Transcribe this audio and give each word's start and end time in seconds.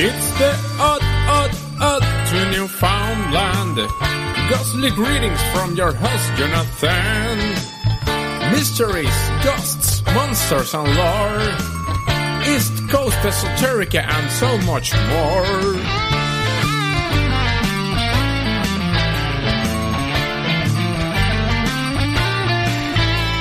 It's 0.00 0.30
the 0.38 0.54
odd, 0.78 1.02
odd, 1.26 1.50
odd 1.80 2.04
to 2.28 2.50
Newfoundland. 2.52 3.78
Ghostly 4.48 4.90
greetings 4.90 5.42
from 5.50 5.74
your 5.74 5.92
host, 5.92 6.34
Jonathan. 6.38 7.38
Mysteries, 8.52 9.18
ghosts, 9.42 10.04
monsters, 10.14 10.72
and 10.72 10.86
lore. 10.94 11.42
East 12.46 12.88
Coast 12.88 13.18
esoterica 13.26 14.06
and 14.06 14.30
so 14.30 14.56
much 14.70 14.94
more. 14.94 15.74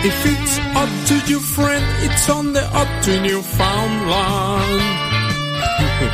If 0.10 0.26
it's 0.26 0.58
odd 0.74 1.08
to 1.10 1.32
you, 1.32 1.40
friend, 1.40 1.86
it's 2.04 2.28
on 2.32 2.54
the 2.54 2.66
odd 2.74 3.04
to 3.04 3.22
Newfoundland. 3.22 4.97
Hey, 5.98 6.06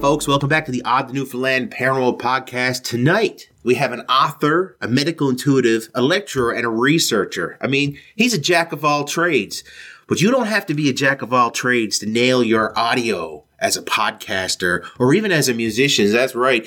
folks, 0.00 0.26
welcome 0.26 0.48
back 0.48 0.64
to 0.64 0.72
the 0.72 0.80
Odd 0.86 1.12
Newfoundland 1.12 1.70
Paranormal 1.70 2.18
Podcast. 2.18 2.84
Tonight, 2.84 3.50
we 3.62 3.74
have 3.74 3.92
an 3.92 4.00
author, 4.08 4.78
a 4.80 4.88
medical 4.88 5.28
intuitive, 5.28 5.90
a 5.94 6.00
lecturer, 6.00 6.50
and 6.52 6.64
a 6.64 6.70
researcher. 6.70 7.58
I 7.60 7.66
mean, 7.66 7.98
he's 8.16 8.32
a 8.32 8.38
jack 8.38 8.72
of 8.72 8.86
all 8.86 9.04
trades, 9.04 9.64
but 10.06 10.22
you 10.22 10.30
don't 10.30 10.46
have 10.46 10.64
to 10.64 10.74
be 10.74 10.88
a 10.88 10.94
jack 10.94 11.20
of 11.20 11.34
all 11.34 11.50
trades 11.50 11.98
to 11.98 12.06
nail 12.06 12.42
your 12.42 12.76
audio 12.78 13.44
as 13.64 13.76
a 13.76 13.82
podcaster 13.82 14.86
or 14.98 15.14
even 15.14 15.32
as 15.32 15.48
a 15.48 15.54
musician. 15.54 16.12
That's 16.12 16.34
right. 16.34 16.64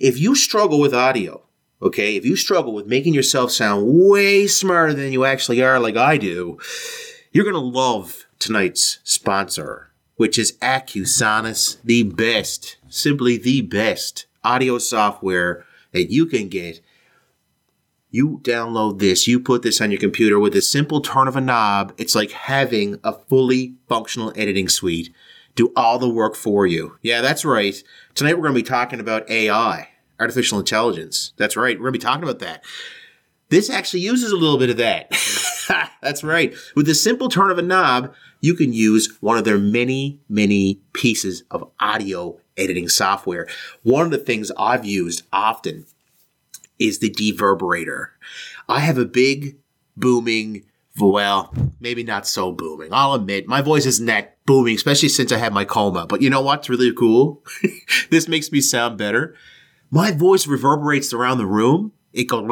If 0.00 0.18
you 0.18 0.34
struggle 0.34 0.80
with 0.80 0.94
audio, 0.94 1.42
okay, 1.80 2.16
if 2.16 2.24
you 2.24 2.36
struggle 2.36 2.72
with 2.72 2.86
making 2.86 3.14
yourself 3.14 3.52
sound 3.52 3.84
way 3.86 4.46
smarter 4.46 4.94
than 4.94 5.12
you 5.12 5.24
actually 5.24 5.62
are, 5.62 5.78
like 5.78 5.96
I 5.96 6.16
do, 6.16 6.58
you're 7.30 7.44
going 7.44 7.54
to 7.54 7.60
love 7.60 8.26
tonight's 8.38 8.98
sponsor 9.04 9.88
which 10.18 10.36
is 10.36 10.58
Accusonus, 10.60 11.78
the 11.84 12.02
best, 12.02 12.76
simply 12.88 13.38
the 13.38 13.62
best 13.62 14.26
audio 14.42 14.76
software 14.78 15.64
that 15.92 16.10
you 16.10 16.26
can 16.26 16.48
get. 16.48 16.80
You 18.10 18.40
download 18.42 18.98
this, 18.98 19.28
you 19.28 19.38
put 19.38 19.62
this 19.62 19.80
on 19.80 19.92
your 19.92 20.00
computer 20.00 20.40
with 20.40 20.56
a 20.56 20.60
simple 20.60 21.00
turn 21.00 21.28
of 21.28 21.36
a 21.36 21.40
knob. 21.40 21.94
It's 21.98 22.16
like 22.16 22.32
having 22.32 22.98
a 23.04 23.12
fully 23.12 23.76
functional 23.88 24.32
editing 24.34 24.68
suite 24.68 25.14
do 25.58 25.72
all 25.74 25.98
the 25.98 26.08
work 26.08 26.36
for 26.36 26.68
you. 26.68 26.96
Yeah, 27.02 27.20
that's 27.20 27.44
right. 27.44 27.74
Tonight 28.14 28.34
we're 28.34 28.44
going 28.44 28.54
to 28.54 28.60
be 28.60 28.68
talking 28.68 29.00
about 29.00 29.28
AI, 29.28 29.88
artificial 30.20 30.60
intelligence. 30.60 31.32
That's 31.36 31.56
right. 31.56 31.76
We're 31.76 31.90
going 31.90 31.94
to 31.94 31.98
be 31.98 32.04
talking 32.04 32.22
about 32.22 32.38
that. 32.38 32.64
This 33.48 33.68
actually 33.68 34.00
uses 34.00 34.30
a 34.30 34.36
little 34.36 34.56
bit 34.56 34.70
of 34.70 34.76
that. 34.76 35.10
That's 36.02 36.22
right. 36.22 36.54
With 36.76 36.88
a 36.88 36.94
simple 36.94 37.28
turn 37.28 37.50
of 37.50 37.58
a 37.58 37.62
knob, 37.62 38.14
you 38.40 38.54
can 38.54 38.72
use 38.72 39.16
one 39.20 39.36
of 39.36 39.44
their 39.44 39.58
many, 39.58 40.20
many 40.28 40.80
pieces 40.92 41.42
of 41.50 41.68
audio 41.80 42.38
editing 42.56 42.88
software. 42.88 43.48
One 43.82 44.04
of 44.04 44.10
the 44.12 44.18
things 44.18 44.52
I've 44.56 44.84
used 44.84 45.22
often 45.32 45.86
is 46.78 47.00
the 47.00 47.10
deverberator. 47.10 48.10
I 48.68 48.80
have 48.80 48.98
a 48.98 49.06
big, 49.06 49.56
booming, 49.96 50.66
well, 51.00 51.52
maybe 51.80 52.02
not 52.02 52.26
so 52.26 52.52
booming. 52.52 52.88
I'll 52.92 53.14
admit 53.14 53.46
my 53.46 53.62
voice 53.62 53.86
isn't 53.86 54.06
that 54.06 54.36
booming, 54.46 54.76
especially 54.76 55.08
since 55.08 55.32
I 55.32 55.38
had 55.38 55.52
my 55.52 55.64
coma. 55.64 56.06
But 56.06 56.22
you 56.22 56.30
know 56.30 56.40
what's 56.40 56.68
really 56.68 56.92
cool? 56.92 57.44
this 58.10 58.28
makes 58.28 58.50
me 58.50 58.60
sound 58.60 58.98
better. 58.98 59.34
My 59.90 60.10
voice 60.10 60.46
reverberates 60.46 61.12
around 61.12 61.38
the 61.38 61.46
room 61.46 61.92
it 62.12 62.24
goes, 62.24 62.42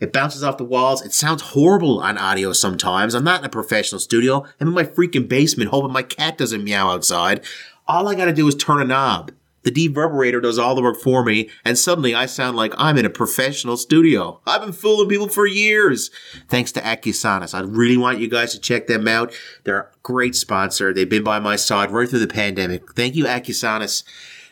it 0.00 0.12
bounces 0.12 0.42
off 0.42 0.58
the 0.58 0.64
walls. 0.64 1.04
It 1.04 1.14
sounds 1.14 1.40
horrible 1.40 2.00
on 2.00 2.18
audio 2.18 2.52
sometimes. 2.52 3.14
I'm 3.14 3.24
not 3.24 3.40
in 3.40 3.46
a 3.46 3.50
professional 3.50 4.00
studio. 4.00 4.44
I'm 4.60 4.68
in 4.68 4.74
my 4.74 4.84
freaking 4.84 5.28
basement 5.28 5.70
hoping 5.70 5.92
my 5.92 6.02
cat 6.02 6.36
doesn't 6.36 6.64
meow 6.64 6.90
outside. 6.90 7.44
All 7.86 8.08
I 8.08 8.14
gotta 8.14 8.32
do 8.32 8.48
is 8.48 8.54
turn 8.54 8.80
a 8.80 8.84
knob. 8.84 9.30
The 9.64 9.70
deverberator 9.72 10.40
does 10.40 10.58
all 10.58 10.74
the 10.74 10.82
work 10.82 10.98
for 10.98 11.24
me, 11.24 11.50
and 11.64 11.76
suddenly 11.76 12.14
I 12.14 12.26
sound 12.26 12.56
like 12.56 12.72
I'm 12.78 12.96
in 12.96 13.04
a 13.04 13.10
professional 13.10 13.76
studio. 13.76 14.40
I've 14.46 14.60
been 14.60 14.72
fooling 14.72 15.08
people 15.08 15.28
for 15.28 15.46
years. 15.46 16.10
Thanks 16.48 16.72
to 16.72 16.80
Accusonus. 16.80 17.54
I 17.54 17.60
really 17.60 17.96
want 17.96 18.20
you 18.20 18.28
guys 18.28 18.52
to 18.52 18.60
check 18.60 18.86
them 18.86 19.08
out. 19.08 19.32
They're 19.64 19.80
a 19.80 19.88
great 20.02 20.34
sponsor. 20.34 20.94
They've 20.94 21.08
been 21.08 21.24
by 21.24 21.38
my 21.38 21.56
side 21.56 21.90
right 21.90 22.08
through 22.08 22.20
the 22.20 22.26
pandemic. 22.28 22.92
Thank 22.94 23.14
you, 23.14 23.24
Accusonus. 23.24 24.04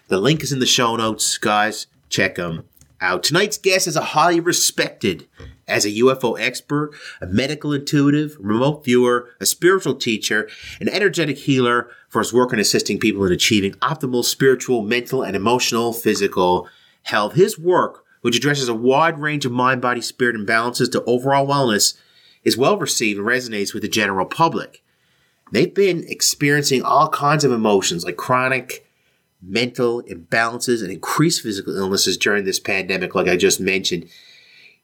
The 0.08 0.20
link 0.20 0.42
is 0.42 0.52
in 0.52 0.58
the 0.58 0.66
show 0.66 0.96
notes, 0.96 1.38
guys. 1.38 1.86
Check 2.08 2.36
them 2.36 2.64
out. 3.00 3.22
Tonight's 3.22 3.58
guest 3.58 3.86
is 3.86 3.96
a 3.96 4.00
highly 4.00 4.40
respected 4.40 5.26
as 5.69 5.84
a 5.84 5.91
UFO 5.91 6.38
expert, 6.38 6.93
a 7.21 7.27
medical 7.27 7.72
intuitive, 7.72 8.37
remote 8.38 8.84
viewer, 8.84 9.31
a 9.41 9.47
spiritual 9.47 9.94
teacher, 9.94 10.49
an 10.81 10.88
energetic 10.88 11.38
healer 11.38 11.91
for 12.09 12.21
his 12.21 12.32
work 12.32 12.53
in 12.53 12.59
assisting 12.59 12.99
people 12.99 13.25
in 13.25 13.32
achieving 13.32 13.72
optimal 13.75 14.25
spiritual, 14.25 14.82
mental, 14.82 15.22
and 15.22 15.34
emotional, 15.34 15.93
physical 15.93 16.69
health. 17.03 17.34
His 17.34 17.59
work, 17.59 18.04
which 18.21 18.37
addresses 18.37 18.69
a 18.69 18.75
wide 18.75 19.19
range 19.19 19.44
of 19.44 19.53
mind, 19.53 19.82
body, 19.82 20.00
spirit 20.00 20.37
imbalances 20.37 20.91
to 20.93 21.04
overall 21.04 21.47
wellness, 21.47 21.98
is 22.44 22.56
well 22.56 22.78
received 22.78 23.19
and 23.19 23.27
resonates 23.28 23.75
with 23.75 23.83
the 23.83 23.88
general 23.88 24.27
public. 24.27 24.83
They've 25.53 25.72
been 25.72 26.04
experiencing 26.09 26.83
all 26.83 27.09
kinds 27.09 27.44
of 27.44 27.53
emotions 27.53 28.04
like 28.04 28.16
chronic 28.16 28.87
mental 29.43 30.03
imbalances, 30.04 30.83
and 30.83 30.91
increased 30.91 31.43
physical 31.43 31.77
illnesses 31.77 32.16
during 32.16 32.44
this 32.44 32.60
pandemic, 32.60 33.15
like 33.15 33.28
I 33.28 33.37
just 33.37 33.60
mentioned. 33.60 34.09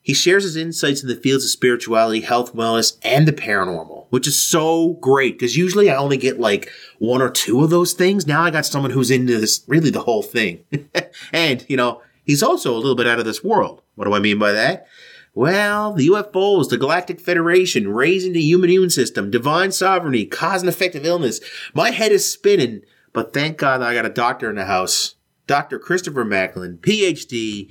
He 0.02 0.14
shares 0.14 0.42
his 0.42 0.56
insights 0.56 1.02
in 1.02 1.08
the 1.08 1.16
fields 1.16 1.44
of 1.44 1.50
spirituality, 1.50 2.20
health, 2.20 2.54
wellness, 2.54 2.98
and 3.02 3.26
the 3.26 3.32
paranormal, 3.32 4.06
which 4.10 4.26
is 4.26 4.44
so 4.44 4.94
great 4.94 5.38
because 5.38 5.56
usually 5.56 5.88
I 5.90 5.96
only 5.96 6.16
get 6.16 6.40
like 6.40 6.68
one 6.98 7.22
or 7.22 7.30
two 7.30 7.62
of 7.62 7.70
those 7.70 7.92
things. 7.92 8.26
Now 8.26 8.42
I 8.42 8.50
got 8.50 8.66
someone 8.66 8.90
who's 8.90 9.10
into 9.10 9.38
this, 9.38 9.64
really 9.68 9.90
the 9.90 10.02
whole 10.02 10.22
thing. 10.22 10.64
and, 11.32 11.64
you 11.68 11.76
know, 11.76 12.02
he's 12.24 12.42
also 12.42 12.74
a 12.74 12.78
little 12.78 12.96
bit 12.96 13.06
out 13.06 13.20
of 13.20 13.24
this 13.24 13.44
world. 13.44 13.82
What 13.94 14.06
do 14.06 14.14
I 14.14 14.18
mean 14.18 14.38
by 14.38 14.52
that? 14.52 14.86
Well, 15.34 15.94
the 15.94 16.08
UFOs, 16.08 16.68
the 16.68 16.76
Galactic 16.76 17.18
Federation, 17.18 17.88
raising 17.88 18.32
the 18.32 18.42
human 18.42 18.68
immune 18.68 18.90
system, 18.90 19.30
divine 19.30 19.72
sovereignty, 19.72 20.26
cause 20.26 20.60
and 20.60 20.68
effect 20.68 20.94
of 20.94 21.06
illness. 21.06 21.40
My 21.72 21.90
head 21.90 22.12
is 22.12 22.30
spinning 22.30 22.82
but 23.12 23.32
thank 23.32 23.58
God 23.58 23.82
I 23.82 23.94
got 23.94 24.06
a 24.06 24.10
doctor 24.10 24.48
in 24.48 24.56
the 24.56 24.64
house, 24.64 25.16
Dr. 25.46 25.78
Christopher 25.78 26.24
Macklin, 26.24 26.78
PhD. 26.78 27.70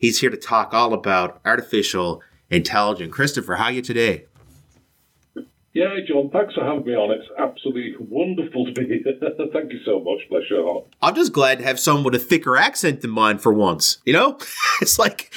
He's 0.00 0.18
here 0.20 0.30
to 0.30 0.36
talk 0.36 0.72
all 0.72 0.94
about 0.94 1.40
artificial 1.44 2.22
intelligence. 2.48 3.12
Christopher, 3.12 3.56
how 3.56 3.64
are 3.64 3.72
you 3.72 3.82
today? 3.82 4.24
Yeah, 5.74 5.94
John, 6.08 6.30
thanks 6.30 6.54
for 6.54 6.64
having 6.64 6.84
me 6.84 6.94
on. 6.94 7.12
It's 7.12 7.28
absolutely 7.38 7.94
wonderful 8.00 8.64
to 8.64 8.72
be 8.72 8.86
here. 8.86 9.14
Thank 9.52 9.72
you 9.72 9.78
so 9.84 10.00
much. 10.00 10.28
Bless 10.28 10.50
your 10.50 10.64
heart. 10.64 10.86
I'm 11.00 11.14
just 11.14 11.32
glad 11.32 11.58
to 11.58 11.64
have 11.64 11.78
someone 11.78 12.02
with 12.02 12.16
a 12.16 12.18
thicker 12.18 12.56
accent 12.56 13.02
than 13.02 13.10
mine 13.10 13.38
for 13.38 13.52
once. 13.52 13.98
You 14.04 14.14
know? 14.14 14.38
it's 14.80 14.98
like. 14.98 15.32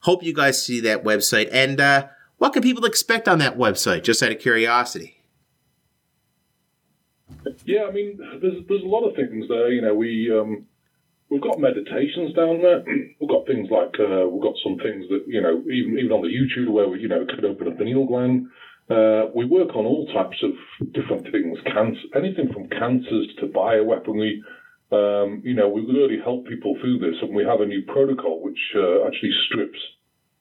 Hope 0.00 0.22
you 0.22 0.34
guys 0.34 0.64
see 0.64 0.80
that 0.80 1.04
website. 1.04 1.48
And 1.50 1.80
uh, 1.80 2.08
what 2.38 2.52
can 2.52 2.62
people 2.62 2.84
expect 2.84 3.28
on 3.28 3.38
that 3.38 3.56
website, 3.56 4.02
just 4.02 4.22
out 4.22 4.32
of 4.32 4.38
curiosity? 4.38 5.22
Yeah, 7.64 7.84
I 7.88 7.92
mean, 7.92 8.18
there's 8.40 8.66
there's 8.68 8.82
a 8.82 8.86
lot 8.86 9.08
of 9.08 9.16
things 9.16 9.46
there. 9.48 9.72
You 9.72 9.82
know, 9.82 9.94
we 9.94 10.30
um, 10.30 10.66
we've 11.30 11.40
got 11.40 11.58
meditations 11.58 12.34
down 12.34 12.60
there. 12.60 12.84
We've 13.20 13.30
got 13.30 13.46
things 13.46 13.68
like 13.70 13.94
uh, 13.98 14.26
we've 14.28 14.42
got 14.42 14.54
some 14.62 14.76
things 14.78 15.06
that 15.08 15.24
you 15.26 15.40
know 15.40 15.62
even 15.70 15.98
even 15.98 16.12
on 16.12 16.22
the 16.22 16.28
YouTube 16.28 16.70
where 16.70 16.88
we 16.88 17.00
you 17.00 17.08
know 17.08 17.24
could 17.24 17.44
open 17.44 17.68
a 17.68 17.70
pineal 17.70 18.06
gland. 18.06 18.48
Uh, 18.90 19.30
we 19.34 19.44
work 19.44 19.70
on 19.76 19.86
all 19.86 20.06
types 20.12 20.36
of 20.42 20.50
different 20.92 21.22
things, 21.30 21.58
cancer, 21.64 22.02
anything 22.16 22.52
from 22.52 22.68
cancers 22.68 23.28
to 23.38 23.46
bioweaponry. 23.46 24.40
Um, 24.92 25.40
you 25.44 25.54
know, 25.54 25.68
we 25.68 25.80
really 25.82 26.18
help 26.22 26.46
people 26.46 26.76
through 26.80 26.98
this, 26.98 27.16
and 27.22 27.34
we 27.34 27.44
have 27.44 27.60
a 27.60 27.66
new 27.66 27.82
protocol 27.82 28.42
which 28.42 28.60
uh, 28.76 29.06
actually 29.06 29.32
strips 29.46 29.78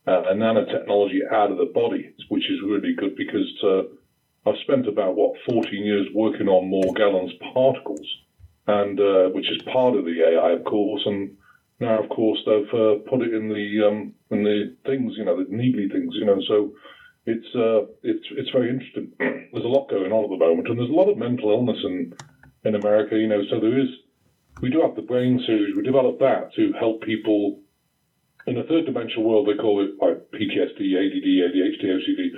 uh, 0.08 0.24
a 0.24 0.34
nanotechnology 0.34 1.32
out 1.32 1.52
of 1.52 1.58
the 1.58 1.72
body, 1.74 2.14
which 2.30 2.44
is 2.50 2.60
really 2.66 2.94
good 2.96 3.16
because 3.16 3.50
uh, 3.64 4.50
I've 4.50 4.60
spent 4.64 4.88
about 4.88 5.16
what 5.16 5.40
14 5.50 5.86
years 5.86 6.08
working 6.14 6.48
on 6.48 6.70
Morgellons 6.70 7.32
particles, 7.54 8.08
and 8.68 9.00
uh, 9.00 9.30
which 9.30 9.50
is 9.50 9.62
part 9.72 9.96
of 9.96 10.06
the 10.06 10.22
AI, 10.22 10.52
of 10.52 10.64
course, 10.66 11.04
and 11.06 11.38
now, 11.82 11.98
of 12.00 12.10
course, 12.10 12.38
they've 12.46 12.74
uh, 12.80 13.02
put 13.10 13.24
it 13.24 13.34
in 13.34 13.50
the 13.50 13.88
um, 13.88 14.14
in 14.30 14.44
the 14.44 14.76
things, 14.86 15.14
you 15.18 15.26
know, 15.26 15.44
the 15.44 15.50
needly 15.50 15.90
things, 15.90 16.14
you 16.14 16.26
know. 16.26 16.40
So 16.48 16.74
it's 17.26 17.48
uh, 17.56 17.90
it's 18.04 18.26
it's 18.38 18.52
very 18.52 18.70
interesting. 18.70 19.12
there's 19.20 19.66
a 19.66 19.68
lot 19.68 19.90
going 19.90 20.12
on 20.12 20.24
at 20.24 20.30
the 20.30 20.38
moment, 20.38 20.68
and 20.68 20.78
there's 20.78 20.92
a 20.92 20.94
lot 20.94 21.10
of 21.10 21.18
mental 21.18 21.50
illness 21.50 21.80
in 21.84 22.14
in 22.66 22.76
America, 22.76 23.18
you 23.18 23.28
know. 23.28 23.42
So 23.50 23.60
there 23.60 23.80
is. 23.80 23.90
We 24.62 24.70
do 24.70 24.82
have 24.82 24.96
the 24.96 25.02
brain 25.02 25.42
series. 25.46 25.76
We 25.76 25.84
developed 25.84 26.20
that 26.20 26.54
to 26.56 26.74
help 26.80 27.02
people 27.02 27.60
in 28.48 28.58
a 28.58 28.64
third 28.64 28.86
dimensional 28.86 29.24
world. 29.24 29.48
They 29.48 29.60
call 29.62 29.84
it 29.84 29.92
like 30.02 30.30
PTSD, 30.32 30.80
ADD, 30.98 31.28
ADHD, 31.28 31.86
OCD. 31.86 32.30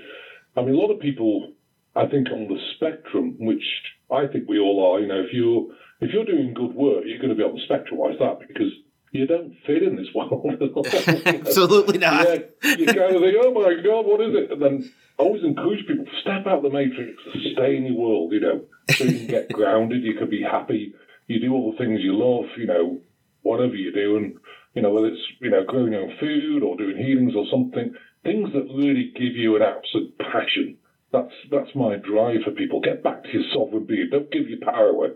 I 0.56 0.62
mean, 0.62 0.76
a 0.76 0.78
lot 0.78 0.92
of 0.92 1.00
people, 1.00 1.54
I 1.96 2.06
think, 2.08 2.30
on 2.32 2.48
the 2.48 2.60
spectrum, 2.76 3.36
which 3.40 3.64
I 4.12 4.28
think 4.28 4.48
we 4.48 4.60
all 4.60 4.94
are. 4.94 5.00
You 5.00 5.08
know, 5.08 5.22
if 5.22 5.34
you're 5.34 5.68
if 6.02 6.14
you're 6.14 6.26
doing 6.26 6.54
good 6.54 6.74
work, 6.76 7.04
you're 7.06 7.18
going 7.20 7.30
to 7.30 7.36
be 7.36 7.44
on 7.44 7.56
the 7.56 7.62
spectrum. 7.66 8.00
Why 8.00 8.12
is 8.12 8.20
that? 8.20 8.40
Because 8.48 8.72
you 9.12 9.28
don't 9.28 9.56
fit 9.66 9.84
in 9.84 9.96
this 9.96 10.08
world. 10.16 10.46
Absolutely 11.26 11.98
not. 12.00 12.28
Yeah, 12.28 12.76
you 12.78 12.86
kind 12.86 13.16
of 13.16 13.22
think, 13.22 13.38
oh 13.42 13.54
my 13.54 13.76
God, 13.82 14.06
what 14.06 14.22
is 14.22 14.36
it? 14.36 14.52
And 14.52 14.62
then 14.62 14.92
I 15.20 15.24
always 15.24 15.44
encourage 15.44 15.86
people 15.88 16.06
to 16.06 16.22
step 16.22 16.48
out 16.48 16.58
of 16.58 16.64
the 16.64 16.70
matrix, 16.70 17.22
stay 17.54 17.78
in 17.78 17.86
your 17.86 17.96
world, 17.96 18.34
you 18.34 18.40
know, 18.40 18.62
so 18.92 19.04
you 19.04 19.20
can 19.20 19.28
get 19.28 19.50
grounded, 19.54 20.04
you 20.04 20.16
can 20.16 20.30
be 20.30 20.42
happy, 20.42 20.94
you 21.34 21.40
do 21.40 21.54
all 21.54 21.72
the 21.72 21.78
things 21.78 22.00
you 22.02 22.16
love, 22.16 22.50
you 22.58 22.68
know, 22.68 23.02
whatever 23.42 23.76
you 23.76 23.92
do, 23.92 24.18
and, 24.18 24.38
you 24.74 24.82
know, 24.82 24.92
whether 24.92 25.08
it's, 25.08 25.22
you 25.42 25.50
know, 25.50 25.64
growing 25.66 25.94
your 25.94 26.04
own 26.04 26.16
food 26.20 26.64
or 26.64 26.78
doing 26.78 26.98
healings 26.98 27.34
or 27.36 27.46
something, 27.52 27.94
things 28.24 28.50
that 28.54 28.74
really 28.74 29.12
give 29.16 29.36
you 29.36 29.56
an 29.56 29.62
absolute 29.62 30.18
passion. 30.20 30.78
That's 31.12 31.34
that's 31.52 31.76
my 31.76 31.98
drive 31.98 32.42
for 32.44 32.52
people. 32.52 32.82
Get 32.82 33.04
back 33.04 33.24
to 33.24 33.30
your 33.32 33.44
sovereign 33.54 33.86
being. 33.86 34.10
Don't 34.12 34.32
give 34.32 34.50
your 34.50 34.62
power 34.62 34.90
away. 34.90 35.10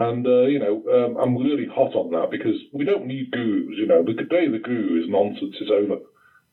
And, 0.00 0.26
uh, 0.26 0.46
you 0.46 0.58
know, 0.58 0.82
um, 0.90 1.16
I'm 1.16 1.36
really 1.36 1.68
hot 1.72 1.94
on 1.94 2.10
that 2.10 2.30
because 2.30 2.56
we 2.72 2.84
don't 2.84 3.06
need 3.06 3.30
gurus. 3.30 3.76
You 3.78 3.86
know, 3.86 4.02
the 4.02 4.14
day 4.14 4.48
the 4.48 4.58
guru 4.58 5.00
is 5.00 5.08
nonsense 5.08 5.54
is 5.60 5.70
over. 5.70 6.00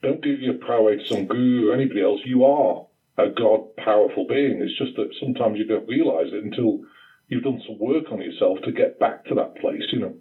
Don't 0.03 0.23
give 0.23 0.39
your 0.41 0.55
power 0.55 0.77
away 0.77 0.97
to 0.97 1.07
some 1.07 1.25
guru 1.25 1.69
or 1.69 1.73
anybody 1.73 2.03
else. 2.03 2.19
You 2.25 2.45
are 2.45 2.85
a 3.17 3.29
God 3.29 3.75
powerful 3.77 4.27
being. 4.27 4.61
It's 4.61 4.77
just 4.77 4.95
that 4.97 5.15
sometimes 5.19 5.57
you 5.57 5.65
don't 5.65 5.87
realize 5.87 6.27
it 6.31 6.43
until 6.43 6.81
you've 7.31 7.43
done 7.43 7.61
some 7.65 7.79
work 7.79 8.11
on 8.11 8.21
yourself 8.21 8.59
to 8.65 8.71
get 8.71 8.99
back 8.99 9.25
to 9.25 9.35
that 9.35 9.55
place, 9.55 9.81
you 9.91 9.99
know. 9.99 10.13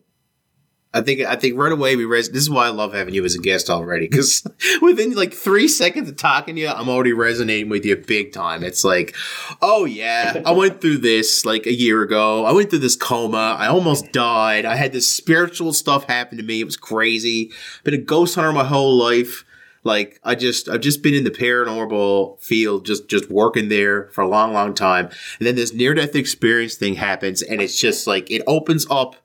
I 0.93 1.03
think 1.03 1.21
I 1.21 1.37
think 1.37 1.57
right 1.57 1.71
away 1.71 1.95
we 1.95 2.05
res- 2.05 2.31
this 2.31 2.43
is 2.43 2.51
why 2.51 2.67
I 2.67 2.71
love 2.71 2.93
having 2.93 3.15
you 3.15 3.25
as 3.25 3.37
a 3.37 3.39
guest 3.39 3.71
already 3.71 4.09
because 4.09 4.45
within 4.83 5.15
like 5.15 5.33
three 5.33 5.69
seconds 5.69 6.09
of 6.09 6.17
talking 6.17 6.57
to 6.57 6.63
you, 6.63 6.69
I'm 6.69 6.89
already 6.89 7.13
resonating 7.13 7.69
with 7.69 7.85
you 7.85 7.95
big 7.95 8.33
time. 8.33 8.65
It's 8.65 8.83
like, 8.83 9.15
oh 9.63 9.85
yeah, 9.85 10.43
I 10.45 10.51
went 10.51 10.81
through 10.81 10.99
this 10.99 11.45
like 11.45 11.67
a 11.67 11.73
year 11.73 12.03
ago. 12.03 12.45
I 12.45 12.51
went 12.51 12.71
through 12.71 12.81
this 12.81 12.97
coma. 12.97 13.57
I 13.57 13.69
almost 13.69 14.11
died. 14.11 14.65
I 14.65 14.75
had 14.75 14.93
this 14.93 15.13
spiritual 15.13 15.73
stuff 15.73 16.05
happen 16.05 16.39
to 16.39 16.45
me. 16.45 16.61
It 16.61 16.65
was 16.65 16.77
crazy. 16.77 17.53
Been 17.85 17.95
a 17.95 17.99
ghost 17.99 18.35
hunter 18.35 18.53
my 18.53 18.65
whole 18.65 18.97
life. 18.97 19.45
Like 19.83 20.21
I 20.23 20.35
just 20.35 20.69
I've 20.69 20.81
just 20.81 21.03
been 21.03 21.15
in 21.15 21.25
the 21.25 21.31
paranormal 21.31 22.41
field, 22.41 22.85
just 22.85 23.09
just 23.09 23.31
working 23.31 23.69
there 23.69 24.09
for 24.09 24.21
a 24.21 24.29
long, 24.29 24.53
long 24.53 24.75
time. 24.75 25.07
And 25.39 25.47
then 25.47 25.57
this 25.57 25.73
near 25.73 25.95
death 25.95 26.15
experience 26.15 26.75
thing 26.75 26.95
happens, 26.95 27.41
and 27.43 27.61
it's 27.63 27.79
just 27.79 28.07
like 28.07 28.31
it 28.31 28.43
opens 28.47 28.87
up 28.91 29.17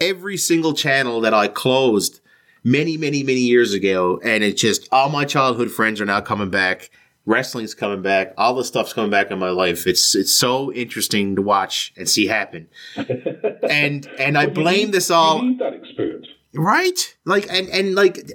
every 0.00 0.36
single 0.36 0.72
channel 0.72 1.20
that 1.20 1.34
I 1.34 1.48
closed 1.48 2.20
many, 2.64 2.96
many, 2.96 3.22
many 3.22 3.40
years 3.40 3.72
ago. 3.72 4.20
And 4.24 4.42
it's 4.42 4.60
just 4.60 4.88
all 4.90 5.08
my 5.08 5.24
childhood 5.24 5.70
friends 5.70 6.00
are 6.00 6.06
now 6.06 6.20
coming 6.20 6.50
back. 6.50 6.90
Wrestling's 7.26 7.74
coming 7.74 8.02
back. 8.02 8.32
All 8.38 8.54
the 8.54 8.64
stuff's 8.64 8.92
coming 8.92 9.10
back 9.10 9.30
in 9.30 9.38
my 9.38 9.50
life. 9.50 9.86
It's 9.86 10.14
it's 10.14 10.34
so 10.34 10.72
interesting 10.72 11.36
to 11.36 11.42
watch 11.42 11.92
and 11.96 12.08
see 12.08 12.26
happen. 12.26 12.68
and 12.96 14.08
and 14.18 14.38
I 14.38 14.46
blame 14.46 14.86
need, 14.86 14.92
this 14.92 15.10
all. 15.10 15.42
You 15.42 15.50
need 15.50 15.58
that 15.58 15.74
experience, 15.74 16.26
right? 16.54 17.16
Like 17.26 17.46
and 17.52 17.68
and 17.68 17.94
like 17.94 18.26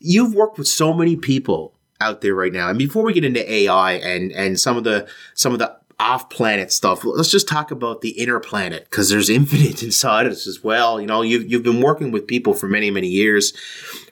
you've 0.00 0.34
worked 0.34 0.58
with 0.58 0.66
so 0.66 0.92
many 0.92 1.16
people 1.16 1.74
out 2.00 2.22
there 2.22 2.34
right 2.34 2.52
now. 2.52 2.68
And 2.68 2.78
before 2.78 3.04
we 3.04 3.12
get 3.12 3.24
into 3.24 3.50
AI 3.50 3.92
and 3.92 4.32
and 4.32 4.58
some 4.58 4.76
of 4.76 4.84
the 4.84 5.08
some 5.34 5.52
of 5.52 5.58
the 5.58 5.80
off 6.00 6.30
planet 6.30 6.72
stuff. 6.72 7.04
Let's 7.04 7.30
just 7.30 7.46
talk 7.46 7.70
about 7.70 8.00
the 8.00 8.10
inner 8.10 8.40
planet 8.40 8.84
because 8.84 9.10
there's 9.10 9.28
infinite 9.28 9.82
inside 9.82 10.26
us 10.26 10.46
as 10.46 10.64
well. 10.64 10.98
You 10.98 11.06
know, 11.06 11.20
you've, 11.20 11.48
you've 11.48 11.62
been 11.62 11.82
working 11.82 12.10
with 12.10 12.26
people 12.26 12.54
for 12.54 12.66
many, 12.66 12.90
many 12.90 13.06
years. 13.06 13.52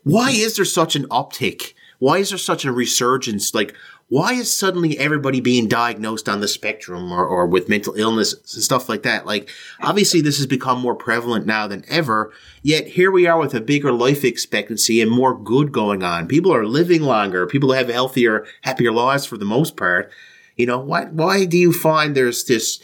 Why 0.04 0.30
is 0.30 0.56
there 0.56 0.66
such 0.66 0.94
an 0.94 1.08
uptick? 1.08 1.72
Why 1.98 2.18
is 2.18 2.28
there 2.28 2.38
such 2.38 2.66
a 2.66 2.72
resurgence? 2.72 3.54
Like, 3.54 3.74
why 4.10 4.32
is 4.32 4.56
suddenly 4.56 4.98
everybody 4.98 5.40
being 5.40 5.68
diagnosed 5.68 6.28
on 6.28 6.40
the 6.40 6.48
spectrum 6.48 7.12
or, 7.12 7.26
or 7.26 7.46
with 7.46 7.68
mental 7.68 7.94
illness 7.94 8.32
and 8.32 8.62
stuff 8.62 8.88
like 8.88 9.02
that? 9.02 9.26
Like, 9.26 9.50
obviously, 9.80 10.22
this 10.22 10.38
has 10.38 10.46
become 10.46 10.80
more 10.80 10.94
prevalent 10.94 11.44
now 11.44 11.66
than 11.66 11.84
ever. 11.88 12.32
Yet 12.62 12.86
here 12.88 13.10
we 13.10 13.26
are 13.26 13.38
with 13.38 13.54
a 13.54 13.60
bigger 13.60 13.92
life 13.92 14.24
expectancy 14.24 15.02
and 15.02 15.10
more 15.10 15.38
good 15.38 15.72
going 15.72 16.02
on. 16.02 16.26
People 16.26 16.54
are 16.54 16.64
living 16.64 17.02
longer. 17.02 17.46
People 17.46 17.72
have 17.72 17.88
healthier, 17.90 18.46
happier 18.62 18.92
lives 18.92 19.26
for 19.26 19.36
the 19.36 19.44
most 19.44 19.76
part. 19.76 20.10
You 20.56 20.66
know, 20.66 20.78
why 20.78 21.04
why 21.04 21.44
do 21.44 21.58
you 21.58 21.72
find 21.72 22.16
there's 22.16 22.44
this 22.44 22.80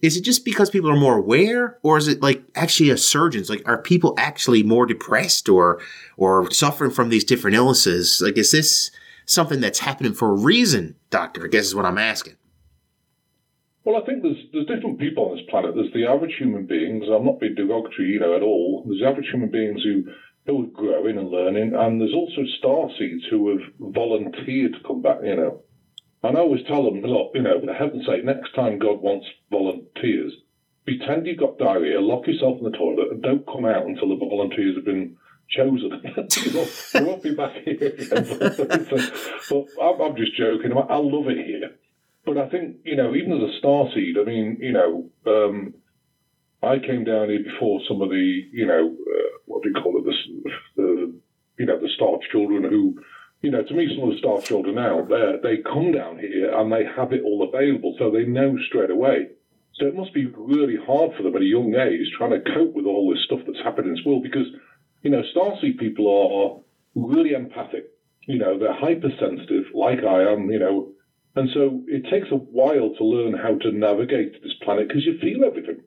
is 0.00 0.16
it 0.16 0.22
just 0.22 0.44
because 0.44 0.68
people 0.68 0.90
are 0.90 0.96
more 0.96 1.18
aware 1.18 1.78
or 1.82 1.96
is 1.96 2.08
it 2.08 2.20
like 2.20 2.42
actually 2.56 2.90
a 2.90 2.96
surgeons 2.96 3.48
like 3.48 3.62
are 3.66 3.78
people 3.78 4.14
actually 4.18 4.64
more 4.64 4.84
depressed 4.84 5.48
or 5.48 5.80
or 6.16 6.50
suffering 6.50 6.90
from 6.90 7.08
these 7.08 7.22
different 7.22 7.56
illnesses 7.56 8.20
like 8.20 8.36
is 8.36 8.50
this 8.50 8.90
something 9.26 9.60
that's 9.60 9.80
happening 9.80 10.12
for 10.12 10.30
a 10.30 10.36
reason 10.36 10.96
doctor 11.10 11.44
i 11.44 11.48
guess 11.48 11.66
is 11.66 11.74
what 11.74 11.84
i'm 11.84 11.98
asking. 11.98 12.36
Well 13.84 14.00
i 14.00 14.06
think 14.06 14.22
there's 14.22 14.36
there's 14.52 14.66
different 14.66 14.98
people 14.98 15.24
on 15.30 15.36
this 15.36 15.46
planet. 15.50 15.74
There's 15.74 15.92
the 15.92 16.06
average 16.06 16.36
human 16.38 16.66
beings 16.66 17.04
i'm 17.08 17.24
not 17.24 17.40
being 17.40 17.54
derogatory 17.54 18.08
you 18.08 18.20
know 18.20 18.36
at 18.36 18.42
all. 18.42 18.84
There's 18.86 19.02
average 19.02 19.28
human 19.30 19.50
beings 19.50 19.82
who 19.82 20.04
who 20.46 20.64
are 20.64 20.66
growing 20.66 21.18
and 21.18 21.30
learning 21.30 21.74
and 21.74 22.00
there's 22.00 22.14
also 22.14 22.42
star 22.58 22.88
seeds 22.98 23.24
who 23.30 23.50
have 23.50 23.92
volunteered 23.94 24.72
to 24.74 24.86
come 24.86 25.02
back 25.02 25.18
you 25.22 25.36
know. 25.36 25.62
And 26.24 26.36
I 26.36 26.40
always 26.40 26.64
tell 26.68 26.84
them, 26.84 27.02
look, 27.02 27.32
you 27.34 27.42
know, 27.42 27.60
for 27.60 27.72
heaven's 27.72 28.06
sake, 28.06 28.24
next 28.24 28.54
time 28.54 28.78
God 28.78 29.00
wants 29.02 29.26
volunteers, 29.50 30.32
pretend 30.84 31.26
you've 31.26 31.38
got 31.38 31.58
diarrhea, 31.58 32.00
lock 32.00 32.26
yourself 32.26 32.58
in 32.58 32.64
the 32.64 32.78
toilet, 32.78 33.10
and 33.10 33.22
don't 33.22 33.46
come 33.46 33.64
out 33.64 33.86
until 33.86 34.08
the 34.08 34.16
volunteers 34.16 34.76
have 34.76 34.84
been 34.84 35.16
chosen. 35.52 36.00
you 36.36 36.52
know, 36.52 36.66
we 36.94 37.04
won't 37.04 37.22
be 37.22 37.34
back 37.34 37.52
here 37.64 37.74
again. 37.74 38.38
but 38.38 39.66
I'm, 39.80 40.00
I'm, 40.00 40.16
just 40.16 40.36
joking. 40.36 40.72
I 40.72 40.96
love 40.96 41.28
it 41.28 41.46
here. 41.46 41.70
But 42.24 42.38
I 42.38 42.48
think, 42.48 42.76
you 42.84 42.96
know, 42.96 43.14
even 43.14 43.32
as 43.32 43.50
a 43.54 43.58
star 43.58 43.86
seed, 43.94 44.16
I 44.20 44.24
mean, 44.24 44.58
you 44.60 44.72
know, 44.72 45.10
um, 45.26 45.74
I 46.62 46.78
came 46.78 47.04
down 47.04 47.28
here 47.28 47.42
before 47.42 47.80
some 47.88 48.00
of 48.00 48.10
the, 48.10 48.42
you 48.52 48.66
know, 48.66 48.94
uh, 48.94 49.38
what 49.46 49.62
do 49.62 49.70
you 49.70 49.74
call 49.74 49.98
it, 49.98 50.04
the, 50.04 50.50
the 50.76 51.14
you 51.58 51.66
know, 51.66 51.78
the 51.78 51.88
star 51.96 52.18
children 52.30 52.64
who 52.64 52.96
you 53.42 53.50
know, 53.50 53.62
to 53.62 53.74
me, 53.74 53.90
some 53.94 54.08
of 54.08 54.14
the 54.14 54.18
star 54.18 54.40
children 54.40 54.76
now, 54.76 55.02
they 55.42 55.58
come 55.66 55.90
down 55.90 56.18
here 56.18 56.56
and 56.56 56.72
they 56.72 56.84
have 56.96 57.12
it 57.12 57.22
all 57.24 57.42
available, 57.42 57.94
so 57.98 58.10
they 58.10 58.24
know 58.24 58.56
straight 58.68 58.90
away. 58.90 59.34
So 59.74 59.86
it 59.86 59.96
must 59.96 60.14
be 60.14 60.26
really 60.26 60.76
hard 60.76 61.10
for 61.16 61.24
them 61.24 61.34
at 61.34 61.42
a 61.42 61.44
young 61.44 61.74
age 61.74 62.06
trying 62.16 62.30
to 62.30 62.54
cope 62.54 62.72
with 62.72 62.86
all 62.86 63.10
this 63.10 63.24
stuff 63.26 63.40
that's 63.44 63.58
happening 63.64 63.96
in 63.96 64.04
world 64.06 64.22
because, 64.22 64.46
you 65.02 65.10
know, 65.10 65.22
Starseed 65.34 65.78
people 65.78 66.06
are 66.08 67.00
really 67.00 67.34
empathic. 67.34 67.86
You 68.26 68.38
know, 68.38 68.58
they're 68.58 68.74
hypersensitive, 68.74 69.64
like 69.74 70.04
I 70.04 70.32
am, 70.32 70.50
you 70.50 70.58
know, 70.58 70.92
and 71.34 71.48
so 71.54 71.82
it 71.88 72.04
takes 72.10 72.28
a 72.30 72.36
while 72.36 72.94
to 72.96 73.04
learn 73.04 73.32
how 73.32 73.56
to 73.56 73.72
navigate 73.72 74.42
this 74.42 74.52
planet 74.62 74.88
because 74.88 75.04
you 75.06 75.18
feel 75.18 75.44
everything. 75.44 75.80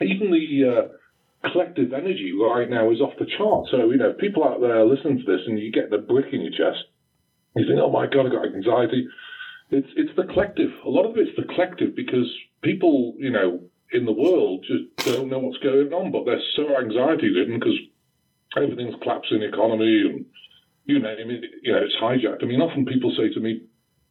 Even 0.00 0.30
the 0.30 0.46
uh, 0.62 1.50
collective 1.50 1.92
energy 1.92 2.32
right 2.32 2.70
now 2.70 2.90
is 2.90 3.00
off 3.00 3.18
the 3.18 3.26
chart. 3.36 3.66
So, 3.70 3.90
you 3.90 3.96
know, 3.96 4.12
people 4.12 4.44
out 4.44 4.60
there 4.60 4.84
listening 4.84 5.18
to 5.18 5.24
this 5.24 5.40
and 5.46 5.58
you 5.58 5.72
get 5.72 5.90
the 5.90 5.98
brick 5.98 6.32
in 6.32 6.42
your 6.42 6.52
chest, 6.52 6.84
you 7.56 7.66
think, 7.66 7.80
oh 7.80 7.90
my 7.90 8.06
God, 8.06 8.26
I've 8.26 8.32
got 8.32 8.54
anxiety. 8.54 9.08
It's, 9.70 9.88
it's 9.96 10.14
the 10.14 10.24
collective. 10.32 10.70
A 10.84 10.88
lot 10.88 11.06
of 11.06 11.16
it's 11.16 11.34
the 11.36 11.52
collective 11.52 11.96
because 11.96 12.30
people, 12.62 13.14
you 13.18 13.30
know, 13.30 13.60
in 13.92 14.04
the 14.04 14.12
world 14.12 14.64
just 14.68 15.14
don't 15.16 15.28
know 15.28 15.40
what's 15.40 15.58
going 15.58 15.92
on, 15.92 16.12
but 16.12 16.26
they're 16.26 16.42
so 16.54 16.78
anxiety 16.78 17.32
ridden 17.34 17.58
because 17.58 17.78
everything's 18.56 18.94
collapsing 19.02 19.42
economy 19.42 20.02
and 20.06 20.24
you 20.84 21.00
name 21.00 21.30
it, 21.30 21.44
you 21.62 21.72
know, 21.72 21.80
it's 21.82 21.96
hijacked. 22.00 22.42
I 22.42 22.46
mean, 22.46 22.60
often 22.60 22.86
people 22.86 23.12
say 23.16 23.32
to 23.34 23.40
me, 23.40 23.62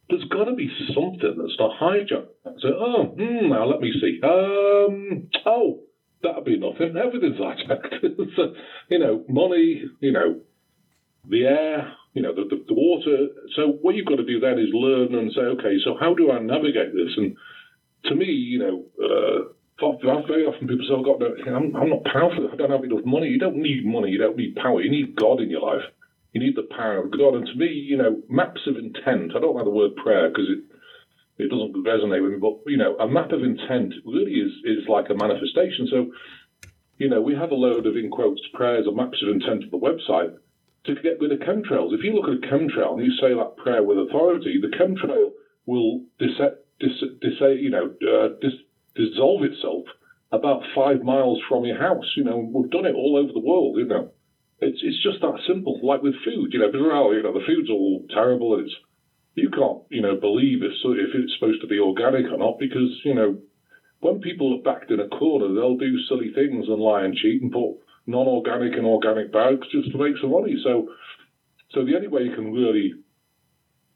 there's 0.08 0.24
got 0.24 0.44
to 0.44 0.54
be 0.54 0.70
something 0.94 1.34
that's 1.38 1.58
not 1.58 1.80
hijacked. 1.80 2.28
I 2.44 2.50
say, 2.60 2.68
oh, 2.68 3.14
hmm, 3.16 3.48
now 3.48 3.64
let 3.64 3.80
me 3.80 3.92
see. 4.00 4.20
Um, 4.22 5.28
oh, 5.46 5.80
that'd 6.22 6.44
be 6.44 6.58
nothing. 6.58 6.96
Everything's 6.96 7.40
hijacked. 7.40 8.36
so, 8.36 8.54
you 8.90 8.98
know, 8.98 9.24
money, 9.28 9.84
you 10.00 10.12
know, 10.12 10.40
the 11.28 11.44
air, 11.44 11.92
you 12.12 12.22
know, 12.22 12.34
the, 12.34 12.44
the, 12.44 12.64
the, 12.68 12.74
water. 12.74 13.28
So 13.56 13.78
what 13.82 13.94
you've 13.94 14.06
got 14.06 14.16
to 14.16 14.24
do 14.24 14.38
then 14.38 14.58
is 14.58 14.68
learn 14.72 15.14
and 15.14 15.32
say, 15.32 15.40
okay, 15.58 15.76
so 15.84 15.96
how 15.98 16.14
do 16.14 16.30
I 16.30 16.38
navigate 16.38 16.92
this? 16.94 17.12
And 17.16 17.36
to 18.04 18.14
me, 18.14 18.26
you 18.26 18.58
know, 18.58 18.84
uh, 19.02 19.52
very 19.78 20.46
often 20.46 20.68
people 20.68 20.86
say, 20.88 20.94
I've 20.96 21.04
got 21.04 21.20
no, 21.20 21.34
I'm, 21.54 21.76
I'm 21.76 21.90
not 21.90 22.04
powerful. 22.04 22.48
I 22.52 22.56
don't 22.56 22.70
have 22.70 22.84
enough 22.84 23.04
money. 23.04 23.28
You 23.28 23.38
don't 23.38 23.56
need 23.56 23.84
money. 23.84 24.10
You 24.10 24.18
don't 24.18 24.36
need 24.36 24.56
power. 24.56 24.80
You 24.80 24.90
need 24.90 25.16
God 25.16 25.40
in 25.40 25.50
your 25.50 25.60
life. 25.60 25.84
You 26.32 26.40
need 26.40 26.56
the 26.56 26.68
power 26.74 26.98
of 26.98 27.10
God. 27.12 27.34
And 27.34 27.46
to 27.46 27.54
me, 27.54 27.66
you 27.68 27.96
know, 27.96 28.22
maps 28.28 28.60
of 28.66 28.76
intent. 28.76 29.32
I 29.36 29.40
don't 29.40 29.54
like 29.54 29.64
the 29.64 29.70
word 29.70 29.96
prayer 29.96 30.28
because 30.28 30.48
it 30.48 30.64
it 31.38 31.50
doesn't 31.50 31.84
resonate 31.84 32.22
with 32.22 32.32
me. 32.32 32.38
But 32.40 32.60
you 32.66 32.78
know, 32.78 32.96
a 32.96 33.08
map 33.08 33.32
of 33.32 33.42
intent 33.42 33.94
really 34.04 34.32
is 34.32 34.52
is 34.64 34.88
like 34.88 35.10
a 35.10 35.14
manifestation. 35.14 35.88
So, 35.90 36.10
you 36.96 37.08
know, 37.08 37.20
we 37.20 37.34
have 37.34 37.50
a 37.50 37.54
load 37.54 37.86
of 37.86 37.96
in 37.96 38.10
quotes 38.10 38.40
prayers 38.54 38.86
or 38.86 38.94
maps 38.94 39.22
of 39.22 39.28
intent 39.28 39.64
on 39.64 39.70
the 39.70 39.78
website 39.78 40.36
to 40.84 40.94
get 41.02 41.20
rid 41.20 41.32
of 41.32 41.40
chemtrails. 41.40 41.92
If 41.92 42.04
you 42.04 42.14
look 42.14 42.28
at 42.28 42.48
a 42.48 42.52
chemtrail 42.52 42.94
and 42.94 43.04
you 43.04 43.12
say 43.20 43.34
that 43.34 43.56
prayer 43.56 43.82
with 43.82 43.98
authority, 43.98 44.60
the 44.60 44.74
chemtrail 44.76 45.32
will 45.66 46.04
dis, 46.18 46.36
dis, 46.80 46.92
dis, 47.20 47.40
you 47.60 47.70
know, 47.70 47.92
uh, 48.06 48.28
dis, 48.40 48.52
dissolve 48.96 49.44
itself 49.44 49.84
about 50.32 50.62
five 50.74 51.02
miles 51.02 51.40
from 51.48 51.64
your 51.64 51.78
house. 51.78 52.12
You 52.16 52.24
know, 52.24 52.50
we've 52.52 52.70
done 52.70 52.86
it 52.86 52.94
all 52.94 53.16
over 53.16 53.32
the 53.32 53.44
world. 53.44 53.76
You 53.78 53.86
know, 53.86 54.10
it's 54.60 54.80
it's 54.82 55.02
just 55.02 55.20
that 55.20 55.40
simple. 55.46 55.80
Like 55.82 56.02
with 56.02 56.14
food, 56.24 56.52
you 56.52 56.60
know, 56.60 56.70
well, 56.72 57.14
you 57.14 57.22
know, 57.22 57.32
the 57.32 57.46
food's 57.46 57.70
all 57.70 58.04
terrible 58.10 58.58
it's 58.58 58.74
you 59.34 59.50
can't, 59.50 59.82
you 59.90 60.00
know, 60.00 60.16
believe 60.16 60.62
if 60.62 60.72
if 60.72 61.10
it's 61.14 61.34
supposed 61.38 61.60
to 61.60 61.66
be 61.66 61.78
organic 61.78 62.24
or 62.32 62.38
not 62.38 62.58
because 62.58 62.90
you 63.04 63.14
know 63.14 63.38
when 64.00 64.20
people 64.20 64.54
are 64.54 64.62
backed 64.62 64.90
in 64.90 65.00
a 65.00 65.08
corner, 65.08 65.52
they'll 65.54 65.76
do 65.76 65.98
silly 66.08 66.32
things 66.34 66.66
and 66.68 66.80
lie 66.80 67.04
and 67.04 67.14
cheat 67.14 67.42
and 67.42 67.52
put 67.52 67.76
non-organic 68.06 68.74
and 68.74 68.86
organic 68.86 69.32
bags 69.32 69.66
just 69.72 69.90
to 69.90 69.98
make 69.98 70.14
some 70.20 70.30
money. 70.30 70.56
So, 70.62 70.88
so 71.70 71.84
the 71.84 71.96
only 71.96 72.08
way 72.08 72.22
you 72.22 72.34
can 72.34 72.52
really 72.52 72.94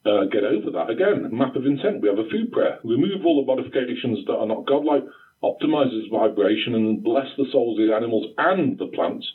uh, 0.06 0.24
get 0.32 0.44
over 0.44 0.70
that 0.72 0.90
again, 0.90 1.28
map 1.32 1.56
of 1.56 1.66
intent. 1.66 2.00
We 2.00 2.08
have 2.08 2.18
a 2.18 2.28
food 2.30 2.52
prayer. 2.52 2.78
Remove 2.84 3.24
all 3.24 3.44
the 3.44 3.46
modifications 3.46 4.24
that 4.26 4.36
are 4.36 4.46
not 4.46 4.66
godlike. 4.66 5.04
Optimizes 5.42 6.10
vibration 6.10 6.74
and 6.74 7.02
bless 7.02 7.28
the 7.36 7.46
souls 7.52 7.78
of 7.78 7.86
the 7.86 7.94
animals 7.94 8.32
and 8.36 8.78
the 8.78 8.86
plants 8.88 9.26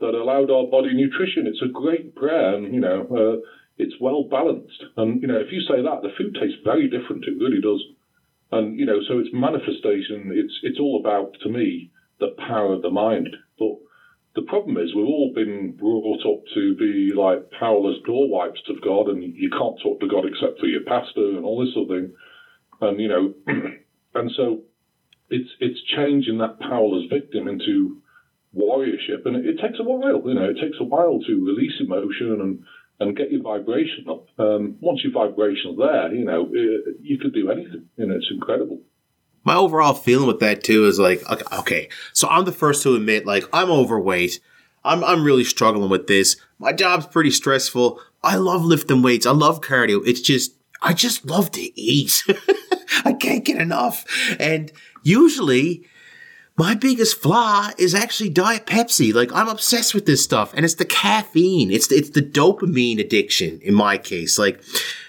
that 0.00 0.14
allowed 0.14 0.50
our 0.50 0.66
body 0.66 0.94
nutrition. 0.94 1.46
It's 1.46 1.62
a 1.62 1.72
great 1.72 2.14
prayer, 2.14 2.54
and 2.54 2.72
you 2.72 2.80
know, 2.80 3.06
uh, 3.10 3.48
it's 3.76 3.94
well 4.00 4.24
balanced. 4.30 4.82
And 4.96 5.20
you 5.22 5.28
know, 5.28 5.38
if 5.38 5.52
you 5.52 5.60
say 5.60 5.82
that, 5.82 6.02
the 6.02 6.14
food 6.16 6.34
tastes 6.34 6.58
very 6.64 6.88
different. 6.88 7.24
It 7.26 7.38
really 7.38 7.60
does. 7.60 7.82
And 8.50 8.78
you 8.78 8.86
know, 8.86 9.00
so 9.06 9.18
it's 9.18 9.30
manifestation. 9.32 10.30
It's 10.34 10.54
it's 10.62 10.80
all 10.80 11.00
about 11.00 11.34
to 11.42 11.48
me 11.48 11.90
the 12.20 12.34
power 12.46 12.74
of 12.74 12.82
the 12.82 12.90
mind. 12.90 13.28
But 13.58 13.78
the 14.38 14.46
problem 14.46 14.76
is 14.76 14.94
we've 14.94 15.04
all 15.04 15.32
been 15.34 15.74
brought 15.76 16.22
up 16.22 16.44
to 16.54 16.76
be 16.76 17.10
like 17.12 17.50
powerless 17.58 17.96
door 18.06 18.30
wipes 18.30 18.62
of 18.70 18.80
God, 18.82 19.08
and 19.08 19.20
you 19.20 19.50
can't 19.50 19.80
talk 19.82 19.98
to 19.98 20.06
God 20.06 20.24
except 20.26 20.60
through 20.60 20.70
your 20.70 20.86
pastor 20.86 21.34
and 21.34 21.44
all 21.44 21.58
this 21.58 21.74
sort 21.74 21.90
of 21.90 21.96
thing. 21.96 22.14
And 22.80 23.00
you 23.00 23.08
know, 23.08 23.34
and 24.14 24.30
so 24.36 24.62
it's 25.28 25.50
it's 25.58 25.80
changing 25.96 26.38
that 26.38 26.60
powerless 26.60 27.10
victim 27.10 27.48
into 27.48 28.00
warriorship, 28.54 29.26
and 29.26 29.34
it, 29.34 29.46
it, 29.46 29.60
takes 29.60 29.80
a 29.80 29.82
while. 29.82 30.22
You 30.24 30.34
know, 30.34 30.50
it 30.50 30.62
takes 30.62 30.78
a 30.78 30.84
while 30.84 31.18
to 31.18 31.44
release 31.44 31.74
emotion 31.80 32.38
and 32.38 32.62
and 33.00 33.16
get 33.16 33.32
your 33.32 33.42
vibration 33.42 34.06
up. 34.08 34.26
Um, 34.38 34.76
once 34.80 35.02
your 35.02 35.14
vibration's 35.14 35.78
there, 35.78 36.14
you 36.14 36.24
know, 36.24 36.48
it, 36.52 36.98
you 37.02 37.18
could 37.18 37.34
do 37.34 37.50
anything. 37.50 37.86
You 37.96 38.06
know, 38.06 38.14
it's 38.14 38.30
incredible 38.30 38.82
my 39.44 39.54
overall 39.54 39.94
feeling 39.94 40.26
with 40.26 40.40
that 40.40 40.64
too 40.64 40.86
is 40.86 40.98
like, 40.98 41.22
okay, 41.52 41.88
so 42.12 42.28
I'm 42.28 42.44
the 42.44 42.52
first 42.52 42.82
to 42.82 42.94
admit, 42.94 43.26
like, 43.26 43.44
I'm 43.52 43.70
overweight. 43.70 44.40
I'm, 44.84 45.02
I'm 45.04 45.24
really 45.24 45.44
struggling 45.44 45.90
with 45.90 46.06
this. 46.06 46.36
My 46.58 46.72
job's 46.72 47.06
pretty 47.06 47.30
stressful. 47.30 48.00
I 48.22 48.36
love 48.36 48.64
lifting 48.64 49.02
weights. 49.02 49.26
I 49.26 49.32
love 49.32 49.60
cardio. 49.60 50.06
It's 50.06 50.20
just, 50.20 50.54
I 50.82 50.92
just 50.92 51.26
love 51.26 51.50
to 51.52 51.80
eat. 51.80 52.24
I 53.04 53.12
can't 53.12 53.44
get 53.44 53.60
enough. 53.60 54.04
And 54.38 54.72
usually 55.02 55.86
my 56.56 56.74
biggest 56.74 57.20
flaw 57.20 57.70
is 57.78 57.94
actually 57.94 58.30
Diet 58.30 58.66
Pepsi. 58.66 59.14
Like 59.14 59.32
I'm 59.32 59.48
obsessed 59.48 59.94
with 59.94 60.06
this 60.06 60.22
stuff 60.22 60.52
and 60.54 60.64
it's 60.64 60.74
the 60.74 60.84
caffeine. 60.84 61.70
It's 61.70 61.86
the, 61.86 61.94
it's 61.96 62.10
the 62.10 62.22
dopamine 62.22 62.98
addiction 62.98 63.60
in 63.62 63.74
my 63.74 63.96
case. 63.96 64.38
Like 64.38 64.62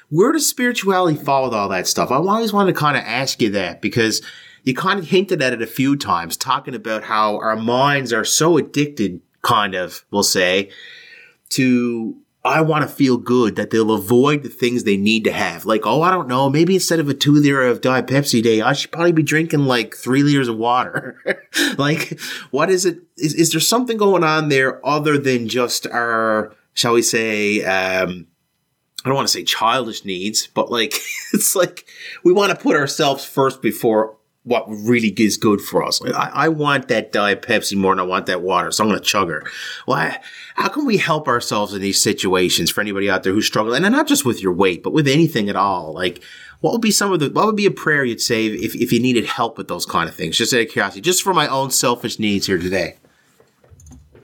where 0.09 0.31
does 0.31 0.47
spirituality 0.47 1.17
fall 1.17 1.45
with 1.45 1.53
all 1.53 1.69
that 1.69 1.87
stuff? 1.87 2.11
I 2.11 2.15
always 2.15 2.53
wanted 2.53 2.73
to 2.73 2.79
kind 2.79 2.97
of 2.97 3.03
ask 3.03 3.41
you 3.41 3.49
that 3.51 3.81
because 3.81 4.21
you 4.63 4.73
kind 4.73 4.99
of 4.99 5.07
hinted 5.07 5.41
at 5.41 5.53
it 5.53 5.61
a 5.61 5.67
few 5.67 5.95
times, 5.95 6.35
talking 6.35 6.75
about 6.75 7.03
how 7.03 7.37
our 7.37 7.55
minds 7.55 8.11
are 8.11 8.25
so 8.25 8.57
addicted, 8.57 9.21
kind 9.41 9.75
of, 9.75 10.05
we'll 10.11 10.23
say, 10.23 10.69
to 11.49 12.17
I 12.43 12.61
want 12.61 12.87
to 12.87 12.95
feel 12.95 13.17
good 13.17 13.57
that 13.57 13.69
they'll 13.69 13.91
avoid 13.91 14.43
the 14.43 14.49
things 14.49 14.83
they 14.83 14.95
need 14.95 15.25
to 15.25 15.31
have. 15.31 15.65
Like, 15.65 15.85
oh, 15.85 16.01
I 16.01 16.09
don't 16.09 16.29
know, 16.29 16.49
maybe 16.49 16.75
instead 16.75 16.99
of 16.99 17.09
a 17.09 17.13
two 17.13 17.33
liter 17.33 17.63
of 17.63 17.81
Diet 17.81 18.07
Pepsi 18.07 18.41
day, 18.41 18.61
I 18.61 18.73
should 18.73 18.91
probably 18.91 19.11
be 19.11 19.23
drinking 19.23 19.65
like 19.65 19.95
three 19.95 20.23
liters 20.23 20.47
of 20.47 20.57
water. 20.57 21.17
like, 21.77 22.17
what 22.51 22.69
is 22.69 22.85
it? 22.85 22.99
Is, 23.17 23.33
is 23.33 23.51
there 23.51 23.59
something 23.59 23.97
going 23.97 24.23
on 24.23 24.47
there 24.47 24.85
other 24.87 25.17
than 25.17 25.49
just 25.49 25.85
our, 25.87 26.55
shall 26.73 26.93
we 26.93 27.01
say, 27.01 27.63
um, 27.65 28.27
I 29.03 29.09
don't 29.09 29.15
want 29.15 29.27
to 29.27 29.31
say 29.31 29.43
childish 29.43 30.05
needs, 30.05 30.47
but 30.47 30.71
like 30.71 30.93
it's 31.33 31.55
like 31.55 31.87
we 32.23 32.33
want 32.33 32.51
to 32.51 32.61
put 32.61 32.75
ourselves 32.75 33.25
first 33.25 33.61
before 33.61 34.17
what 34.43 34.65
really 34.67 35.09
is 35.09 35.37
good 35.37 35.61
for 35.61 35.83
us. 35.83 36.01
Like, 36.01 36.15
I, 36.15 36.45
I, 36.45 36.47
want 36.47 36.87
that 36.87 37.11
Diet 37.11 37.41
Pepsi 37.41 37.75
more 37.75 37.93
than 37.93 37.99
I 37.99 38.07
want 38.07 38.25
that 38.27 38.41
water, 38.41 38.71
so 38.71 38.83
I'm 38.83 38.89
going 38.89 38.99
to 38.99 39.05
chug 39.05 39.29
her. 39.29 39.43
Well, 39.85 40.15
how 40.55 40.69
can 40.69 40.85
we 40.85 40.97
help 40.97 41.27
ourselves 41.27 41.73
in 41.73 41.81
these 41.81 42.01
situations 42.01 42.71
for 42.71 42.81
anybody 42.81 43.09
out 43.09 43.23
there 43.23 43.33
who's 43.33 43.45
struggling, 43.45 43.83
and 43.83 43.93
not 43.93 44.07
just 44.07 44.25
with 44.25 44.41
your 44.41 44.53
weight, 44.53 44.81
but 44.81 44.93
with 44.93 45.07
anything 45.07 45.49
at 45.49 45.55
all? 45.55 45.93
Like, 45.93 46.23
what 46.61 46.71
would 46.73 46.81
be 46.81 46.91
some 46.91 47.11
of 47.11 47.19
the, 47.19 47.29
what 47.29 47.45
would 47.45 47.55
be 47.55 47.65
a 47.65 47.71
prayer 47.71 48.03
you'd 48.03 48.21
say 48.21 48.47
if, 48.47 48.75
if 48.75 48.91
you 48.91 48.99
needed 48.99 49.25
help 49.25 49.57
with 49.57 49.67
those 49.67 49.85
kind 49.85 50.09
of 50.09 50.15
things? 50.15 50.37
Just 50.37 50.53
out 50.53 50.61
of 50.61 50.69
curiosity, 50.69 51.01
just 51.01 51.21
for 51.21 51.33
my 51.33 51.47
own 51.47 51.69
selfish 51.69 52.17
needs 52.17 52.47
here 52.47 52.57
today. 52.57 52.95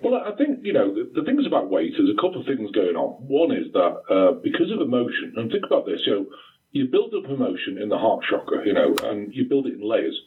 Well, 0.02 0.16
I 0.16 0.36
think, 0.36 0.60
you 0.64 0.74
know, 0.74 0.94
the, 0.94 1.10
the 1.14 1.24
things 1.24 1.46
about 1.46 1.70
weight, 1.70 1.94
there's 1.98 2.10
a 2.10 2.22
couple 2.22 2.40
of 2.40 2.46
on. 3.06 3.24
One 3.28 3.52
is 3.52 3.72
that 3.74 3.94
uh, 4.10 4.32
because 4.44 4.72
of 4.72 4.82
emotion, 4.82 5.34
and 5.36 5.52
think 5.52 5.66
about 5.66 5.86
this, 5.86 6.02
you 6.06 6.14
know, 6.14 6.26
you 6.72 6.88
build 6.92 7.14
up 7.14 7.30
emotion 7.30 7.78
in 7.82 7.90
the 7.90 7.98
heart 7.98 8.24
chakra, 8.30 8.66
you 8.66 8.74
know, 8.74 8.94
and 9.04 9.34
you 9.34 9.46
build 9.48 9.68
it 9.68 9.76
in 9.76 9.88
layers. 9.88 10.20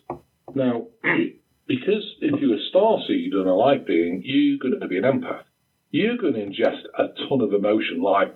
Now, 0.54 0.86
because 1.68 2.04
if 2.20 2.40
you're 2.40 2.56
a 2.56 2.68
star 2.70 2.98
seed 3.06 3.34
and 3.34 3.46
a 3.46 3.52
light 3.52 3.86
being, 3.86 4.22
you're 4.24 4.58
going 4.58 4.80
to 4.80 4.88
be 4.88 4.96
an 4.96 5.04
empath. 5.04 5.44
You're 5.90 6.16
going 6.16 6.34
to 6.34 6.46
ingest 6.46 6.84
a 6.98 7.08
ton 7.28 7.40
of 7.40 7.52
emotion, 7.52 8.00
like 8.02 8.34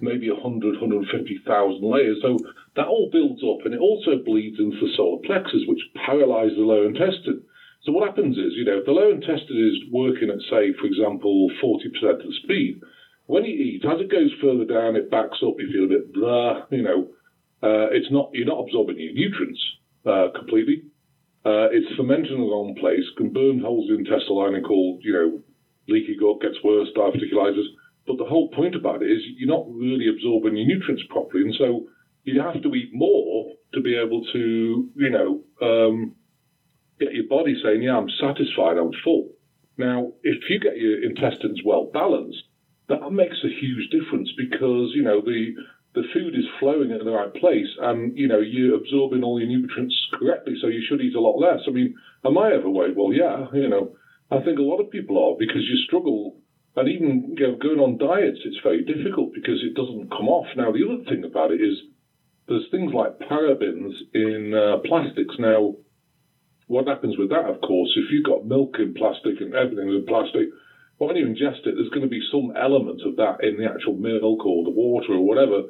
maybe 0.00 0.30
100, 0.30 0.80
150,000 0.80 1.80
layers. 1.82 2.18
So 2.20 2.38
that 2.76 2.86
all 2.86 3.08
builds 3.12 3.42
up 3.42 3.64
and 3.64 3.74
it 3.74 3.80
also 3.80 4.18
bleeds 4.24 4.58
into 4.58 4.76
the 4.80 4.92
solar 4.96 5.22
plexus, 5.24 5.64
which 5.66 5.80
paralyzes 5.94 6.56
the 6.56 6.64
lower 6.64 6.86
intestine. 6.86 7.42
So 7.84 7.92
what 7.92 8.08
happens 8.08 8.36
is, 8.36 8.56
you 8.56 8.64
know, 8.64 8.78
if 8.78 8.86
the 8.86 8.92
lower 8.92 9.12
intestine 9.12 9.60
is 9.60 9.92
working 9.92 10.30
at, 10.30 10.40
say, 10.48 10.72
for 10.80 10.86
example, 10.86 11.50
40% 11.62 11.84
of 12.20 12.24
the 12.24 12.40
speed, 12.42 12.80
when 13.26 13.44
you 13.44 13.54
eat, 13.54 13.84
as 13.84 14.00
it 14.00 14.10
goes 14.10 14.30
further 14.40 14.64
down, 14.64 14.96
it 14.96 15.10
backs 15.10 15.38
up, 15.42 15.54
you 15.58 15.70
feel 15.72 15.84
a 15.84 15.98
bit 15.98 16.12
blah, 16.12 16.62
you 16.70 16.82
know, 16.82 17.08
uh, 17.62 17.88
it's 17.90 18.10
not, 18.10 18.30
you're 18.32 18.46
not 18.46 18.60
absorbing 18.60 18.98
your 18.98 19.14
nutrients 19.14 19.60
uh, 20.04 20.28
completely. 20.36 20.84
Uh, 21.44 21.68
it's 21.72 21.94
fermenting 21.96 22.32
in 22.32 22.40
the 22.40 22.50
wrong 22.50 22.74
place, 22.78 23.04
can 23.16 23.32
burn 23.32 23.60
holes 23.60 23.88
in 23.88 23.96
the 23.96 24.00
intestinal 24.00 24.38
lining 24.38 24.62
called, 24.62 25.00
you 25.02 25.12
know, 25.12 25.42
leaky 25.88 26.16
gut 26.16 26.40
gets 26.40 26.62
worse, 26.64 26.88
diverticulitis. 26.96 27.66
But 28.06 28.18
the 28.18 28.24
whole 28.24 28.48
point 28.50 28.74
about 28.74 29.02
it 29.02 29.10
is 29.10 29.22
you're 29.36 29.48
not 29.48 29.66
really 29.68 30.08
absorbing 30.08 30.56
your 30.56 30.66
nutrients 30.66 31.04
properly. 31.08 31.44
And 31.44 31.54
so 31.58 31.86
you 32.24 32.40
have 32.40 32.62
to 32.62 32.74
eat 32.74 32.90
more 32.92 33.52
to 33.72 33.80
be 33.80 33.96
able 33.96 34.24
to, 34.32 34.90
you 34.94 35.10
know, 35.10 35.42
um, 35.60 36.14
get 37.00 37.12
your 37.12 37.28
body 37.28 37.56
saying, 37.62 37.82
yeah, 37.82 37.96
I'm 37.96 38.10
satisfied, 38.20 38.76
I'm 38.76 38.92
full. 39.02 39.30
Now, 39.76 40.12
if 40.22 40.48
you 40.48 40.60
get 40.60 40.76
your 40.76 41.02
intestines 41.02 41.60
well 41.64 41.90
balanced, 41.92 42.44
that 42.88 43.10
makes 43.10 43.36
a 43.44 43.48
huge 43.48 43.90
difference 43.90 44.30
because, 44.36 44.92
you 44.94 45.02
know, 45.02 45.20
the 45.20 45.54
the 45.94 46.02
food 46.12 46.34
is 46.34 46.44
flowing 46.58 46.90
in 46.90 46.98
the 46.98 47.12
right 47.12 47.32
place 47.34 47.70
and, 47.80 48.18
you 48.18 48.26
know, 48.26 48.40
you're 48.40 48.74
absorbing 48.74 49.22
all 49.22 49.38
your 49.38 49.48
nutrients 49.48 49.94
correctly, 50.18 50.54
so 50.60 50.66
you 50.66 50.82
should 50.88 51.00
eat 51.00 51.14
a 51.14 51.20
lot 51.20 51.38
less. 51.38 51.60
I 51.68 51.70
mean, 51.70 51.94
am 52.24 52.36
I 52.36 52.50
overweight? 52.50 52.96
Well, 52.96 53.12
yeah, 53.12 53.46
you 53.54 53.68
know, 53.68 53.94
I 54.28 54.40
think 54.40 54.58
a 54.58 54.62
lot 54.62 54.80
of 54.80 54.90
people 54.90 55.22
are 55.22 55.38
because 55.38 55.62
you 55.62 55.76
struggle 55.86 56.34
and 56.76 56.88
even 56.88 57.36
you 57.38 57.46
know, 57.46 57.56
going 57.56 57.78
on 57.78 57.98
diets, 57.98 58.40
it's 58.44 58.58
very 58.62 58.82
difficult 58.82 59.32
because 59.32 59.62
it 59.62 59.74
doesn't 59.74 60.10
come 60.10 60.28
off. 60.28 60.46
Now, 60.56 60.72
the 60.72 60.82
other 60.82 61.04
thing 61.08 61.22
about 61.22 61.52
it 61.52 61.62
is 61.62 61.78
there's 62.48 62.66
things 62.70 62.92
like 62.92 63.20
parabens 63.20 63.94
in 64.12 64.52
uh, 64.52 64.78
plastics. 64.82 65.36
Now, 65.38 65.76
what 66.66 66.88
happens 66.88 67.16
with 67.16 67.30
that, 67.30 67.46
of 67.46 67.60
course, 67.60 67.92
if 67.96 68.10
you've 68.10 68.26
got 68.26 68.46
milk 68.46 68.76
in 68.78 68.94
plastic 68.94 69.40
and 69.40 69.54
everything's 69.54 69.94
in 69.94 70.06
plastic, 70.08 70.48
when 71.06 71.16
you 71.16 71.26
ingest 71.26 71.66
it, 71.66 71.74
there's 71.76 71.90
going 71.90 72.02
to 72.02 72.08
be 72.08 72.22
some 72.30 72.52
element 72.56 73.00
of 73.04 73.16
that 73.16 73.42
in 73.42 73.56
the 73.56 73.70
actual 73.70 73.94
milk 73.94 74.44
or 74.44 74.64
the 74.64 74.70
water 74.70 75.12
or 75.12 75.24
whatever. 75.26 75.62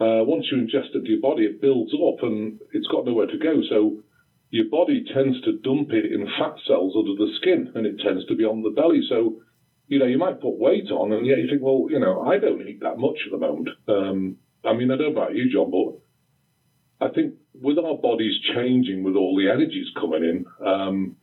Uh, 0.00 0.22
once 0.24 0.46
you 0.50 0.58
ingest 0.58 0.94
it 0.94 1.02
into 1.02 1.10
your 1.10 1.20
body, 1.20 1.44
it 1.44 1.60
builds 1.60 1.92
up 1.94 2.22
and 2.22 2.60
it's 2.72 2.86
got 2.88 3.04
nowhere 3.04 3.26
to 3.26 3.38
go. 3.38 3.60
So 3.68 4.02
your 4.50 4.66
body 4.70 5.04
tends 5.12 5.40
to 5.42 5.58
dump 5.58 5.90
it 5.90 6.12
in 6.12 6.26
fat 6.38 6.54
cells 6.66 6.94
under 6.96 7.14
the 7.14 7.32
skin 7.40 7.72
and 7.74 7.86
it 7.86 8.00
tends 8.00 8.24
to 8.26 8.36
be 8.36 8.44
on 8.44 8.62
the 8.62 8.70
belly. 8.70 9.02
So 9.08 9.42
you 9.88 9.98
know, 9.98 10.04
you 10.04 10.18
might 10.18 10.40
put 10.40 10.58
weight 10.58 10.90
on, 10.90 11.12
and 11.12 11.26
yet 11.26 11.38
you 11.38 11.48
think, 11.48 11.62
well, 11.62 11.86
you 11.90 11.98
know, 11.98 12.22
I 12.22 12.38
don't 12.38 12.60
eat 12.60 12.80
that 12.80 12.98
much 12.98 13.16
at 13.24 13.32
the 13.32 13.38
moment. 13.38 13.68
Um, 13.88 14.36
I 14.64 14.74
mean, 14.74 14.90
I 14.90 14.96
don't 14.96 15.14
know 15.14 15.22
about 15.22 15.34
you, 15.34 15.50
John, 15.50 15.70
but 15.70 17.06
I 17.06 17.10
think 17.12 17.34
with 17.54 17.78
our 17.78 17.96
bodies 17.96 18.34
changing, 18.54 19.02
with 19.02 19.16
all 19.16 19.36
the 19.36 19.50
energies 19.50 19.86
coming 19.98 20.24
in, 20.24 20.44
um, 20.64 21.16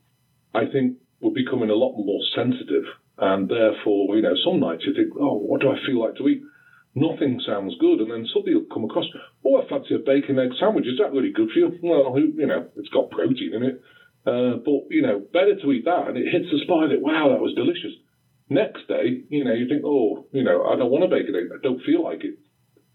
I 0.52 0.66
think 0.66 0.96
we're 1.20 1.30
becoming 1.30 1.70
a 1.70 1.74
lot 1.74 1.96
more 1.96 2.20
sensitive, 2.34 2.84
and 3.18 3.48
therefore, 3.48 4.16
you 4.16 4.22
know, 4.22 4.34
some 4.44 4.60
nights 4.60 4.84
you 4.86 4.94
think, 4.94 5.12
oh, 5.18 5.38
what 5.38 5.60
do 5.60 5.70
I 5.70 5.78
feel 5.86 6.00
like 6.00 6.16
to 6.16 6.28
eat? 6.28 6.42
Nothing 6.94 7.40
sounds 7.44 7.76
good, 7.78 8.00
and 8.00 8.10
then 8.10 8.26
suddenly 8.32 8.52
you'll 8.52 8.72
come 8.72 8.84
across, 8.84 9.04
oh, 9.44 9.60
I 9.60 9.68
fancy 9.68 9.94
a 9.94 9.98
bacon 9.98 10.38
egg 10.38 10.50
sandwich. 10.58 10.86
Is 10.86 10.98
that 10.98 11.12
really 11.12 11.32
good 11.32 11.50
for 11.52 11.58
you? 11.58 11.78
Well, 11.82 12.18
you 12.18 12.46
know, 12.46 12.68
it's 12.76 12.88
got 12.88 13.10
protein 13.10 13.52
in 13.52 13.62
it, 13.64 13.82
uh, 14.24 14.56
but 14.64 14.88
you 14.88 15.02
know, 15.02 15.20
better 15.32 15.56
to 15.60 15.72
eat 15.72 15.84
that, 15.84 16.08
and 16.08 16.16
it 16.16 16.32
hits 16.32 16.48
the 16.50 16.60
spine. 16.64 16.88
That 16.88 17.00
wow, 17.00 17.28
that 17.28 17.40
was 17.40 17.54
delicious. 17.54 17.92
Next 18.48 18.86
day, 18.86 19.24
you 19.28 19.44
know, 19.44 19.52
you 19.52 19.68
think, 19.68 19.82
oh, 19.84 20.26
you 20.32 20.44
know, 20.44 20.64
I 20.66 20.76
don't 20.76 20.90
want 20.90 21.04
a 21.04 21.08
bacon 21.08 21.34
egg. 21.34 21.50
I 21.52 21.60
don't 21.62 21.82
feel 21.82 22.04
like 22.04 22.22
it. 22.22 22.38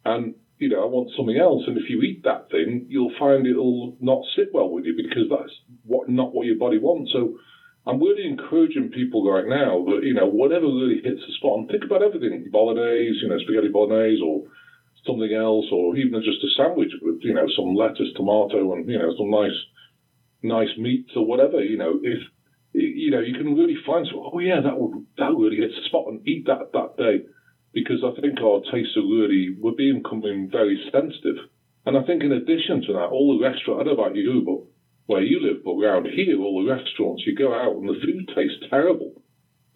And, 0.05 0.35
you 0.57 0.69
know, 0.69 0.81
I 0.81 0.85
want 0.85 1.11
something 1.17 1.37
else. 1.37 1.63
And 1.67 1.77
if 1.77 1.89
you 1.89 2.01
eat 2.01 2.23
that 2.23 2.49
thing, 2.49 2.85
you'll 2.87 3.13
find 3.19 3.45
it'll 3.45 3.97
not 3.99 4.23
sit 4.35 4.49
well 4.53 4.69
with 4.69 4.85
you 4.85 4.95
because 4.95 5.27
that's 5.29 5.51
what 5.83 6.07
not 6.07 6.33
what 6.33 6.45
your 6.45 6.57
body 6.57 6.77
wants. 6.77 7.11
So 7.11 7.37
I'm 7.87 7.99
really 7.99 8.27
encouraging 8.27 8.89
people 8.89 9.25
right 9.25 9.47
now 9.47 9.83
that, 9.85 10.03
you 10.03 10.13
know, 10.13 10.27
whatever 10.27 10.65
really 10.65 11.01
hits 11.03 11.21
the 11.25 11.33
spot, 11.37 11.59
and 11.59 11.67
think 11.69 11.83
about 11.83 12.03
everything, 12.03 12.47
bolognese, 12.51 13.19
you 13.21 13.29
know, 13.29 13.39
spaghetti 13.39 13.69
bolognese 13.69 14.21
or 14.21 14.43
something 15.05 15.33
else, 15.33 15.65
or 15.71 15.97
even 15.97 16.21
just 16.21 16.43
a 16.43 16.49
sandwich 16.55 16.91
with, 17.01 17.19
you 17.21 17.33
know, 17.33 17.47
some 17.57 17.73
lettuce, 17.73 18.13
tomato, 18.15 18.73
and, 18.73 18.87
you 18.87 18.99
know, 18.99 19.13
some 19.17 19.31
nice, 19.31 19.57
nice 20.43 20.77
meats 20.77 21.11
or 21.15 21.25
whatever, 21.25 21.63
you 21.63 21.77
know, 21.77 21.99
if, 22.03 22.19
you 22.73 23.11
know, 23.11 23.19
you 23.19 23.33
can 23.33 23.55
really 23.55 23.75
find 23.85 24.07
some, 24.07 24.21
oh 24.31 24.39
yeah, 24.39 24.61
that 24.61 24.79
would 24.79 25.05
that 25.17 25.35
really 25.35 25.57
hits 25.57 25.75
the 25.75 25.83
spot 25.89 26.07
and 26.07 26.25
eat 26.27 26.45
that 26.47 26.71
that 26.71 26.95
day. 26.97 27.25
Because 27.73 28.03
I 28.03 28.19
think 28.19 28.39
our 28.39 28.61
tastes 28.71 28.95
are 28.95 29.01
really 29.01 29.55
we're 29.59 29.71
becoming 29.75 30.49
very 30.49 30.79
sensitive. 30.91 31.51
And 31.85 31.97
I 31.97 32.03
think 32.03 32.23
in 32.23 32.31
addition 32.31 32.81
to 32.87 32.93
that, 32.93 33.11
all 33.11 33.37
the 33.37 33.43
restaurants 33.43 33.81
I 33.81 33.83
don't 33.83 33.97
know 33.97 34.03
about 34.03 34.15
you, 34.15 34.41
but 34.45 34.70
where 35.05 35.21
you 35.21 35.39
live, 35.41 35.63
but 35.63 35.75
around 35.75 36.07
here, 36.07 36.39
all 36.39 36.63
the 36.63 36.71
restaurants, 36.71 37.23
you 37.25 37.35
go 37.35 37.53
out 37.53 37.75
and 37.75 37.89
the 37.89 37.99
food 38.01 38.31
tastes 38.35 38.63
terrible. 38.69 39.21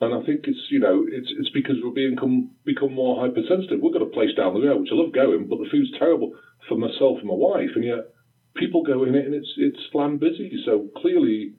And 0.01 0.13
I 0.13 0.25
think 0.25 0.41
it's 0.43 0.59
you 0.69 0.79
know 0.79 1.05
it's 1.07 1.31
it's 1.39 1.49
because 1.51 1.75
we're 1.81 1.91
being 1.91 2.15
become 2.15 2.51
become 2.65 2.93
more 2.93 3.21
hypersensitive. 3.21 3.79
We've 3.81 3.93
got 3.93 4.01
a 4.01 4.11
place 4.11 4.35
down 4.35 4.53
the 4.53 4.67
road 4.67 4.81
which 4.81 4.91
I 4.91 4.95
love 4.95 5.13
going, 5.13 5.47
but 5.47 5.59
the 5.59 5.69
food's 5.71 5.97
terrible 5.97 6.35
for 6.67 6.77
myself 6.77 7.19
and 7.19 7.27
my 7.27 7.35
wife, 7.35 7.71
and 7.75 7.83
yet 7.83 8.11
people 8.55 8.83
go 8.83 9.05
in 9.05 9.15
it 9.15 9.25
and 9.25 9.33
it's 9.33 9.53
it's 9.57 9.79
slam 9.91 10.17
busy. 10.17 10.51
So 10.65 10.89
clearly 10.97 11.53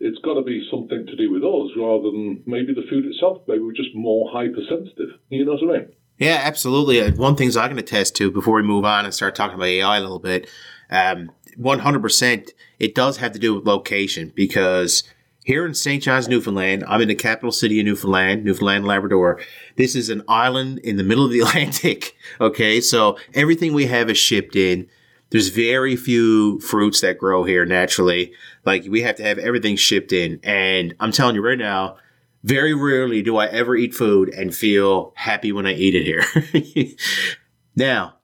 it's 0.00 0.18
got 0.20 0.34
to 0.34 0.42
be 0.42 0.66
something 0.70 1.06
to 1.06 1.16
do 1.16 1.32
with 1.32 1.42
us 1.42 1.76
rather 1.76 2.10
than 2.10 2.42
maybe 2.46 2.74
the 2.74 2.86
food 2.88 3.06
itself. 3.06 3.42
Maybe 3.48 3.60
we're 3.60 3.72
just 3.72 3.94
more 3.94 4.30
hypersensitive. 4.30 5.18
You 5.28 5.44
know 5.44 5.54
what 5.54 5.76
I 5.76 5.78
mean? 5.80 5.92
Yeah, 6.18 6.40
absolutely. 6.44 7.00
Uh, 7.00 7.12
one 7.12 7.36
thing 7.36 7.56
I 7.56 7.68
can 7.68 7.78
attest 7.78 8.16
to 8.16 8.30
before 8.30 8.56
we 8.56 8.62
move 8.62 8.84
on 8.84 9.04
and 9.04 9.14
start 9.14 9.34
talking 9.34 9.54
about 9.54 9.66
AI 9.66 9.98
a 9.98 10.00
little 10.00 10.18
bit, 10.18 10.48
um, 10.90 11.30
100%, 11.58 12.50
it 12.78 12.94
does 12.94 13.18
have 13.18 13.32
to 13.32 13.38
do 13.38 13.54
with 13.54 13.66
location 13.66 14.32
because 14.34 15.02
here 15.48 15.64
in 15.64 15.72
St. 15.72 16.02
John's, 16.02 16.28
Newfoundland, 16.28 16.84
I'm 16.86 17.00
in 17.00 17.08
the 17.08 17.14
capital 17.14 17.52
city 17.52 17.80
of 17.80 17.86
Newfoundland, 17.86 18.44
Newfoundland, 18.44 18.84
Labrador. 18.84 19.40
This 19.76 19.96
is 19.96 20.10
an 20.10 20.22
island 20.28 20.78
in 20.80 20.98
the 20.98 21.02
middle 21.02 21.24
of 21.24 21.30
the 21.30 21.40
Atlantic. 21.46 22.14
Okay. 22.38 22.82
So 22.82 23.16
everything 23.32 23.72
we 23.72 23.86
have 23.86 24.10
is 24.10 24.18
shipped 24.18 24.56
in. 24.56 24.88
There's 25.30 25.48
very 25.48 25.96
few 25.96 26.60
fruits 26.60 27.00
that 27.00 27.16
grow 27.16 27.44
here 27.44 27.64
naturally. 27.64 28.34
Like 28.66 28.84
we 28.90 29.00
have 29.00 29.16
to 29.16 29.22
have 29.22 29.38
everything 29.38 29.76
shipped 29.76 30.12
in. 30.12 30.38
And 30.42 30.94
I'm 31.00 31.12
telling 31.12 31.34
you 31.34 31.42
right 31.42 31.58
now, 31.58 31.96
very 32.44 32.74
rarely 32.74 33.22
do 33.22 33.38
I 33.38 33.46
ever 33.46 33.74
eat 33.74 33.94
food 33.94 34.28
and 34.28 34.54
feel 34.54 35.14
happy 35.16 35.50
when 35.50 35.66
I 35.66 35.72
eat 35.72 35.94
it 35.94 36.04
here. 36.04 36.94
now, 37.74 38.16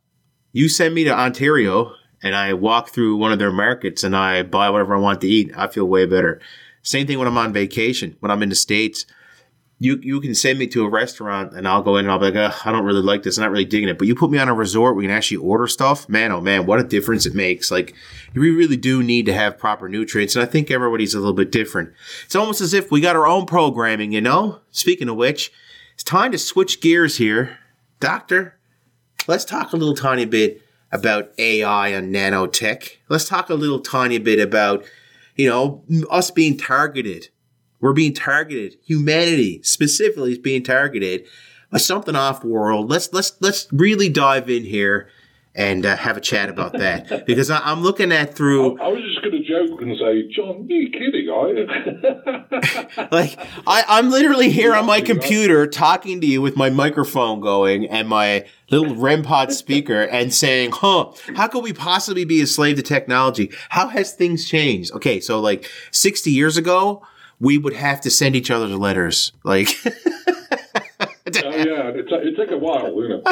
you 0.53 0.69
send 0.69 0.95
me 0.95 1.05
to 1.05 1.19
Ontario 1.19 1.95
and 2.25 2.35
I 2.35 2.55
walk 2.55 2.89
through 2.89 3.17
one 3.17 3.31
of 3.31 3.39
their 3.39 3.53
markets 3.53 4.03
and 4.03 4.17
I 4.17 4.43
buy 4.43 4.69
whatever 4.71 4.97
I 4.97 4.99
want 4.99 5.21
to 5.21 5.29
eat. 5.29 5.53
I 5.57 5.69
feel 5.69 5.85
way 5.85 6.07
better. 6.07 6.41
Same 6.83 7.07
thing 7.07 7.19
when 7.19 7.29
I'm 7.29 7.39
on 7.39 7.53
vacation, 7.53 8.17
when 8.19 8.33
I'm 8.33 8.43
in 8.43 8.49
the 8.49 8.57
States 8.57 9.07
you 9.85 9.99
you 10.03 10.21
can 10.21 10.35
send 10.35 10.59
me 10.59 10.67
to 10.69 10.85
a 10.85 10.89
restaurant 10.89 11.53
and 11.53 11.67
I'll 11.67 11.83
go 11.83 11.97
in 11.97 12.05
and 12.05 12.13
I'll 12.13 12.19
be 12.19 12.31
like, 12.31 12.67
I 12.67 12.73
don't 12.73 12.85
really 12.85 13.03
like 13.03 13.23
this. 13.23 13.37
I'm 13.37 13.43
not 13.43 13.51
really 13.51 13.65
digging 13.65 13.89
it. 13.89 13.99
But 13.99 14.07
you 14.07 14.15
put 14.15 14.31
me 14.31 14.39
on 14.39 14.49
a 14.49 14.55
resort 14.55 14.97
you 14.97 15.03
can 15.03 15.11
actually 15.11 15.39
order 15.39 15.67
stuff. 15.67 16.09
Man, 16.09 16.33
oh 16.33 16.41
man, 16.41 16.67
what 16.67 16.81
a 16.81 16.85
difference 16.85 17.27
it 17.27 17.35
makes. 17.35 17.71
Like, 17.71 17.95
we 18.35 18.51
really 18.51 18.77
do 18.77 19.03
need 19.03 19.27
to 19.27 19.35
have 19.35 19.59
proper 19.59 19.89
nutrients. 19.89 20.37
And 20.37 20.43
I 20.43 20.47
think 20.47 20.71
everybody's 20.71 21.15
a 21.15 21.19
little 21.19 21.35
bit 21.35 21.51
different. 21.51 21.93
It's 22.25 22.37
almost 22.37 22.61
as 22.61 22.73
if 22.73 22.91
we 22.91 23.01
got 23.01 23.17
our 23.17 23.27
own 23.27 23.47
programming, 23.47 24.13
you 24.13 24.21
know? 24.21 24.61
Speaking 24.71 25.09
of 25.09 25.17
which, 25.17 25.53
it's 25.93 26.05
time 26.05 26.33
to 26.33 26.39
switch 26.39 26.81
gears 26.81 27.19
here. 27.19 27.59
Doctor, 28.01 28.59
let's 29.27 29.45
talk 29.45 29.73
a 29.73 29.77
little 29.77 29.95
tiny 29.95 30.25
bit 30.25 30.63
about 30.95 31.33
AI 31.37 31.89
and 31.89 32.15
nanotech. 32.15 32.97
Let's 33.11 33.29
talk 33.29 33.51
a 33.51 33.55
little 33.55 33.81
tiny 33.81 34.17
bit 34.17 34.39
about, 34.39 34.85
you 35.37 35.49
know, 35.49 35.85
us 36.11 36.31
being 36.31 36.57
targeted 36.57 37.29
we're 37.85 37.93
being 37.93 38.15
targeted. 38.15 38.79
Humanity 38.87 39.61
specifically 39.63 40.33
is 40.33 40.39
being 40.39 40.63
targeted 40.63 41.27
by 41.71 41.77
something 41.77 42.17
off 42.17 42.43
world. 42.43 42.89
Let's 42.89 43.13
let's 43.13 43.37
let's 43.43 43.69
really 43.73 44.09
dive 44.09 44.49
in 44.49 44.65
here 44.65 45.11
and 45.55 45.85
uh, 45.85 45.95
have 45.95 46.17
a 46.17 46.21
chat 46.23 46.49
about 46.49 46.73
that 46.79 47.27
because 47.27 47.51
I, 47.51 47.71
am 47.71 47.83
looking 47.83 48.11
at 48.11 48.35
through. 48.35 48.81
I, 48.81 48.87
I 48.87 48.89
was 48.89 49.03
just 49.03 49.21
going 49.21 49.33
to 49.33 49.39
joke 49.55 49.83
and 49.83 49.97
say, 49.99 50.29
John, 50.29 50.67
you 50.69 50.91
kidding, 50.91 51.29
are 51.29 51.49
you? 51.53 51.67
like 53.13 53.39
I, 53.67 53.85
I'm 53.89 54.11
literally 54.11 54.51
here 54.51 54.75
on 54.75 54.87
my 54.87 55.01
computer 55.01 55.67
talking 55.67 56.21
to 56.21 56.27
you 56.27 56.43
with 56.43 56.57
my 56.57 56.71
microphone 56.71 57.41
going 57.41 57.89
and 57.89 58.09
my 58.09 58.47
little 58.71 58.97
REM 58.97 59.23
pod 59.23 59.53
speaker 59.63 60.03
and 60.03 60.33
saying, 60.33 60.73
"Huh, 60.73 61.13
how 61.37 61.49
could 61.49 61.63
we 61.63 61.73
possibly 61.73 62.25
be 62.25 62.41
a 62.43 62.47
slave 62.47 62.77
to 62.77 62.83
technology? 62.83 63.51
How 63.71 63.89
has 63.89 64.13
things 64.13 64.49
changed?" 64.49 64.93
Okay, 64.93 65.21
so 65.21 65.41
like 65.41 65.71
60 65.91 66.31
years 66.31 66.57
ago 66.57 67.03
we 67.41 67.59
would 67.59 67.75
have 67.75 68.01
to 68.03 68.11
send 68.11 68.37
each 68.37 68.51
other 68.51 68.69
letters. 68.69 69.33
Like, 69.43 69.69
oh, 69.87 69.91
yeah, 71.27 71.91
it, 71.91 72.09
t- 72.09 72.15
it 72.15 72.37
took 72.37 72.51
a 72.51 72.57
while, 72.57 72.95
you 73.03 73.09
know. 73.09 73.23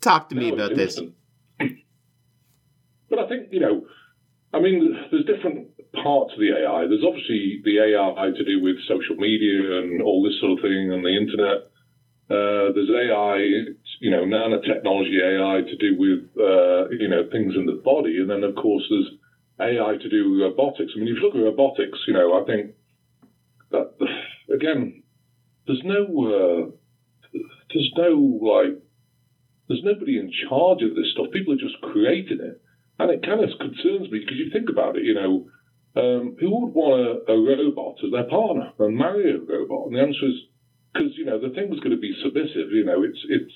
Talk 0.00 0.28
to 0.28 0.36
me 0.36 0.50
about 0.50 0.74
this. 0.74 1.00
But 3.10 3.20
I 3.20 3.26
think, 3.26 3.48
you 3.50 3.60
know, 3.60 3.86
I 4.52 4.60
mean, 4.60 4.96
there's 5.10 5.24
different 5.26 5.68
parts 5.92 6.32
of 6.32 6.40
the 6.40 6.56
AI. 6.56 6.86
There's 6.88 7.04
obviously 7.04 7.60
the 7.64 7.78
AI 7.84 8.30
to 8.32 8.44
do 8.44 8.62
with 8.62 8.76
social 8.88 9.16
media 9.16 9.80
and 9.80 10.00
all 10.02 10.22
this 10.22 10.40
sort 10.40 10.58
of 10.58 10.62
thing 10.62 10.92
and 10.92 11.04
the 11.04 11.16
internet. 11.16 11.68
Uh, 12.28 12.72
there's 12.72 12.92
AI, 12.92 13.36
you 14.00 14.10
know, 14.10 14.24
nanotechnology 14.24 15.16
AI 15.20 15.62
to 15.64 15.76
do 15.76 15.96
with, 15.98 16.28
uh, 16.36 16.88
you 16.90 17.08
know, 17.08 17.28
things 17.32 17.54
in 17.56 17.66
the 17.66 17.80
body. 17.84 18.20
And 18.20 18.28
then, 18.28 18.44
of 18.44 18.54
course, 18.54 18.84
there's 18.88 19.08
AI 19.60 19.96
to 19.96 20.08
do 20.08 20.40
robotics. 20.42 20.92
I 20.94 21.00
mean, 21.00 21.08
if 21.08 21.16
you 21.16 21.22
look 21.22 21.34
at 21.34 21.42
robotics, 21.42 21.98
you 22.06 22.14
know, 22.14 22.40
I 22.40 22.44
think 22.44 22.74
that 23.70 23.92
again, 24.52 25.02
there's 25.66 25.82
no, 25.84 26.04
uh, 26.04 26.70
there's 27.72 27.92
no 27.96 28.12
like, 28.40 28.80
there's 29.68 29.84
nobody 29.84 30.18
in 30.18 30.32
charge 30.48 30.82
of 30.82 30.94
this 30.94 31.12
stuff. 31.12 31.26
People 31.32 31.54
are 31.54 31.56
just 31.56 31.80
creating 31.82 32.40
it, 32.40 32.60
and 32.98 33.10
it 33.10 33.24
kind 33.24 33.42
of 33.42 33.50
concerns 33.58 34.10
me 34.10 34.20
because 34.20 34.38
you 34.38 34.50
think 34.50 34.68
about 34.68 34.96
it. 34.96 35.04
You 35.04 35.14
know, 35.14 35.46
um, 35.96 36.36
who 36.40 36.50
would 36.50 36.74
want 36.74 37.28
a, 37.28 37.32
a, 37.32 37.36
robot 37.36 37.96
as 38.04 38.10
their 38.10 38.28
partner 38.28 38.72
and 38.78 38.96
marry 38.96 39.30
a 39.30 39.38
robot? 39.38 39.86
And 39.86 39.96
the 39.96 40.00
answer 40.00 40.26
is 40.26 40.38
because 40.92 41.16
you 41.16 41.24
know 41.24 41.40
the 41.40 41.54
thing's 41.54 41.80
going 41.80 41.96
to 41.96 42.00
be 42.00 42.14
submissive. 42.22 42.70
You 42.72 42.84
know, 42.84 43.02
it's 43.02 43.20
it's 43.28 43.54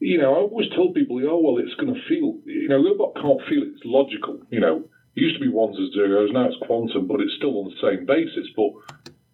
you 0.00 0.18
know, 0.18 0.34
I 0.34 0.38
always 0.38 0.68
tell 0.74 0.92
people, 0.92 1.20
oh, 1.28 1.40
well, 1.40 1.58
it's 1.58 1.74
going 1.74 1.94
to 1.94 2.00
feel, 2.08 2.38
you 2.46 2.68
know, 2.68 2.82
robot 2.82 3.14
can't 3.16 3.40
feel 3.48 3.62
it's 3.62 3.84
logical. 3.84 4.40
You 4.48 4.60
know, 4.60 4.76
it 5.14 5.20
used 5.20 5.36
to 5.36 5.44
be 5.44 5.52
ones 5.52 5.76
and 5.76 5.92
zeros, 5.92 6.30
now 6.32 6.46
it's 6.46 6.56
quantum, 6.66 7.06
but 7.06 7.20
it's 7.20 7.34
still 7.36 7.58
on 7.58 7.70
the 7.70 7.80
same 7.86 8.06
basis. 8.06 8.48
But 8.56 8.70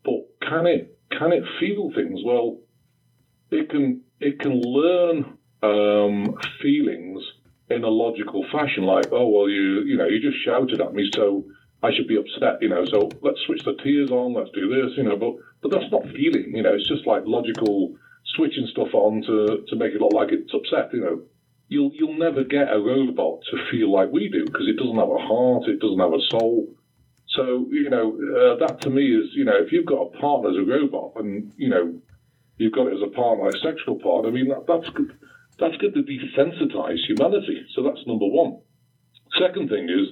but 0.05 0.49
can 0.49 0.67
it 0.67 0.99
can 1.11 1.33
it 1.33 1.45
feel 1.61 1.93
things? 1.95 2.21
Well, 2.25 2.59
it 3.51 3.71
can 3.71 4.03
it 4.21 4.41
can 4.41 4.61
learn 4.61 5.39
um, 5.63 6.37
feelings 6.61 7.23
in 7.71 7.85
a 7.85 7.89
logical 7.89 8.45
fashion, 8.53 8.85
like 8.85 9.07
oh 9.13 9.29
well 9.29 9.49
you 9.49 9.83
you 9.83 9.97
know 9.97 10.07
you 10.07 10.21
just 10.21 10.45
shouted 10.45 10.81
at 10.81 10.95
me, 10.95 11.11
so 11.15 11.45
I 11.83 11.91
should 11.95 12.09
be 12.09 12.17
upset, 12.17 12.63
you 12.63 12.69
know. 12.69 12.85
So 12.87 13.11
let's 13.23 13.41
switch 13.47 13.63
the 13.65 13.75
tears 13.83 14.11
on, 14.11 14.35
let's 14.35 14.51
do 14.51 14.69
this, 14.69 14.97
you 14.97 15.05
know. 15.05 15.17
But 15.17 15.35
but 15.63 15.71
that's 15.73 15.91
not 15.93 16.03
feeling, 16.15 16.53
you 16.55 16.63
know. 16.63 16.75
It's 16.75 16.89
just 16.89 17.07
like 17.07 17.23
logical 17.27 17.97
switching 18.35 18.67
stuff 18.71 18.93
on 18.95 19.23
to 19.23 19.65
to 19.69 19.77
make 19.77 19.95
it 19.95 20.01
look 20.01 20.13
like 20.13 20.33
it's 20.33 20.55
upset, 20.55 20.93
you 20.93 21.01
know 21.01 21.23
you'll 21.69 21.91
you'll 21.95 22.19
never 22.19 22.45
get 22.45 22.73
a 22.73 22.79
robot 22.79 23.41
to 23.51 23.57
feel 23.71 23.93
like 23.93 24.11
we 24.13 24.29
do 24.29 24.45
because 24.45 24.69
it 24.69 24.77
doesn't 24.77 24.97
have 24.97 25.11
a 25.11 25.19
heart, 25.19 25.65
it 25.69 25.81
doesn't 25.81 25.99
have 25.99 26.13
a 26.13 26.23
soul. 26.31 26.69
So 27.29 27.67
you 27.71 27.91
know 27.91 28.13
uh, 28.13 28.67
that 28.67 28.81
to 28.83 28.91
me 28.91 29.07
is 29.07 29.31
you 29.35 29.45
know 29.45 29.57
if 29.57 29.73
you've 29.73 29.87
got 29.87 30.03
a 30.03 30.19
partner 30.19 30.51
as 30.51 30.57
a 30.57 30.65
robot 30.65 31.13
and 31.17 31.53
you 31.57 31.69
know 31.69 32.01
you've 32.57 32.73
got 32.73 32.87
it 32.87 32.95
as 32.95 33.03
a 33.03 33.15
partner, 33.15 33.49
a 33.49 33.59
sexual 33.59 33.97
part. 33.97 34.27
I 34.27 34.31
mean 34.31 34.49
that, 34.49 34.67
that's 34.67 34.89
good. 34.91 35.17
That's 35.59 35.77
good 35.79 35.95
to 35.95 36.03
desensitize 36.03 36.99
humanity. 37.07 37.65
So 37.75 37.83
that's 37.83 38.07
number 38.07 38.27
one. 38.27 38.61
Second 39.41 39.69
thing 39.69 39.89
is 39.89 40.09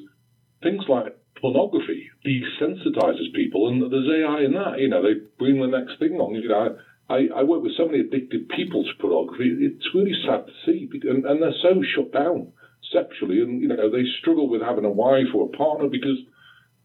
things 0.62 0.85
like 0.88 1.16
pornography 1.40 2.09
desensitizes 2.26 3.33
people, 3.35 3.68
and 3.68 3.83
there's 3.92 4.09
AI 4.09 4.44
in 4.44 4.52
that. 4.54 4.78
You 4.78 4.88
know, 4.88 5.02
they 5.02 5.20
bring 5.38 5.61
the 5.61 5.66
next 5.66 5.98
thing 5.98 6.12
on. 6.14 6.35
You 6.35 6.48
know, 6.48 6.76
I, 7.09 7.28
I 7.37 7.42
work 7.42 7.62
with 7.62 7.76
so 7.76 7.87
many 7.87 8.00
addicted 8.00 8.48
people 8.48 8.85
to 8.85 8.90
pornography. 9.00 9.52
It's 9.61 9.94
really 9.94 10.14
sad 10.26 10.46
to 10.46 10.52
see, 10.64 10.88
and, 11.09 11.26
and 11.26 11.42
they're 11.42 11.61
so 11.62 11.83
shut 11.94 12.12
down 12.12 12.52
sexually, 12.92 13.40
and 13.40 13.61
you 13.61 13.68
know, 13.68 13.90
they 13.90 14.04
struggle 14.20 14.48
with 14.48 14.62
having 14.62 14.85
a 14.85 14.90
wife 14.90 15.35
or 15.35 15.46
a 15.46 15.57
partner 15.57 15.88
because 15.88 16.18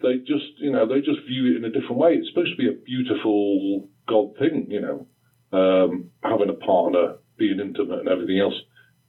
they 0.02 0.18
just, 0.20 0.58
you 0.58 0.72
know, 0.72 0.88
they 0.88 1.00
just 1.00 1.26
view 1.28 1.54
it 1.54 1.58
in 1.58 1.66
a 1.66 1.70
different 1.70 1.98
way. 1.98 2.14
It's 2.14 2.30
supposed 2.30 2.52
to 2.52 2.58
be 2.58 2.70
a 2.70 2.84
beautiful 2.84 3.90
God 4.08 4.36
thing, 4.38 4.68
you 4.70 4.82
know, 4.82 5.08
um, 5.52 6.12
having 6.24 6.50
a 6.50 6.54
partner, 6.54 7.16
being 7.40 7.60
intimate, 7.60 8.00
and 8.00 8.10
everything 8.10 8.40
else. 8.40 8.56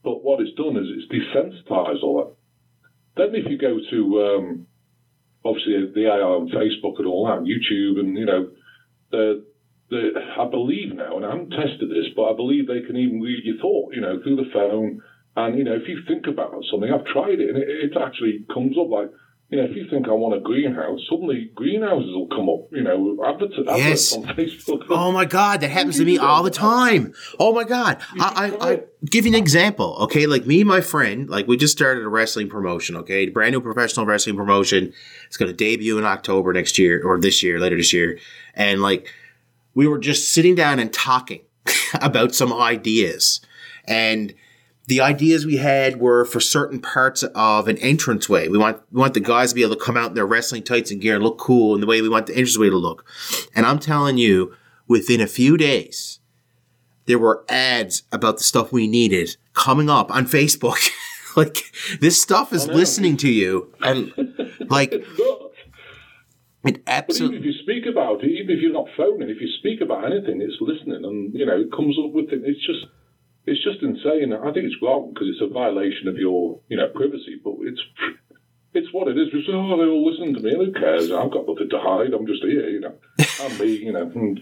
But 0.02 0.24
what 0.24 0.40
it's 0.40 0.56
done 0.56 0.76
is 0.76 0.86
it's 0.88 1.12
desensitized 1.12 2.02
all 2.02 2.24
that. 2.24 2.36
Then 3.16 3.34
if 3.34 3.50
you 3.50 3.58
go 3.58 3.76
to 3.90 4.22
um, 4.22 4.66
obviously 5.44 5.74
the 5.94 6.06
AI 6.06 6.20
on 6.20 6.48
Facebook 6.48 6.98
and 6.98 7.06
all 7.06 7.26
that, 7.26 7.44
YouTube, 7.44 7.98
and 8.00 8.16
you 8.16 8.24
know, 8.24 8.50
the 9.10 9.44
the 9.90 10.10
I 10.38 10.48
believe 10.48 10.94
now, 10.94 11.16
and 11.16 11.26
I 11.26 11.30
haven't 11.30 11.50
tested 11.50 11.90
this, 11.90 12.14
but 12.14 12.30
I 12.30 12.36
believe 12.36 12.66
they 12.66 12.86
can 12.86 12.96
even 12.96 13.20
read 13.20 13.44
your 13.44 13.58
thought, 13.58 13.94
you 13.94 14.00
know, 14.00 14.20
through 14.22 14.36
the 14.36 14.50
phone. 14.52 15.02
And 15.36 15.58
you 15.58 15.64
know, 15.64 15.74
if 15.74 15.88
you 15.88 16.00
think 16.06 16.26
about 16.26 16.54
something, 16.70 16.90
I've 16.90 17.06
tried 17.06 17.40
it, 17.40 17.50
and 17.50 17.58
it, 17.58 17.68
it 17.68 17.92
actually 18.00 18.44
comes 18.52 18.76
up 18.78 18.88
like 18.88 19.10
you 19.50 19.58
know, 19.58 19.64
if 19.64 19.74
you 19.74 19.88
think 19.90 20.06
I 20.06 20.12
want 20.12 20.36
a 20.36 20.40
greenhouse, 20.40 21.00
suddenly 21.10 21.50
greenhouses 21.56 22.14
will 22.14 22.28
come 22.28 22.48
up, 22.48 22.68
you 22.70 22.82
know, 22.82 23.18
adverts, 23.26 23.54
yes. 23.66 24.12
on 24.12 24.22
Facebook. 24.36 24.84
Oh 24.88 25.10
my 25.10 25.24
God, 25.24 25.60
that 25.60 25.70
happens 25.70 25.96
to 25.96 26.04
me 26.04 26.18
all 26.18 26.44
the 26.44 26.52
time. 26.52 27.12
Oh 27.40 27.52
my 27.52 27.64
God. 27.64 28.00
I, 28.20 28.56
I, 28.60 28.70
I, 28.70 28.80
give 29.04 29.26
you 29.26 29.32
an 29.32 29.38
example, 29.38 29.96
okay? 30.02 30.26
Like 30.26 30.46
me 30.46 30.60
and 30.60 30.68
my 30.68 30.80
friend, 30.80 31.28
like 31.28 31.48
we 31.48 31.56
just 31.56 31.76
started 31.76 32.04
a 32.04 32.08
wrestling 32.08 32.48
promotion, 32.48 32.96
okay? 32.98 33.28
Brand 33.28 33.52
new 33.52 33.60
professional 33.60 34.06
wrestling 34.06 34.36
promotion. 34.36 34.92
It's 35.26 35.36
going 35.36 35.50
to 35.50 35.56
debut 35.56 35.98
in 35.98 36.04
October 36.04 36.52
next 36.52 36.78
year 36.78 37.02
or 37.04 37.18
this 37.18 37.42
year, 37.42 37.58
later 37.58 37.76
this 37.76 37.92
year. 37.92 38.20
And 38.54 38.80
like, 38.80 39.12
we 39.74 39.88
were 39.88 39.98
just 39.98 40.30
sitting 40.30 40.54
down 40.54 40.78
and 40.78 40.92
talking 40.92 41.40
about 42.00 42.36
some 42.36 42.52
ideas. 42.52 43.40
And, 43.88 44.32
the 44.90 45.00
ideas 45.00 45.46
we 45.46 45.56
had 45.56 46.00
were 46.00 46.24
for 46.24 46.40
certain 46.40 46.80
parts 46.80 47.22
of 47.22 47.68
an 47.68 47.76
entranceway. 47.76 48.48
We 48.48 48.58
want 48.58 48.82
we 48.90 49.00
want 49.00 49.14
the 49.14 49.20
guys 49.20 49.50
to 49.50 49.54
be 49.54 49.62
able 49.62 49.76
to 49.76 49.80
come 49.80 49.96
out 49.96 50.08
in 50.08 50.14
their 50.14 50.26
wrestling 50.26 50.64
tights 50.64 50.90
and 50.90 51.00
gear 51.00 51.14
and 51.14 51.22
look 51.22 51.38
cool 51.38 51.76
in 51.76 51.80
the 51.80 51.86
way 51.86 52.02
we 52.02 52.08
want 52.08 52.26
the 52.26 52.32
entranceway 52.32 52.70
to 52.70 52.76
look. 52.76 53.04
And 53.54 53.66
I'm 53.66 53.78
telling 53.78 54.18
you, 54.18 54.52
within 54.88 55.20
a 55.20 55.28
few 55.28 55.56
days, 55.56 56.18
there 57.06 57.20
were 57.20 57.44
ads 57.48 58.02
about 58.10 58.38
the 58.38 58.42
stuff 58.42 58.72
we 58.72 58.88
needed 58.88 59.36
coming 59.54 59.88
up 59.88 60.12
on 60.12 60.26
Facebook. 60.26 60.90
like 61.36 61.58
this 62.00 62.20
stuff 62.20 62.52
is 62.52 62.66
listening 62.66 63.16
to 63.18 63.28
you, 63.30 63.72
and 63.82 64.12
like 64.68 64.92
it 66.64 66.82
absolutely. 66.88 67.38
But 67.38 67.44
even 67.44 67.48
if 67.48 67.56
you 67.56 67.62
speak 67.62 67.86
about 67.86 68.24
it, 68.24 68.26
even 68.26 68.56
if 68.56 68.60
you're 68.60 68.72
not 68.72 68.88
phoning, 68.96 69.30
if 69.30 69.40
you 69.40 69.48
speak 69.60 69.80
about 69.80 70.04
anything, 70.04 70.42
it's 70.42 70.60
listening, 70.60 71.04
and 71.04 71.32
you 71.32 71.46
know 71.46 71.60
it 71.60 71.70
comes 71.70 71.96
up 71.96 72.10
with 72.10 72.32
it. 72.32 72.42
It's 72.44 72.66
just 72.66 72.86
it's 73.46 73.62
just 73.64 73.82
insane. 73.82 74.32
I 74.32 74.52
think 74.52 74.66
it's 74.66 74.82
wrong 74.82 75.12
because 75.12 75.28
it's 75.28 75.42
a 75.42 75.52
violation 75.52 76.08
of 76.08 76.16
your, 76.16 76.60
you 76.68 76.76
know, 76.76 76.88
privacy. 76.88 77.40
But 77.42 77.54
it's 77.62 77.80
it's 78.72 78.92
what 78.92 79.08
it 79.08 79.18
is. 79.18 79.28
It's, 79.32 79.48
oh, 79.50 79.76
they 79.76 79.90
all 79.90 80.06
listen 80.06 80.34
to 80.34 80.40
me. 80.40 80.54
Who 80.54 80.72
cares? 80.72 81.10
I've 81.10 81.32
got 81.32 81.48
nothing 81.48 81.70
to 81.70 81.80
hide. 81.80 82.14
I'm 82.14 82.26
just 82.26 82.42
here, 82.42 82.68
you 82.68 82.80
know. 82.80 82.94
I'm 83.40 83.58
me, 83.58 83.76
you 83.76 83.92
know. 83.92 84.36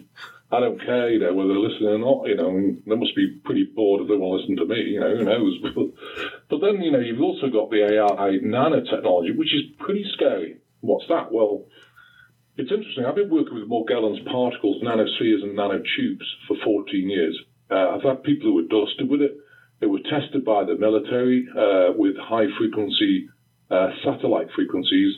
I 0.50 0.60
don't 0.60 0.80
care, 0.80 1.10
you 1.10 1.18
know, 1.20 1.32
whether 1.34 1.48
they're 1.48 1.58
listening 1.58 1.88
or 1.88 1.98
not. 1.98 2.28
You 2.28 2.36
know, 2.36 2.76
they 2.86 2.96
must 2.96 3.16
be 3.16 3.40
pretty 3.44 3.64
bored 3.64 4.02
if 4.02 4.08
they 4.08 4.16
want 4.16 4.36
to 4.36 4.52
listen 4.52 4.56
to 4.56 4.74
me. 4.74 4.80
You 4.92 5.00
know, 5.00 5.16
who 5.16 5.24
knows? 5.24 5.58
But, 5.74 5.86
but 6.50 6.60
then, 6.60 6.82
you 6.82 6.90
know, 6.90 6.98
you've 6.98 7.20
also 7.20 7.48
got 7.48 7.70
the 7.70 7.84
AI 7.84 8.38
nanotechnology, 8.42 9.36
which 9.36 9.54
is 9.54 9.62
pretty 9.78 10.04
scary. 10.14 10.58
What's 10.80 11.08
that? 11.08 11.32
Well. 11.32 11.66
It's 12.60 12.72
interesting. 12.72 13.04
I've 13.04 13.14
been 13.14 13.30
working 13.30 13.54
with 13.54 13.70
Morgellons 13.70 14.24
particles, 14.26 14.82
nanospheres, 14.82 15.44
and 15.44 15.56
nanotubes 15.56 16.26
for 16.48 16.56
14 16.64 17.08
years. 17.08 17.38
Uh, 17.70 17.96
I've 17.96 18.02
had 18.02 18.22
people 18.22 18.48
who 18.48 18.54
were 18.54 18.68
dusted 18.68 19.08
with 19.08 19.20
it. 19.20 19.36
It 19.80 19.86
was 19.86 20.02
tested 20.10 20.44
by 20.44 20.64
the 20.64 20.76
military 20.76 21.46
uh, 21.54 21.92
with 21.94 22.16
high 22.16 22.46
frequency 22.58 23.28
uh, 23.70 23.90
satellite 24.04 24.48
frequencies. 24.54 25.14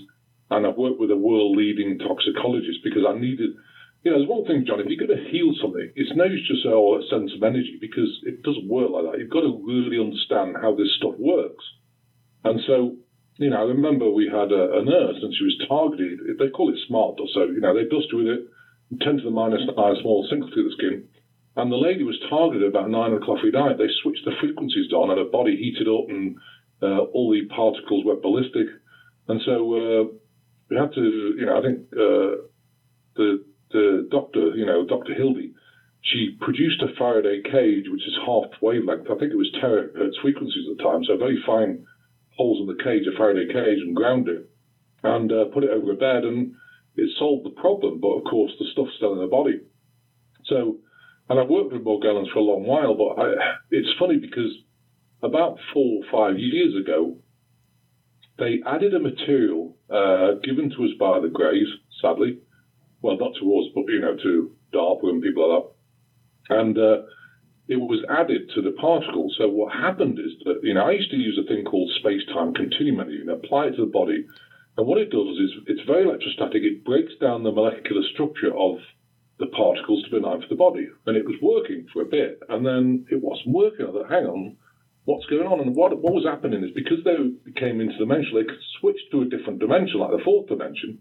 And 0.51 0.67
I've 0.67 0.77
worked 0.77 0.99
with 0.99 1.11
a 1.11 1.17
world 1.17 1.57
leading 1.57 1.99
toxicologist 1.99 2.83
because 2.83 3.07
I 3.09 3.15
needed, 3.15 3.55
you 4.03 4.11
know, 4.11 4.19
there's 4.19 4.29
one 4.29 4.45
thing, 4.45 4.65
John, 4.67 4.81
if 4.81 4.91
you're 4.91 5.07
going 5.07 5.17
to 5.17 5.31
heal 5.31 5.55
something, 5.63 5.93
it's 5.95 6.11
no 6.17 6.25
use 6.25 6.43
just 6.49 6.67
oh, 6.67 6.99
a 6.99 7.07
sense 7.07 7.31
of 7.37 7.43
energy 7.43 7.79
because 7.81 8.11
it 8.27 8.43
doesn't 8.43 8.69
work 8.69 8.91
like 8.91 9.07
that. 9.07 9.19
You've 9.23 9.31
got 9.31 9.47
to 9.47 9.63
really 9.63 10.03
understand 10.03 10.59
how 10.61 10.75
this 10.75 10.91
stuff 10.99 11.15
works. 11.19 11.63
And 12.43 12.59
so, 12.67 12.99
you 13.39 13.51
know, 13.51 13.63
I 13.63 13.71
remember 13.71 14.11
we 14.11 14.27
had 14.27 14.51
a, 14.51 14.81
a 14.81 14.83
nurse 14.83 15.23
and 15.23 15.33
she 15.33 15.47
was 15.47 15.57
targeted. 15.71 16.19
They 16.37 16.51
call 16.51 16.75
it 16.75 16.81
smart 16.89 17.17
dust. 17.17 17.31
So, 17.33 17.47
you 17.47 17.63
know, 17.63 17.73
they 17.73 17.87
dust 17.87 18.11
with 18.11 18.27
it, 18.27 18.51
10 18.99 19.23
to 19.23 19.23
the 19.23 19.31
minus 19.31 19.63
9 19.63 19.77
small 20.03 20.27
single 20.29 20.51
through 20.51 20.67
the 20.67 20.75
skin 20.75 21.07
and 21.57 21.71
the 21.71 21.77
lady 21.77 22.05
was 22.05 22.19
targeted 22.29 22.69
about 22.69 22.91
nine 22.91 23.13
o'clock 23.13 23.39
every 23.39 23.51
night. 23.51 23.79
They 23.79 23.91
switched 24.03 24.25
the 24.25 24.37
frequencies 24.41 24.93
on, 24.93 25.11
and 25.11 25.19
her 25.19 25.31
body 25.31 25.57
heated 25.57 25.89
up, 25.89 26.09
and 26.09 26.37
uh, 26.83 27.11
all 27.13 27.31
the 27.31 27.47
particles 27.55 28.05
went 28.05 28.23
ballistic. 28.23 28.67
And 29.29 29.41
so 29.45 29.55
uh, 29.75 30.05
we 30.71 30.77
had 30.77 30.93
to, 30.95 31.35
you 31.37 31.47
know, 31.47 31.59
I 31.59 31.63
think 31.63 31.79
uh, 31.93 32.47
the 33.17 33.45
the 33.73 34.09
doctor, 34.11 34.57
you 34.57 34.67
know, 34.67 34.85
Dr. 34.85 35.15
Hildy, 35.15 35.53
she 36.03 36.37
produced 36.41 36.83
a 36.83 36.95
Faraday 36.99 37.43
cage, 37.43 37.87
which 37.89 38.03
is 38.03 38.19
half 38.27 38.51
wavelength. 38.61 39.07
I 39.11 39.19
think 39.19 39.33
it 39.33 39.37
was 39.37 39.51
terahertz 39.63 40.21
frequencies 40.23 40.67
at 40.71 40.77
the 40.77 40.83
time, 40.83 41.05
so 41.05 41.17
very 41.17 41.39
fine 41.47 41.87
holes 42.37 42.61
in 42.61 42.67
the 42.67 42.83
cage, 42.83 43.07
a 43.07 43.17
Faraday 43.17 43.53
cage, 43.53 43.79
and 43.79 43.95
ground 43.95 44.29
it, 44.29 44.49
and 45.03 45.31
uh, 45.31 45.45
put 45.53 45.65
it 45.65 45.71
over 45.71 45.93
a 45.93 45.97
bed, 45.97 46.25
and 46.25 46.55
it 46.97 47.11
solved 47.19 47.45
the 47.45 47.61
problem. 47.61 48.01
But 48.01 48.17
of 48.19 48.25
course, 48.25 48.53
the 48.59 48.67
stuff's 48.73 48.97
still 48.97 49.13
in 49.13 49.21
the 49.21 49.27
body. 49.27 49.61
So 50.45 50.79
and 51.31 51.39
I've 51.39 51.49
worked 51.49 51.73
with 51.73 51.85
Morgellons 51.85 52.31
for 52.33 52.41
a 52.41 52.43
long 52.43 52.65
while, 52.65 52.95
but 52.97 53.23
I, 53.23 53.55
it's 53.71 53.89
funny 54.01 54.17
because 54.17 54.51
about 55.23 55.59
four 55.73 56.03
or 56.03 56.11
five 56.11 56.39
years 56.41 56.75
ago, 56.75 57.19
they 58.37 58.59
added 58.67 58.95
a 58.95 58.99
material 58.99 59.77
uh, 59.89 60.41
given 60.43 60.71
to 60.71 60.85
us 60.85 60.91
by 60.99 61.21
the 61.21 61.29
Greys, 61.29 61.69
sadly. 62.03 62.41
Well, 63.01 63.17
not 63.17 63.35
to 63.41 63.59
us, 63.59 63.67
but 63.77 63.85
you 63.87 64.01
know, 64.01 64.17
to 64.17 64.51
DARPA 64.75 65.05
and 65.09 65.23
people 65.23 65.55
like 65.55 65.65
that. 66.49 66.59
And 66.59 66.77
uh, 66.77 67.07
it 67.69 67.77
was 67.77 68.05
added 68.11 68.51
to 68.57 68.63
the 68.63 68.73
particles. 68.73 69.37
So 69.39 69.49
what 69.49 69.73
happened 69.73 70.19
is 70.19 70.33
that 70.45 70.61
you 70.65 70.75
know 70.75 70.83
I 70.83 70.93
used 70.93 71.13
to 71.13 71.17
use 71.17 71.39
a 71.39 71.47
thing 71.47 71.65
called 71.65 71.93
space-time 72.01 72.55
continuum 72.55 73.09
and 73.09 73.31
apply 73.31 73.67
it 73.67 73.77
to 73.77 73.85
the 73.85 73.93
body. 73.93 74.27
And 74.77 74.87
what 74.87 74.99
it 74.99 75.11
does 75.11 75.39
is 75.39 75.53
it's 75.69 75.87
very 75.87 76.03
electrostatic. 76.03 76.63
It 76.65 76.85
breaks 76.85 77.13
down 77.21 77.45
the 77.45 77.53
molecular 77.53 78.03
structure 78.13 78.53
of 78.57 78.79
the 79.41 79.49
particles 79.49 80.05
to 80.05 80.11
be 80.11 80.21
benign 80.21 80.41
for 80.43 80.49
the 80.49 80.55
body. 80.55 80.87
And 81.07 81.17
it 81.17 81.25
was 81.25 81.41
working 81.41 81.87
for 81.93 82.03
a 82.03 82.13
bit, 82.13 82.39
and 82.49 82.65
then 82.65 83.07
it 83.11 83.21
wasn't 83.21 83.57
working. 83.57 83.87
I 83.89 83.93
thought, 83.93 84.13
hang 84.13 84.27
on, 84.29 84.57
what's 85.05 85.27
going 85.27 85.49
on? 85.49 85.61
And 85.61 85.75
what, 85.75 85.97
what 85.99 86.13
was 86.13 86.29
happening 86.29 86.63
is 86.63 86.71
because 86.77 87.03
they 87.03 87.17
became 87.43 87.81
interdimensional, 87.81 88.45
they 88.45 88.53
could 88.53 88.63
switch 88.79 89.01
to 89.11 89.23
a 89.23 89.33
different 89.33 89.59
dimension, 89.59 89.99
like 89.99 90.13
the 90.13 90.23
fourth 90.23 90.47
dimension. 90.47 91.01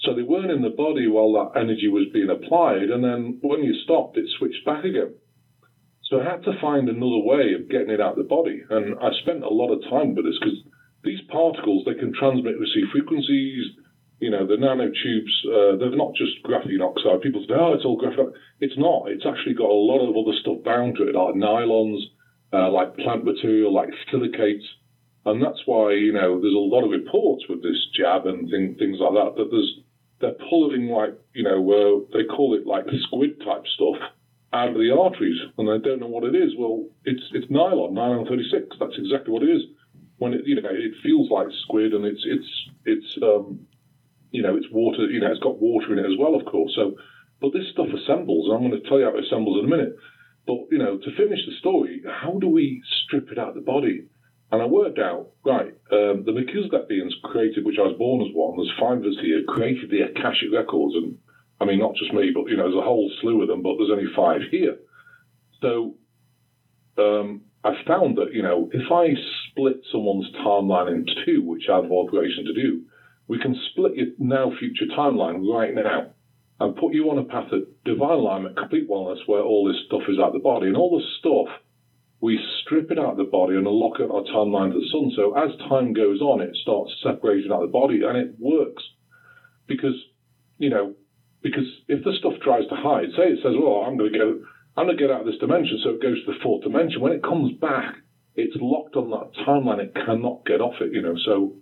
So 0.00 0.16
they 0.16 0.24
weren't 0.24 0.50
in 0.50 0.64
the 0.64 0.74
body 0.74 1.06
while 1.06 1.32
that 1.36 1.60
energy 1.60 1.88
was 1.88 2.10
being 2.12 2.32
applied, 2.32 2.88
and 2.88 3.04
then 3.04 3.38
when 3.44 3.62
you 3.62 3.76
stopped, 3.84 4.16
it 4.16 4.26
switched 4.38 4.64
back 4.64 4.84
again. 4.84 5.14
So 6.08 6.20
I 6.20 6.24
had 6.24 6.42
to 6.44 6.60
find 6.60 6.88
another 6.88 7.22
way 7.24 7.54
of 7.54 7.70
getting 7.70 7.90
it 7.90 8.00
out 8.00 8.16
of 8.16 8.24
the 8.24 8.28
body, 8.28 8.64
and 8.68 8.96
I 8.98 9.12
spent 9.22 9.44
a 9.44 9.52
lot 9.52 9.72
of 9.72 9.84
time 9.88 10.14
with 10.16 10.24
this 10.24 10.40
because 10.40 10.60
these 11.04 11.20
particles 11.28 11.84
they 11.84 11.94
can 11.94 12.12
transmit 12.12 12.58
receive 12.58 12.88
frequencies, 12.92 13.76
you 14.24 14.30
know, 14.30 14.46
the 14.46 14.56
nanotubes, 14.56 15.36
uh, 15.52 15.76
they're 15.76 15.94
not 15.94 16.14
just 16.14 16.42
graphene 16.42 16.80
oxide. 16.80 17.20
People 17.20 17.44
say, 17.46 17.52
oh, 17.52 17.74
it's 17.74 17.84
all 17.84 18.00
graphene. 18.00 18.32
It's 18.58 18.78
not. 18.78 19.12
It's 19.12 19.26
actually 19.28 19.52
got 19.52 19.68
a 19.68 19.76
lot 19.76 20.00
of 20.00 20.16
other 20.16 20.32
stuff 20.40 20.64
bound 20.64 20.96
to 20.96 21.06
it, 21.06 21.14
like 21.14 21.34
nylons, 21.34 22.00
uh, 22.50 22.70
like 22.70 22.96
plant 22.96 23.26
material, 23.26 23.70
like 23.70 23.90
silicates. 24.10 24.64
And 25.26 25.44
that's 25.44 25.60
why, 25.66 25.92
you 25.92 26.14
know, 26.14 26.40
there's 26.40 26.56
a 26.56 26.70
lot 26.72 26.84
of 26.84 26.90
reports 26.90 27.44
with 27.50 27.62
this 27.62 27.76
jab 27.94 28.24
and 28.24 28.48
thing, 28.48 28.76
things 28.78 28.96
like 28.98 29.12
that, 29.12 29.36
that 29.36 29.50
there's, 29.52 29.72
they're 30.22 30.48
pulling 30.48 30.88
like, 30.88 31.20
you 31.34 31.44
know, 31.44 31.60
uh, 31.60 32.16
they 32.16 32.24
call 32.24 32.56
it 32.56 32.66
like 32.66 32.84
squid 33.04 33.44
type 33.44 33.64
stuff 33.76 34.00
out 34.54 34.68
of 34.72 34.80
the 34.80 34.88
arteries 34.88 35.36
and 35.58 35.68
they 35.68 35.84
don't 35.86 36.00
know 36.00 36.08
what 36.08 36.24
it 36.24 36.34
is. 36.34 36.56
Well, 36.56 36.88
it's, 37.04 37.24
it's 37.32 37.50
nylon, 37.50 37.92
nylon 37.92 38.24
36. 38.24 38.76
That's 38.80 38.96
exactly 38.96 39.34
what 39.34 39.42
it 39.42 39.52
is. 39.52 39.68
When 40.16 40.32
it, 40.32 40.46
you 40.46 40.56
know, 40.56 40.70
it 40.72 40.92
feels 41.02 41.28
like 41.28 41.48
squid 41.68 41.92
and 41.92 42.06
it's, 42.06 42.24
it's, 42.24 42.48
it's, 42.86 43.18
um, 43.20 43.66
you 44.34 44.42
know, 44.42 44.56
it's 44.56 44.66
water, 44.72 45.06
you 45.06 45.20
know, 45.20 45.30
it's 45.30 45.46
got 45.46 45.62
water 45.62 45.92
in 45.92 46.00
it 46.00 46.10
as 46.10 46.18
well, 46.18 46.34
of 46.34 46.44
course. 46.44 46.72
So, 46.74 46.96
but 47.40 47.52
this 47.52 47.70
stuff 47.70 47.86
assembles, 47.86 48.50
I'm 48.50 48.66
going 48.66 48.74
to 48.74 48.88
tell 48.88 48.98
you 48.98 49.06
how 49.06 49.16
it 49.16 49.24
assembles 49.24 49.62
in 49.62 49.70
a 49.70 49.76
minute. 49.76 49.94
But, 50.44 50.66
you 50.72 50.78
know, 50.78 50.98
to 50.98 51.16
finish 51.16 51.38
the 51.46 51.54
story, 51.60 52.02
how 52.02 52.38
do 52.40 52.48
we 52.48 52.82
strip 53.06 53.30
it 53.30 53.38
out 53.38 53.50
of 53.50 53.54
the 53.54 53.60
body? 53.60 54.06
And 54.50 54.60
I 54.60 54.66
worked 54.66 54.98
out, 54.98 55.30
right, 55.46 55.72
um, 55.94 56.26
the 56.26 56.34
beings 56.88 57.14
created, 57.22 57.64
which 57.64 57.78
I 57.78 57.86
was 57.86 57.96
born 57.96 58.26
as 58.26 58.34
one, 58.34 58.56
there's 58.58 58.74
five 58.78 58.98
of 58.98 59.04
us 59.06 59.22
here, 59.22 59.42
created 59.46 59.90
the 59.90 60.02
Akashic 60.02 60.50
Records. 60.52 60.96
And 60.96 61.16
I 61.60 61.64
mean, 61.64 61.78
not 61.78 61.94
just 61.94 62.12
me, 62.12 62.32
but, 62.34 62.50
you 62.50 62.56
know, 62.56 62.64
there's 62.64 62.82
a 62.82 62.82
whole 62.82 63.10
slew 63.20 63.40
of 63.40 63.48
them, 63.48 63.62
but 63.62 63.78
there's 63.78 63.94
only 63.94 64.10
five 64.16 64.42
here. 64.50 64.76
So 65.62 65.94
um, 66.98 67.42
I 67.62 67.72
found 67.86 68.18
that, 68.18 68.34
you 68.34 68.42
know, 68.42 68.68
if 68.72 68.90
I 68.90 69.14
split 69.48 69.78
someone's 69.92 70.26
timeline 70.44 70.90
in 70.90 71.06
two, 71.24 71.42
which 71.42 71.70
I 71.70 71.76
have 71.76 71.90
authorization 71.90 72.44
to 72.46 72.54
do, 72.54 72.82
we 73.26 73.38
can 73.38 73.58
split 73.70 73.96
your 73.96 74.08
now 74.18 74.52
future 74.58 74.86
timeline 74.96 75.46
right 75.50 75.74
now 75.74 76.10
and 76.60 76.76
put 76.76 76.94
you 76.94 77.10
on 77.10 77.18
a 77.18 77.24
path 77.24 77.50
of 77.52 77.62
divine 77.84 78.10
alignment, 78.10 78.56
complete 78.56 78.88
wellness, 78.88 79.18
where 79.26 79.42
all 79.42 79.66
this 79.66 79.82
stuff 79.86 80.02
is 80.08 80.18
out 80.22 80.32
the 80.32 80.38
body. 80.38 80.66
And 80.68 80.76
all 80.76 80.96
the 80.96 81.04
stuff, 81.18 81.48
we 82.20 82.38
strip 82.62 82.90
it 82.90 82.98
out 82.98 83.12
of 83.12 83.16
the 83.16 83.24
body 83.24 83.56
and 83.56 83.66
unlock 83.66 83.98
it 83.98 84.10
our 84.10 84.22
timeline 84.24 84.72
to 84.72 84.78
the 84.78 84.88
sun. 84.92 85.10
So 85.16 85.36
as 85.36 85.56
time 85.68 85.92
goes 85.92 86.20
on, 86.20 86.40
it 86.40 86.56
starts 86.62 86.92
separating 87.02 87.50
out 87.50 87.62
the 87.62 87.66
body 87.66 88.02
and 88.04 88.16
it 88.16 88.36
works. 88.38 88.82
Because, 89.66 89.96
you 90.58 90.70
know, 90.70 90.94
because 91.42 91.66
if 91.88 92.04
the 92.04 92.12
stuff 92.18 92.34
tries 92.42 92.68
to 92.68 92.76
hide, 92.76 93.08
say 93.16 93.32
it 93.32 93.40
says, 93.42 93.54
well, 93.58 93.84
I'm 93.86 93.96
going 93.96 94.12
to 94.12 94.18
get, 94.18 94.26
I'm 94.76 94.86
going 94.86 94.96
to 94.96 95.02
get 95.02 95.10
out 95.10 95.20
of 95.22 95.26
this 95.26 95.38
dimension, 95.40 95.80
so 95.82 95.90
it 95.90 96.02
goes 96.02 96.24
to 96.24 96.32
the 96.32 96.38
fourth 96.42 96.62
dimension. 96.62 97.00
When 97.00 97.12
it 97.12 97.22
comes 97.22 97.52
back, 97.58 97.96
it's 98.36 98.56
locked 98.60 98.96
on 98.96 99.10
that 99.10 99.32
timeline. 99.46 99.78
It 99.78 99.94
cannot 99.94 100.46
get 100.46 100.60
off 100.60 100.80
it, 100.80 100.92
you 100.92 101.02
know. 101.02 101.14
So 101.24 101.54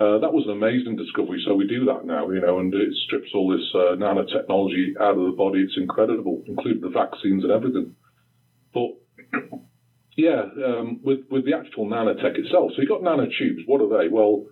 uh, 0.00 0.18
that 0.18 0.32
was 0.32 0.44
an 0.46 0.52
amazing 0.52 0.96
discovery. 0.96 1.42
So 1.44 1.54
we 1.54 1.66
do 1.66 1.84
that 1.86 2.04
now, 2.04 2.30
you 2.30 2.40
know, 2.40 2.60
and 2.60 2.72
it 2.72 2.94
strips 3.06 3.30
all 3.34 3.50
this 3.50 3.66
uh, 3.74 3.98
nanotechnology 3.98 4.94
out 5.00 5.18
of 5.18 5.26
the 5.26 5.34
body. 5.36 5.60
It's 5.60 5.76
incredible, 5.76 6.44
including 6.46 6.82
the 6.82 6.90
vaccines 6.90 7.42
and 7.42 7.50
everything. 7.50 7.96
But 8.72 8.94
yeah, 10.16 10.42
um, 10.64 11.00
with 11.02 11.20
with 11.30 11.44
the 11.46 11.54
actual 11.54 11.86
nanotech 11.86 12.38
itself. 12.38 12.72
So 12.74 12.82
you've 12.82 12.88
got 12.88 13.02
nanotubes. 13.02 13.66
What 13.66 13.82
are 13.82 13.98
they? 13.98 14.08
Well, 14.08 14.46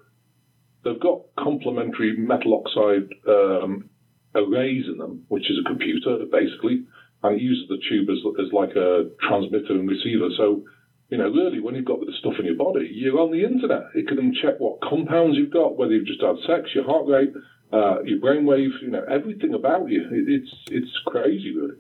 they've 0.83 0.99
got 0.99 1.23
complementary 1.39 2.17
metal 2.17 2.63
oxide 2.65 3.07
um, 3.29 3.91
arrays 4.35 4.87
in 4.91 4.99
them, 4.99 5.27
which 5.29 5.49
is 5.49 5.59
a 5.61 5.69
computer 5.69 6.27
basically, 6.31 6.87
and 7.23 7.37
it 7.37 7.43
uses 7.43 7.69
the 7.69 7.79
tube 7.89 8.11
as, 8.11 8.19
as 8.45 8.53
like 8.53 8.75
a 8.75 9.11
transmitter 9.29 9.79
and 9.79 9.89
receiver. 9.89 10.29
So 10.37 10.65
you 11.09 11.19
know, 11.19 11.31
really, 11.31 11.61
when 11.61 11.75
you've 11.75 11.85
got 11.85 12.01
the 12.01 12.13
stuff 12.19 12.35
in 12.39 12.47
your 12.47 12.57
body, 12.57 12.91
you're 12.93 13.21
on 13.21 13.31
the 13.31 13.45
internet. 13.45 13.95
It 13.95 14.09
can 14.09 14.35
check 14.35 14.59
what 14.59 14.81
compounds 14.81 15.37
you've 15.37 15.53
got, 15.53 15.77
whether 15.77 15.93
you've 15.93 16.07
just 16.07 16.21
had 16.23 16.37
sex, 16.47 16.71
your 16.75 16.85
heart 16.85 17.07
rate, 17.07 17.33
uh, 17.73 18.03
your 18.03 18.19
brainwave, 18.19 18.83
you 18.83 18.91
know, 18.91 19.05
everything 19.09 19.55
about 19.55 19.89
you. 19.89 20.03
It, 20.11 20.29
it's 20.29 20.53
it's 20.71 20.91
crazy, 21.07 21.55
really. 21.55 21.79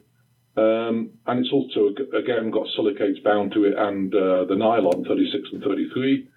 Um, 0.57 1.11
and 1.27 1.41
it's 1.41 1.53
also 1.53 1.89
again 2.17 2.51
got 2.51 2.67
silicates 2.77 3.19
bound 3.21 3.53
to 3.53 3.65
it 3.65 3.75
and 3.77 4.15
uh, 4.15 4.45
the 4.47 4.57
nylon 4.57 5.05
36 5.05 5.49
and 5.53 5.63
33. 5.63 6.29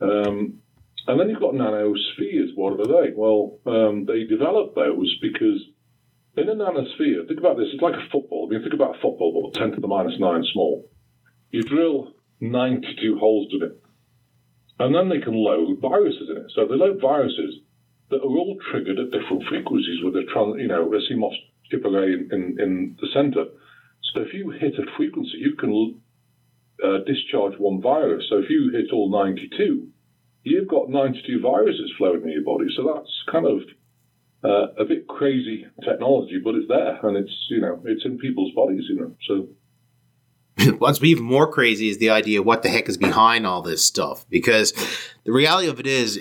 Um, 0.00 0.58
and 1.06 1.20
then 1.20 1.28
you've 1.28 1.40
got 1.40 1.54
nanospheres. 1.54 2.56
What 2.56 2.80
are 2.80 2.86
they? 2.86 3.12
Well, 3.14 3.58
um, 3.66 4.06
they 4.06 4.24
develop 4.24 4.74
those 4.74 5.16
because 5.22 5.62
in 6.36 6.48
a 6.48 6.54
nanosphere, 6.54 7.26
think 7.28 7.38
about 7.38 7.56
this. 7.56 7.68
It's 7.72 7.82
like 7.82 7.94
a 7.94 8.10
football. 8.10 8.48
I 8.48 8.54
mean, 8.54 8.62
think 8.62 8.74
about 8.74 8.96
a 8.96 9.00
football, 9.00 9.50
but 9.52 9.58
10 9.58 9.72
to 9.72 9.80
the 9.80 9.86
minus 9.86 10.18
nine 10.18 10.44
small. 10.52 10.90
You 11.50 11.62
drill 11.62 12.13
92 12.40 13.18
holes 13.18 13.48
in 13.52 13.62
it. 13.62 13.80
And 14.78 14.94
then 14.94 15.08
they 15.08 15.22
can 15.22 15.34
load 15.34 15.80
viruses 15.80 16.28
in 16.30 16.36
it. 16.36 16.52
So 16.54 16.66
they 16.66 16.74
load 16.74 17.00
viruses 17.00 17.60
that 18.10 18.18
are 18.18 18.36
all 18.36 18.58
triggered 18.70 18.98
at 18.98 19.10
different 19.10 19.44
frequencies 19.48 20.02
with 20.02 20.16
a, 20.16 20.24
trans, 20.32 20.56
you 20.58 20.68
know, 20.68 20.92
a 20.92 20.98
CMOS 20.98 21.34
chip 21.70 21.84
array 21.84 22.12
in, 22.12 22.28
in, 22.32 22.60
in, 22.60 22.96
the 23.00 23.08
center. 23.14 23.44
So 24.12 24.20
if 24.20 24.34
you 24.34 24.50
hit 24.50 24.74
a 24.78 24.84
frequency, 24.96 25.38
you 25.38 25.54
can 25.54 26.00
uh, 26.82 26.98
discharge 27.06 27.54
one 27.58 27.80
virus. 27.80 28.26
So 28.28 28.38
if 28.38 28.50
you 28.50 28.70
hit 28.72 28.92
all 28.92 29.10
92, 29.10 29.88
you've 30.42 30.68
got 30.68 30.90
92 30.90 31.40
viruses 31.40 31.92
flowing 31.96 32.22
in 32.22 32.30
your 32.30 32.44
body. 32.44 32.66
So 32.76 32.82
that's 32.94 33.10
kind 33.30 33.46
of 33.46 33.60
uh, 34.44 34.82
a 34.82 34.84
bit 34.84 35.06
crazy 35.08 35.66
technology, 35.82 36.40
but 36.42 36.54
it's 36.54 36.68
there 36.68 36.98
and 37.06 37.16
it's, 37.16 37.34
you 37.48 37.60
know, 37.60 37.80
it's 37.86 38.04
in 38.04 38.18
people's 38.18 38.52
bodies, 38.54 38.84
you 38.88 38.96
know. 38.96 39.16
So 39.26 39.48
what's 40.78 41.02
even 41.02 41.24
more 41.24 41.50
crazy 41.50 41.88
is 41.88 41.98
the 41.98 42.10
idea 42.10 42.40
of 42.40 42.46
what 42.46 42.62
the 42.62 42.68
heck 42.68 42.88
is 42.88 42.96
behind 42.96 43.46
all 43.46 43.62
this 43.62 43.84
stuff 43.84 44.24
because 44.28 44.72
the 45.24 45.32
reality 45.32 45.68
of 45.68 45.80
it 45.80 45.86
is 45.86 46.16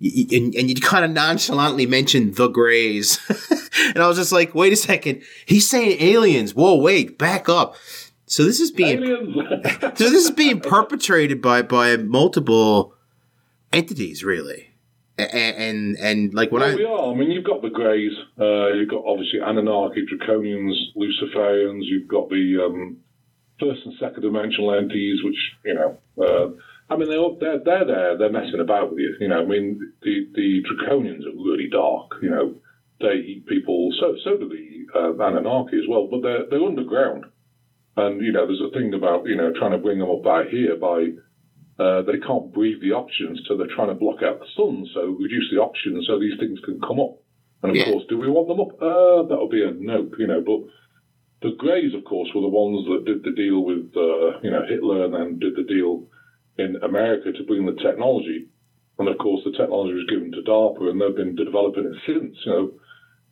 and, 0.00 0.54
and 0.54 0.68
you 0.68 0.74
kind 0.76 1.04
of 1.04 1.10
nonchalantly 1.10 1.86
mentioned 1.86 2.34
the 2.34 2.48
grays 2.48 3.18
and 3.86 3.98
i 3.98 4.08
was 4.08 4.16
just 4.16 4.32
like 4.32 4.54
wait 4.54 4.72
a 4.72 4.76
second 4.76 5.22
he's 5.46 5.68
saying 5.68 5.96
aliens 6.00 6.54
whoa 6.54 6.74
wait 6.74 7.16
back 7.16 7.48
up 7.48 7.76
so 8.26 8.44
this 8.44 8.60
is 8.60 8.70
being 8.70 9.00
so 9.80 10.10
this 10.10 10.24
is 10.24 10.30
being 10.32 10.60
perpetrated 10.60 11.40
by 11.40 11.62
by 11.62 11.96
multiple 11.96 12.94
entities 13.72 14.24
really 14.24 14.70
and 15.16 15.56
and, 15.56 15.96
and 15.98 16.34
like 16.34 16.50
when 16.50 16.62
well, 16.62 16.72
I 16.72 16.74
we 16.74 16.84
are. 16.84 17.12
I 17.12 17.14
mean, 17.14 17.30
you've 17.30 17.44
got 17.44 17.60
the 17.60 17.68
Greys. 17.68 18.12
Uh, 18.40 18.68
you've 18.68 18.88
got 18.88 19.04
obviously 19.06 19.40
Anunnaki, 19.40 20.06
Draconians, 20.06 20.72
Luciferians. 20.96 21.80
You've 21.82 22.08
got 22.08 22.30
the 22.30 22.64
um, 22.64 22.96
first 23.60 23.80
and 23.84 23.94
second 24.00 24.22
dimensional 24.22 24.74
entities, 24.74 25.20
which 25.22 25.38
you 25.64 25.74
know, 25.74 25.98
uh, 26.18 26.48
I 26.92 26.96
mean, 26.96 27.08
they're, 27.08 27.28
they're 27.38 27.64
they're 27.64 27.86
there, 27.86 28.18
they're 28.18 28.32
messing 28.32 28.60
about 28.60 28.90
with 28.90 28.98
you. 28.98 29.16
You 29.20 29.28
know, 29.28 29.42
I 29.42 29.44
mean, 29.44 29.92
the 30.02 30.26
the 30.34 30.62
draconians 30.64 31.26
are 31.26 31.36
really 31.36 31.68
dark. 31.70 32.12
You 32.22 32.30
know, 32.30 32.54
they 33.00 33.14
eat 33.14 33.46
people. 33.46 33.90
So 34.00 34.16
so 34.24 34.36
do 34.36 34.48
the 34.48 34.98
uh, 34.98 35.12
Anunnaki 35.12 35.78
as 35.78 35.88
well, 35.88 36.08
but 36.10 36.22
they're 36.22 36.46
they're 36.50 36.64
underground. 36.64 37.26
And 37.96 38.20
you 38.24 38.32
know, 38.32 38.46
there's 38.46 38.62
a 38.62 38.72
thing 38.72 38.94
about 38.94 39.26
you 39.26 39.36
know 39.36 39.52
trying 39.52 39.72
to 39.72 39.78
bring 39.78 39.98
them 39.98 40.10
up 40.10 40.26
out 40.26 40.48
here 40.48 40.76
by 40.76 41.08
uh, 41.80 42.02
they 42.02 42.18
can't 42.18 42.52
breathe 42.52 42.80
the 42.82 42.92
oxygen, 42.92 43.38
so 43.48 43.56
they're 43.56 43.74
trying 43.74 43.88
to 43.88 43.94
block 43.94 44.22
out 44.22 44.38
the 44.38 44.46
sun, 44.56 44.86
so 44.92 45.16
reduce 45.18 45.48
the 45.50 45.60
oxygen 45.60 46.02
so 46.06 46.18
these 46.18 46.38
things 46.38 46.58
can 46.64 46.78
come 46.80 47.00
up. 47.00 47.16
And 47.62 47.70
of 47.70 47.76
yeah. 47.76 47.84
course, 47.84 48.04
do 48.08 48.18
we 48.18 48.28
want 48.28 48.48
them 48.48 48.60
up? 48.60 48.72
Uh, 48.80 49.28
that 49.28 49.40
would 49.40 49.50
be 49.50 49.64
a 49.64 49.72
nope, 49.72 50.14
you 50.18 50.26
know. 50.26 50.42
But 50.44 50.68
the 51.42 51.52
Greys, 51.56 51.94
of 51.94 52.04
course, 52.04 52.28
were 52.34 52.42
the 52.42 52.48
ones 52.48 52.86
that 52.86 53.04
did 53.06 53.24
the 53.24 53.32
deal 53.32 53.64
with, 53.64 53.90
uh, 53.96 54.40
you 54.42 54.50
know, 54.50 54.62
Hitler 54.68 55.04
and 55.04 55.14
then 55.14 55.38
did 55.38 55.56
the 55.56 55.62
deal 55.62 56.06
in 56.58 56.76
America 56.82 57.32
to 57.32 57.44
bring 57.44 57.64
the 57.64 57.80
technology. 57.82 58.48
And 58.98 59.08
of 59.08 59.16
course, 59.16 59.40
the 59.44 59.52
technology 59.52 59.94
was 59.94 60.06
given 60.10 60.32
to 60.32 60.42
DARPA, 60.42 60.90
and 60.90 61.00
they've 61.00 61.16
been 61.16 61.34
developing 61.34 61.86
it 61.86 61.96
since. 62.06 62.36
You 62.44 62.52
know, 62.52 62.72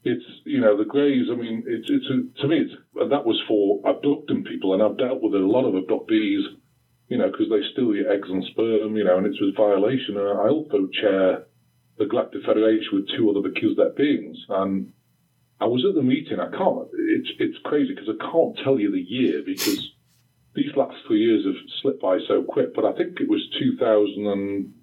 it's 0.04 0.24
you 0.44 0.60
know 0.60 0.78
the 0.78 0.86
Greys. 0.86 1.26
I 1.30 1.34
mean, 1.36 1.64
it's 1.66 1.90
it's 1.90 2.06
a, 2.06 2.40
to 2.40 2.48
me, 2.48 2.60
it's 2.60 2.74
that 2.94 3.26
was 3.26 3.38
for 3.46 3.82
abducting 3.84 4.44
people, 4.44 4.72
and 4.72 4.82
I've 4.82 4.96
dealt 4.96 5.22
with 5.22 5.34
a 5.34 5.44
lot 5.44 5.66
of 5.66 5.74
abductees. 5.74 6.56
You 7.08 7.16
know, 7.16 7.30
because 7.30 7.48
they 7.48 7.60
steal 7.72 7.94
your 7.94 8.10
eggs 8.12 8.28
and 8.30 8.44
sperm. 8.44 8.96
You 8.96 9.04
know, 9.04 9.18
and 9.18 9.26
it's 9.26 9.40
a 9.42 9.52
violation. 9.52 10.16
And 10.16 10.40
I 10.40 10.48
also 10.48 10.88
chair 11.00 11.44
the 11.98 12.06
Galactic 12.06 12.44
Federation 12.46 12.88
with 12.92 13.08
two 13.08 13.28
other 13.28 13.42
Melchizedek 13.42 13.96
beings, 13.96 14.38
and 14.48 14.92
I 15.60 15.66
was 15.66 15.84
at 15.88 15.94
the 15.94 16.02
meeting. 16.02 16.38
I 16.38 16.50
can't. 16.50 16.88
It's 16.92 17.30
it's 17.38 17.58
crazy 17.64 17.94
because 17.94 18.08
I 18.08 18.22
can't 18.30 18.58
tell 18.62 18.78
you 18.78 18.92
the 18.92 19.00
year 19.00 19.42
because 19.44 19.90
these 20.54 20.74
last 20.76 20.96
three 21.06 21.20
years 21.20 21.44
have 21.44 21.54
slipped 21.82 22.02
by 22.02 22.18
so 22.28 22.42
quick. 22.42 22.74
But 22.74 22.84
I 22.84 22.92
think 22.92 23.20
it 23.20 23.28
was 23.28 23.42
2000 23.58 24.26
and 24.26 24.74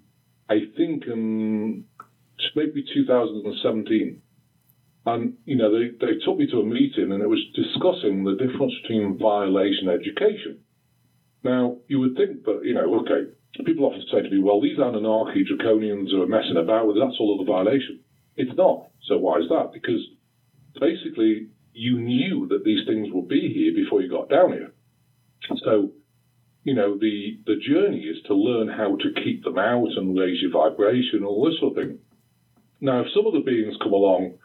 I 0.48 0.68
think 0.76 1.04
um, 1.10 1.84
maybe 2.54 2.84
2017. 2.94 4.22
And 5.06 5.34
you 5.44 5.56
know 5.56 5.70
they 5.70 5.90
they 5.98 6.18
took 6.24 6.36
me 6.36 6.46
to 6.50 6.60
a 6.60 6.66
meeting 6.66 7.12
and 7.12 7.22
it 7.22 7.28
was 7.28 7.40
discussing 7.54 8.24
the 8.24 8.34
difference 8.34 8.74
between 8.82 9.18
violation 9.18 9.88
and 9.88 10.00
education. 10.00 10.58
Now 11.44 11.78
you 11.88 12.00
would 12.00 12.16
think 12.16 12.44
that 12.44 12.60
you 12.64 12.74
know 12.74 13.00
okay. 13.00 13.30
People 13.64 13.86
often 13.86 14.04
say 14.12 14.20
to 14.20 14.28
me, 14.28 14.38
well, 14.38 14.60
these 14.60 14.76
Anunnaki 14.76 15.42
draconians 15.42 16.12
are 16.12 16.26
messing 16.26 16.58
about 16.58 16.86
with 16.86 16.98
it. 16.98 17.00
That's 17.00 17.16
all 17.18 17.40
of 17.40 17.46
the 17.46 17.50
violation. 17.50 18.00
It's 18.36 18.54
not. 18.54 18.90
So 19.08 19.16
why 19.16 19.38
is 19.38 19.48
that? 19.48 19.70
Because 19.72 20.04
basically 20.80 21.48
you 21.72 21.98
knew 21.98 22.48
that 22.48 22.64
these 22.64 22.86
things 22.86 23.08
would 23.12 23.28
be 23.28 23.52
here 23.52 23.74
before 23.74 24.00
you 24.00 24.08
got 24.08 24.30
down 24.30 24.52
here. 24.52 24.72
So, 25.64 25.92
you 26.64 26.74
know, 26.74 26.98
the 26.98 27.38
the 27.46 27.56
journey 27.56 28.00
is 28.00 28.22
to 28.26 28.34
learn 28.34 28.68
how 28.68 28.96
to 28.96 29.22
keep 29.22 29.44
them 29.44 29.58
out 29.58 29.88
and 29.96 30.18
raise 30.18 30.40
your 30.40 30.52
vibration, 30.52 31.24
all 31.24 31.44
this 31.44 31.60
sort 31.60 31.76
of 31.76 31.84
thing. 31.84 31.98
Now, 32.80 33.00
if 33.00 33.08
some 33.14 33.26
of 33.26 33.34
the 33.34 33.40
beings 33.40 33.76
come 33.82 33.92
along 33.92 34.38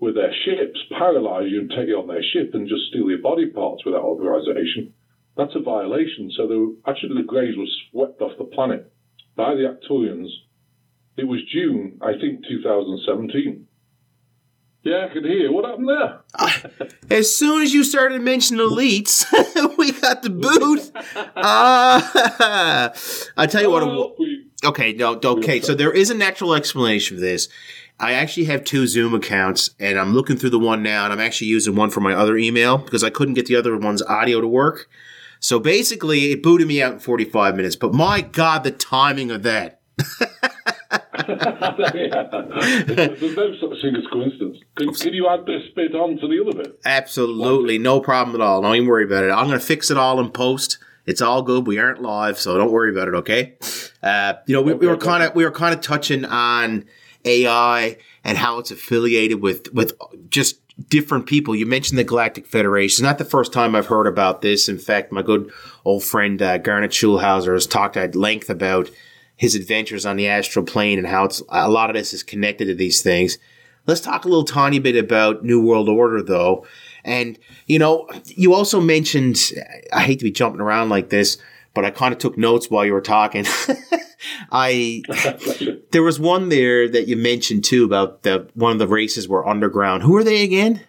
with 0.00 0.14
their 0.14 0.32
ships, 0.44 0.78
paralyze 0.96 1.50
you 1.50 1.60
and 1.60 1.70
take 1.70 1.88
you 1.88 1.98
on 1.98 2.08
their 2.08 2.22
ship 2.22 2.54
and 2.54 2.68
just 2.68 2.88
steal 2.90 3.08
your 3.08 3.22
body 3.22 3.46
parts 3.46 3.84
without 3.84 4.02
authorization, 4.02 4.92
that's 5.36 5.54
a 5.54 5.60
violation. 5.60 6.30
So 6.36 6.48
the, 6.48 6.76
actually 6.86 7.22
the 7.22 7.26
Greys 7.26 7.56
were 7.56 7.70
swept 7.90 8.20
off 8.20 8.36
the 8.38 8.44
planet 8.44 8.92
by 9.36 9.54
the 9.54 9.70
Arcturians. 9.70 10.28
It 11.16 11.24
was 11.24 11.40
June, 11.52 11.98
I 12.02 12.12
think, 12.20 12.44
2017. 12.48 13.67
Yeah, 14.88 15.04
I 15.04 15.12
could 15.12 15.24
hear. 15.26 15.52
What 15.52 15.66
happened 15.66 15.88
there? 15.88 16.20
as 17.10 17.34
soon 17.34 17.62
as 17.62 17.74
you 17.74 17.84
started 17.84 18.22
mentioning 18.22 18.66
elites, 18.66 19.26
we 19.78 19.92
got 19.92 20.22
the 20.22 20.30
boot. 20.30 20.90
Uh, 21.14 22.90
I 23.36 23.46
tell 23.46 23.60
you 23.60 23.70
what. 23.70 23.82
Oh, 23.82 24.16
okay, 24.64 24.94
no, 24.94 25.20
okay. 25.22 25.60
So 25.60 25.74
there 25.74 25.92
is 25.92 26.08
a 26.08 26.14
natural 26.14 26.54
explanation 26.54 27.18
for 27.18 27.20
this. 27.20 27.48
I 28.00 28.12
actually 28.12 28.46
have 28.46 28.64
two 28.64 28.86
Zoom 28.86 29.12
accounts, 29.12 29.70
and 29.78 29.98
I'm 29.98 30.14
looking 30.14 30.36
through 30.36 30.50
the 30.50 30.58
one 30.58 30.82
now, 30.82 31.04
and 31.04 31.12
I'm 31.12 31.20
actually 31.20 31.48
using 31.48 31.74
one 31.74 31.90
for 31.90 32.00
my 32.00 32.14
other 32.14 32.38
email 32.38 32.78
because 32.78 33.04
I 33.04 33.10
couldn't 33.10 33.34
get 33.34 33.44
the 33.44 33.56
other 33.56 33.76
one's 33.76 34.02
audio 34.02 34.40
to 34.40 34.48
work. 34.48 34.88
So 35.40 35.58
basically, 35.58 36.32
it 36.32 36.42
booted 36.42 36.66
me 36.66 36.82
out 36.82 36.94
in 36.94 36.98
45 36.98 37.56
minutes. 37.56 37.76
But 37.76 37.92
my 37.92 38.22
God, 38.22 38.64
the 38.64 38.70
timing 38.70 39.30
of 39.30 39.42
that. 39.42 39.82
There's 41.28 43.20
no 43.36 43.54
such 43.60 43.82
thing 43.82 43.96
as 43.96 44.06
coincidence. 44.10 44.58
Can, 44.76 44.94
can, 44.94 45.12
you 45.12 45.28
add 45.28 45.44
this 45.44 45.62
bit 45.76 45.94
on 45.94 46.16
to 46.18 46.26
the 46.26 46.40
other 46.40 46.62
bit? 46.62 46.80
Absolutely, 46.84 47.78
no 47.78 48.00
problem 48.00 48.34
at 48.34 48.44
all. 48.44 48.62
Don't 48.62 48.74
even 48.74 48.88
worry 48.88 49.04
about 49.04 49.24
it. 49.24 49.30
I'm 49.30 49.46
going 49.46 49.58
to 49.58 49.64
fix 49.64 49.90
it 49.90 49.98
all 49.98 50.20
in 50.20 50.30
post. 50.30 50.78
It's 51.04 51.20
all 51.20 51.42
good. 51.42 51.66
We 51.66 51.78
aren't 51.78 52.00
live, 52.00 52.38
so 52.38 52.56
don't 52.56 52.72
worry 52.72 52.90
about 52.90 53.08
it. 53.08 53.14
Okay. 53.14 53.56
Uh, 54.02 54.34
you 54.46 54.54
know, 54.54 54.62
we, 54.62 54.72
we 54.74 54.86
were 54.86 54.96
kind 54.96 55.22
of 55.22 55.34
we 55.34 55.44
were 55.44 55.50
kind 55.50 55.74
of 55.74 55.80
touching 55.80 56.24
on 56.24 56.86
AI 57.24 57.98
and 58.24 58.38
how 58.38 58.58
it's 58.58 58.70
affiliated 58.70 59.42
with 59.42 59.72
with 59.72 59.94
just 60.30 60.60
different 60.88 61.26
people. 61.26 61.54
You 61.54 61.66
mentioned 61.66 61.98
the 61.98 62.04
Galactic 62.04 62.46
Federation. 62.46 63.04
It's 63.04 63.08
not 63.08 63.18
the 63.18 63.24
first 63.24 63.52
time 63.52 63.74
I've 63.74 63.86
heard 63.86 64.06
about 64.06 64.42
this. 64.42 64.68
In 64.68 64.78
fact, 64.78 65.12
my 65.12 65.22
good 65.22 65.50
old 65.84 66.04
friend 66.04 66.40
uh, 66.40 66.58
Garnet 66.58 66.92
Schulhauser 66.92 67.54
has 67.54 67.66
talked 67.66 67.96
at 67.96 68.14
length 68.14 68.48
about 68.48 68.90
his 69.38 69.54
adventures 69.54 70.04
on 70.04 70.16
the 70.16 70.28
astral 70.28 70.64
plane 70.64 70.98
and 70.98 71.06
how 71.06 71.24
it's 71.24 71.40
a 71.48 71.70
lot 71.70 71.88
of 71.88 71.96
this 71.96 72.12
is 72.12 72.22
connected 72.22 72.66
to 72.66 72.74
these 72.74 73.00
things. 73.00 73.38
Let's 73.86 74.00
talk 74.00 74.24
a 74.26 74.28
little 74.28 74.44
tiny 74.44 74.80
bit 74.80 74.96
about 74.96 75.44
New 75.44 75.64
World 75.64 75.88
Order, 75.88 76.22
though. 76.22 76.66
And 77.04 77.38
you 77.66 77.78
know, 77.78 78.06
you 78.26 78.52
also 78.52 78.80
mentioned. 78.80 79.38
I 79.92 80.02
hate 80.02 80.18
to 80.18 80.24
be 80.24 80.32
jumping 80.32 80.60
around 80.60 80.90
like 80.90 81.08
this, 81.08 81.38
but 81.72 81.84
I 81.84 81.90
kind 81.90 82.12
of 82.12 82.18
took 82.18 82.36
notes 82.36 82.68
while 82.68 82.84
you 82.84 82.92
were 82.92 83.00
talking. 83.00 83.46
I 84.52 85.02
there 85.92 86.02
was 86.02 86.18
one 86.18 86.48
there 86.48 86.88
that 86.88 87.06
you 87.06 87.16
mentioned 87.16 87.64
too 87.64 87.84
about 87.84 88.24
the 88.24 88.48
one 88.54 88.72
of 88.72 88.78
the 88.78 88.88
races 88.88 89.28
were 89.28 89.48
underground. 89.48 90.02
Who 90.02 90.16
are 90.16 90.24
they 90.24 90.42
again? 90.42 90.82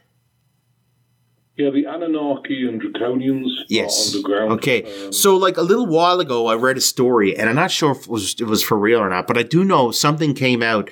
Yeah, 1.59 1.71
the 1.71 1.87
Anunnaki 1.87 2.65
and 2.65 2.81
Draconians 2.81 3.49
yes. 3.67 4.15
underground. 4.15 4.53
Okay, 4.53 5.05
um, 5.07 5.11
so 5.11 5.35
like 5.35 5.57
a 5.57 5.61
little 5.61 5.87
while 5.87 6.21
ago, 6.21 6.47
I 6.47 6.55
read 6.55 6.77
a 6.77 6.81
story, 6.81 7.37
and 7.37 7.49
I'm 7.49 7.55
not 7.55 7.69
sure 7.69 7.91
if 7.91 8.03
it 8.03 8.07
was 8.07 8.35
it 8.39 8.45
was 8.45 8.63
for 8.63 8.77
real 8.77 8.99
or 8.99 9.09
not, 9.09 9.27
but 9.27 9.37
I 9.37 9.43
do 9.43 9.65
know 9.65 9.91
something 9.91 10.33
came 10.33 10.63
out, 10.63 10.89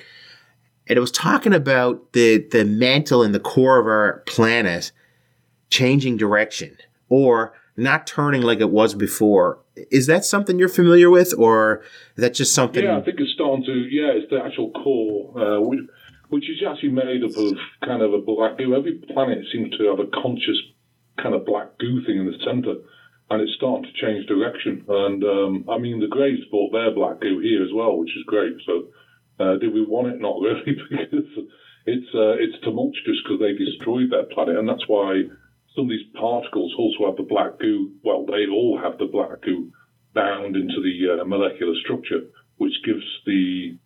and 0.86 0.98
it 0.98 1.00
was 1.00 1.10
talking 1.10 1.54
about 1.54 2.12
the 2.12 2.46
the 2.50 2.66
mantle 2.66 3.22
in 3.22 3.32
the 3.32 3.40
core 3.40 3.80
of 3.80 3.86
our 3.86 4.22
planet 4.26 4.92
changing 5.70 6.18
direction 6.18 6.76
or 7.08 7.54
not 7.78 8.06
turning 8.06 8.42
like 8.42 8.60
it 8.60 8.70
was 8.70 8.92
before. 8.92 9.60
Is 9.90 10.06
that 10.06 10.26
something 10.26 10.58
you're 10.58 10.68
familiar 10.68 11.08
with, 11.08 11.32
or 11.38 11.82
is 12.14 12.22
that 12.22 12.34
just 12.34 12.54
something? 12.54 12.84
Yeah, 12.84 12.98
I 12.98 13.00
think 13.00 13.18
it's 13.20 13.32
starting 13.32 13.64
to. 13.64 13.72
Yeah, 13.72 14.08
it's 14.08 14.28
the 14.28 14.44
actual 14.44 14.70
core, 14.72 15.40
uh, 15.40 15.60
which, 15.62 15.80
which 16.28 16.48
is 16.48 16.62
actually 16.68 16.90
made 16.90 17.24
up 17.24 17.36
of 17.36 17.56
kind 17.84 18.02
of 18.02 18.12
a 18.12 18.20
black 18.20 18.58
goo. 18.58 18.74
Every 18.74 19.00
planet 19.12 19.44
seems 19.52 19.76
to 19.76 19.88
have 19.88 20.00
a 20.00 20.10
conscious 20.22 20.58
kind 21.22 21.34
of 21.34 21.46
black 21.46 21.78
goo 21.78 22.04
thing 22.04 22.18
in 22.18 22.26
the 22.26 22.38
center, 22.44 22.76
and 23.30 23.42
it's 23.42 23.54
starting 23.56 23.84
to 23.84 24.00
change 24.00 24.26
direction. 24.26 24.84
And 24.88 25.24
um, 25.24 25.64
I 25.68 25.78
mean, 25.78 26.00
the 26.00 26.08
Greys 26.08 26.44
brought 26.50 26.72
their 26.72 26.94
black 26.94 27.20
goo 27.20 27.40
here 27.40 27.62
as 27.62 27.72
well, 27.74 27.96
which 27.98 28.16
is 28.16 28.24
great. 28.26 28.54
So, 28.66 28.88
uh, 29.40 29.56
did 29.58 29.72
we 29.72 29.84
want 29.84 30.08
it? 30.08 30.20
Not 30.20 30.40
really, 30.40 30.76
because 30.90 31.28
it's 31.86 32.10
uh, 32.14 32.36
it's 32.36 32.60
tumultuous 32.62 33.20
because 33.24 33.40
they 33.40 33.56
destroyed 33.56 34.10
their 34.10 34.24
planet, 34.24 34.56
and 34.56 34.68
that's 34.68 34.86
why 34.86 35.22
some 35.74 35.84
of 35.84 35.90
these 35.90 36.10
particles 36.18 36.74
also 36.76 37.06
have 37.06 37.16
the 37.16 37.28
black 37.28 37.58
goo. 37.58 37.92
Well, 38.02 38.26
they 38.26 38.46
all 38.52 38.78
have 38.82 38.98
the 38.98 39.06
black 39.06 39.40
goo 39.42 39.72
bound 40.14 40.56
into 40.56 40.82
the 40.82 41.22
uh, 41.22 41.24
molecular 41.24 41.74
structure, 41.84 42.28
which 42.56 42.74
gives 42.84 43.04
the 43.24 43.78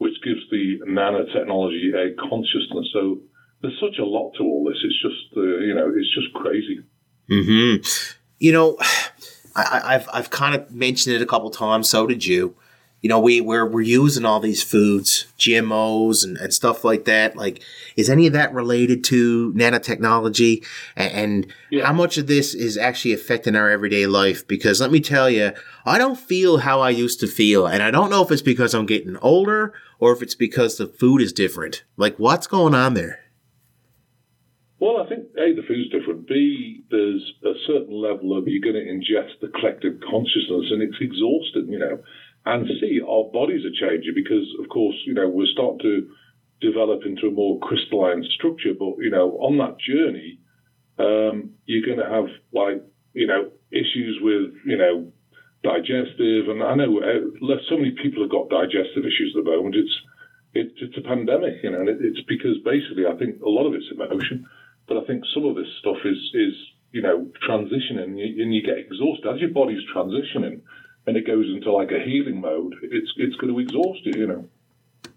which 0.00 0.14
gives 0.24 0.40
the 0.50 0.80
nanotechnology 0.88 1.92
a 1.94 2.14
consciousness. 2.16 2.88
So 2.90 3.20
there's 3.60 3.78
such 3.78 3.98
a 3.98 4.04
lot 4.04 4.32
to 4.38 4.42
all 4.42 4.64
this. 4.64 4.78
It's 4.82 5.02
just 5.02 5.36
uh, 5.36 5.42
you 5.42 5.74
know 5.74 5.92
it's 5.94 6.14
just 6.14 6.32
crazy. 6.32 6.80
Hmm. 7.28 7.76
You 8.38 8.52
know, 8.52 8.78
I, 9.54 9.92
have 9.92 10.08
I've 10.10 10.30
kind 10.30 10.54
of 10.54 10.70
mentioned 10.70 11.14
it 11.14 11.20
a 11.20 11.26
couple 11.26 11.50
times. 11.50 11.90
So 11.90 12.06
did 12.06 12.24
you 12.24 12.56
you 13.00 13.08
know, 13.08 13.18
we 13.18 13.40
we're 13.40 13.64
we're 13.64 13.80
using 13.80 14.26
all 14.26 14.40
these 14.40 14.62
foods, 14.62 15.26
GMOs 15.38 16.22
and, 16.22 16.36
and 16.36 16.52
stuff 16.52 16.84
like 16.84 17.06
that. 17.06 17.34
Like, 17.34 17.62
is 17.96 18.10
any 18.10 18.26
of 18.26 18.34
that 18.34 18.52
related 18.52 19.02
to 19.04 19.52
nanotechnology? 19.54 20.64
And, 20.96 21.12
and 21.12 21.46
yeah. 21.70 21.86
how 21.86 21.94
much 21.94 22.18
of 22.18 22.26
this 22.26 22.54
is 22.54 22.76
actually 22.76 23.14
affecting 23.14 23.56
our 23.56 23.70
everyday 23.70 24.06
life? 24.06 24.46
Because 24.46 24.82
let 24.82 24.92
me 24.92 25.00
tell 25.00 25.30
you, 25.30 25.52
I 25.86 25.96
don't 25.96 26.18
feel 26.18 26.58
how 26.58 26.80
I 26.80 26.90
used 26.90 27.20
to 27.20 27.26
feel, 27.26 27.66
and 27.66 27.82
I 27.82 27.90
don't 27.90 28.10
know 28.10 28.22
if 28.22 28.30
it's 28.30 28.42
because 28.42 28.74
I'm 28.74 28.86
getting 28.86 29.16
older 29.18 29.72
or 29.98 30.12
if 30.12 30.20
it's 30.22 30.34
because 30.34 30.76
the 30.76 30.86
food 30.86 31.22
is 31.22 31.32
different. 31.32 31.84
Like, 31.96 32.18
what's 32.18 32.46
going 32.46 32.74
on 32.74 32.94
there? 32.94 33.20
Well, 34.78 35.02
I 35.02 35.08
think 35.08 35.26
A, 35.36 35.54
the 35.54 35.62
food's 35.66 35.90
different. 35.90 36.26
B, 36.26 36.84
there's 36.90 37.32
a 37.44 37.52
certain 37.66 37.94
level 37.94 38.36
of 38.36 38.48
you're 38.48 38.62
going 38.62 38.82
to 38.82 38.90
ingest 38.90 39.40
the 39.40 39.48
collective 39.48 40.00
consciousness 40.00 40.70
and 40.70 40.82
it's 40.82 40.96
exhausting, 41.00 41.70
you 41.70 41.78
know 41.78 42.02
and 42.46 42.66
see 42.80 43.00
our 43.00 43.24
bodies 43.32 43.64
are 43.64 43.88
changing 43.88 44.14
because, 44.14 44.46
of 44.62 44.68
course, 44.68 44.96
you 45.06 45.14
know, 45.14 45.28
we're 45.28 45.46
starting 45.52 45.78
to 45.80 46.08
develop 46.60 47.00
into 47.04 47.28
a 47.28 47.30
more 47.30 47.58
crystalline 47.60 48.24
structure. 48.34 48.72
But, 48.78 48.96
you 48.98 49.10
know, 49.10 49.32
on 49.40 49.58
that 49.58 49.78
journey, 49.78 50.40
um, 50.98 51.50
you're 51.66 51.84
going 51.84 51.98
to 51.98 52.08
have 52.08 52.28
like, 52.52 52.82
you 53.12 53.26
know, 53.26 53.50
issues 53.70 54.18
with, 54.22 54.52
you 54.64 54.76
know, 54.76 55.12
digestive. 55.62 56.48
And 56.48 56.62
I 56.62 56.74
know 56.74 57.00
uh, 57.00 57.56
so 57.68 57.76
many 57.76 57.92
people 58.02 58.22
have 58.22 58.32
got 58.32 58.48
digestive 58.48 59.04
issues 59.04 59.34
at 59.36 59.44
the 59.44 59.50
moment. 59.50 59.76
It's, 59.76 59.96
it, 60.54 60.72
it's 60.80 60.96
a 60.96 61.06
pandemic, 61.06 61.62
you 61.62 61.70
know, 61.70 61.80
and 61.80 61.88
it, 61.88 61.98
it's 62.00 62.24
because 62.26 62.56
basically 62.64 63.04
I 63.06 63.16
think 63.16 63.42
a 63.42 63.48
lot 63.48 63.66
of 63.66 63.74
it's 63.74 63.92
emotion, 63.92 64.48
but 64.88 64.96
I 64.96 65.04
think 65.04 65.24
some 65.34 65.44
of 65.44 65.56
this 65.56 65.68
stuff 65.78 66.00
is, 66.04 66.18
is, 66.34 66.54
you 66.90 67.02
know, 67.02 67.28
transitioning 67.46 68.02
and 68.02 68.18
you, 68.18 68.42
and 68.42 68.54
you 68.54 68.62
get 68.62 68.78
exhausted 68.78 69.28
as 69.28 69.40
your 69.40 69.50
body's 69.50 69.84
transitioning 69.94 70.62
and 71.06 71.16
it 71.16 71.26
goes 71.26 71.46
into 71.46 71.72
like 71.72 71.90
a 71.90 72.04
healing 72.04 72.40
mode, 72.40 72.74
it's 72.82 73.12
it's 73.16 73.36
going 73.36 73.52
to 73.52 73.60
exhaust 73.60 74.04
you, 74.04 74.12
you 74.20 74.26
know. 74.26 74.48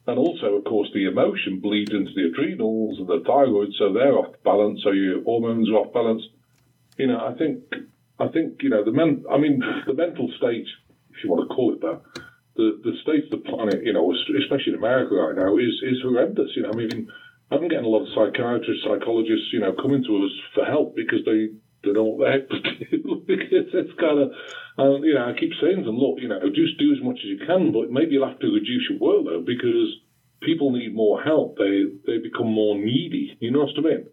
And 0.05 0.19
also, 0.19 0.55
of 0.55 0.65
course, 0.65 0.89
the 0.93 1.05
emotion 1.05 1.59
bleeds 1.59 1.91
into 1.91 2.11
the 2.13 2.27
adrenals 2.27 2.99
and 2.99 3.07
the 3.07 3.23
thyroid, 3.25 3.69
so 3.77 3.93
they're 3.93 4.17
off 4.17 4.35
balance. 4.43 4.81
So 4.83 4.91
your 4.91 5.23
hormones 5.23 5.69
are 5.69 5.75
off 5.75 5.93
balance. 5.93 6.23
You 6.97 7.07
know, 7.07 7.19
I 7.19 7.33
think 7.37 7.63
I 8.19 8.27
think 8.27 8.61
you 8.61 8.69
know 8.69 8.83
the 8.83 8.91
men. 8.91 9.23
I 9.31 9.37
mean, 9.37 9.61
the 9.87 9.93
mental 9.93 10.29
state, 10.37 10.67
if 11.11 11.23
you 11.23 11.29
want 11.29 11.49
to 11.49 11.55
call 11.55 11.73
it 11.73 11.81
that, 11.81 12.01
the 12.55 12.79
the 12.83 12.93
state 13.01 13.25
of 13.25 13.31
the 13.31 13.49
planet, 13.49 13.83
you 13.83 13.93
know, 13.93 14.13
especially 14.13 14.73
in 14.73 14.79
America 14.79 15.15
right 15.15 15.35
now, 15.35 15.57
is 15.57 15.73
is 15.83 16.01
horrendous. 16.01 16.51
You 16.55 16.63
know, 16.63 16.71
I 16.71 16.75
mean, 16.75 17.09
I'm 17.51 17.67
getting 17.67 17.85
a 17.85 17.89
lot 17.89 18.03
of 18.03 18.13
psychiatrists, 18.13 18.83
psychologists, 18.83 19.53
you 19.53 19.59
know, 19.59 19.73
coming 19.73 20.03
to 20.03 20.25
us 20.25 20.31
for 20.53 20.65
help 20.65 20.95
because 20.95 21.23
they 21.25 21.49
don't 21.83 21.93
know 21.93 22.03
what 22.03 22.25
the 22.25 22.31
heck 22.31 22.49
to 22.49 22.97
do 22.97 23.23
because 23.27 23.67
it's 23.73 23.99
kind 23.99 24.19
of, 24.19 24.31
uh, 24.79 25.01
you 25.01 25.13
know, 25.13 25.29
I 25.29 25.39
keep 25.39 25.51
saying 25.61 25.77
to 25.77 25.85
them, 25.85 25.97
look, 25.97 26.19
you 26.19 26.27
know, 26.27 26.39
just 26.53 26.79
do 26.79 26.93
as 26.93 27.03
much 27.03 27.19
as 27.19 27.25
you 27.25 27.39
can, 27.45 27.71
but 27.71 27.91
maybe 27.91 28.13
you'll 28.13 28.27
have 28.27 28.39
to 28.39 28.47
reduce 28.47 28.89
your 28.89 28.99
workload 28.99 29.45
because 29.45 29.99
people 30.41 30.71
need 30.71 30.95
more 30.95 31.21
help. 31.21 31.57
They 31.57 31.83
they 32.05 32.17
become 32.17 32.51
more 32.51 32.75
needy. 32.77 33.37
You 33.39 33.51
know 33.51 33.65
what 33.65 33.77
I 33.77 33.81
mean? 33.81 34.07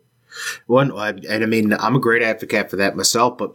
One, 0.66 0.90
and 1.28 1.42
I 1.42 1.46
mean, 1.46 1.72
I'm 1.72 1.96
a 1.96 2.00
great 2.00 2.22
advocate 2.22 2.70
for 2.70 2.76
that 2.76 2.96
myself, 2.96 3.36
but 3.36 3.52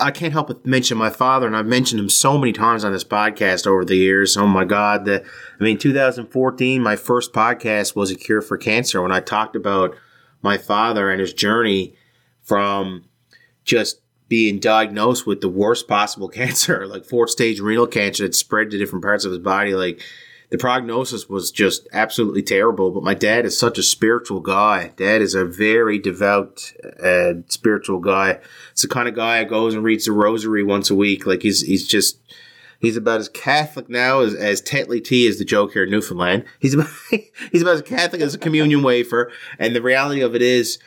I 0.00 0.10
can't 0.10 0.32
help 0.32 0.48
but 0.48 0.66
mention 0.66 0.98
my 0.98 1.10
father, 1.10 1.46
and 1.46 1.56
I've 1.56 1.66
mentioned 1.66 2.00
him 2.00 2.08
so 2.08 2.38
many 2.38 2.52
times 2.52 2.84
on 2.84 2.92
this 2.92 3.04
podcast 3.04 3.66
over 3.66 3.84
the 3.84 3.96
years. 3.96 4.36
Oh 4.36 4.46
my 4.46 4.64
God. 4.64 5.04
The, 5.04 5.22
I 5.60 5.62
mean, 5.62 5.78
2014, 5.78 6.82
my 6.82 6.96
first 6.96 7.32
podcast 7.32 7.94
was 7.94 8.10
A 8.10 8.16
Cure 8.16 8.42
for 8.42 8.56
Cancer 8.56 9.02
when 9.02 9.12
I 9.12 9.20
talked 9.20 9.54
about 9.54 9.94
my 10.42 10.58
father 10.58 11.10
and 11.10 11.20
his 11.20 11.32
journey 11.32 11.94
from 12.42 13.04
just 13.66 14.00
being 14.28 14.58
diagnosed 14.58 15.26
with 15.26 15.40
the 15.40 15.48
worst 15.48 15.86
possible 15.86 16.28
cancer, 16.40 16.86
like 16.86 17.04
fourth 17.04 17.30
stage 17.30 17.60
renal 17.60 17.86
cancer 17.86 18.24
that 18.24 18.34
spread 18.34 18.70
to 18.70 18.78
different 18.78 19.04
parts 19.04 19.24
of 19.24 19.32
his 19.32 19.40
body. 19.40 19.74
Like 19.74 20.02
the 20.50 20.58
prognosis 20.58 21.28
was 21.28 21.50
just 21.50 21.86
absolutely 21.92 22.42
terrible. 22.42 22.90
But 22.90 23.02
my 23.02 23.14
dad 23.14 23.44
is 23.44 23.58
such 23.58 23.78
a 23.78 23.82
spiritual 23.82 24.40
guy. 24.40 24.92
Dad 24.96 25.20
is 25.20 25.34
a 25.34 25.44
very 25.44 25.98
devout, 25.98 26.72
uh, 27.02 27.34
spiritual 27.48 27.98
guy. 27.98 28.38
It's 28.70 28.82
the 28.82 28.88
kind 28.88 29.08
of 29.08 29.14
guy 29.14 29.40
that 29.40 29.50
goes 29.50 29.74
and 29.74 29.84
reads 29.84 30.06
the 30.06 30.12
rosary 30.12 30.62
once 30.62 30.88
a 30.88 30.94
week. 30.94 31.26
Like 31.26 31.42
he's, 31.42 31.62
he's 31.62 31.86
just, 31.86 32.18
He's 32.78 32.98
about 32.98 33.20
as 33.20 33.30
Catholic 33.30 33.88
now 33.88 34.20
as, 34.20 34.34
as 34.34 34.60
Tetley 34.60 35.02
Tea 35.02 35.26
is 35.26 35.38
the 35.38 35.46
joke 35.46 35.72
here 35.72 35.84
in 35.84 35.90
Newfoundland. 35.90 36.44
He's 36.58 36.74
about, 36.74 36.90
he's 37.50 37.62
about 37.62 37.76
as 37.76 37.82
Catholic 37.82 38.20
as 38.20 38.34
a 38.34 38.38
communion 38.38 38.82
wafer. 38.82 39.32
And 39.58 39.74
the 39.74 39.80
reality 39.80 40.20
of 40.20 40.34
it 40.34 40.42
is, 40.42 40.78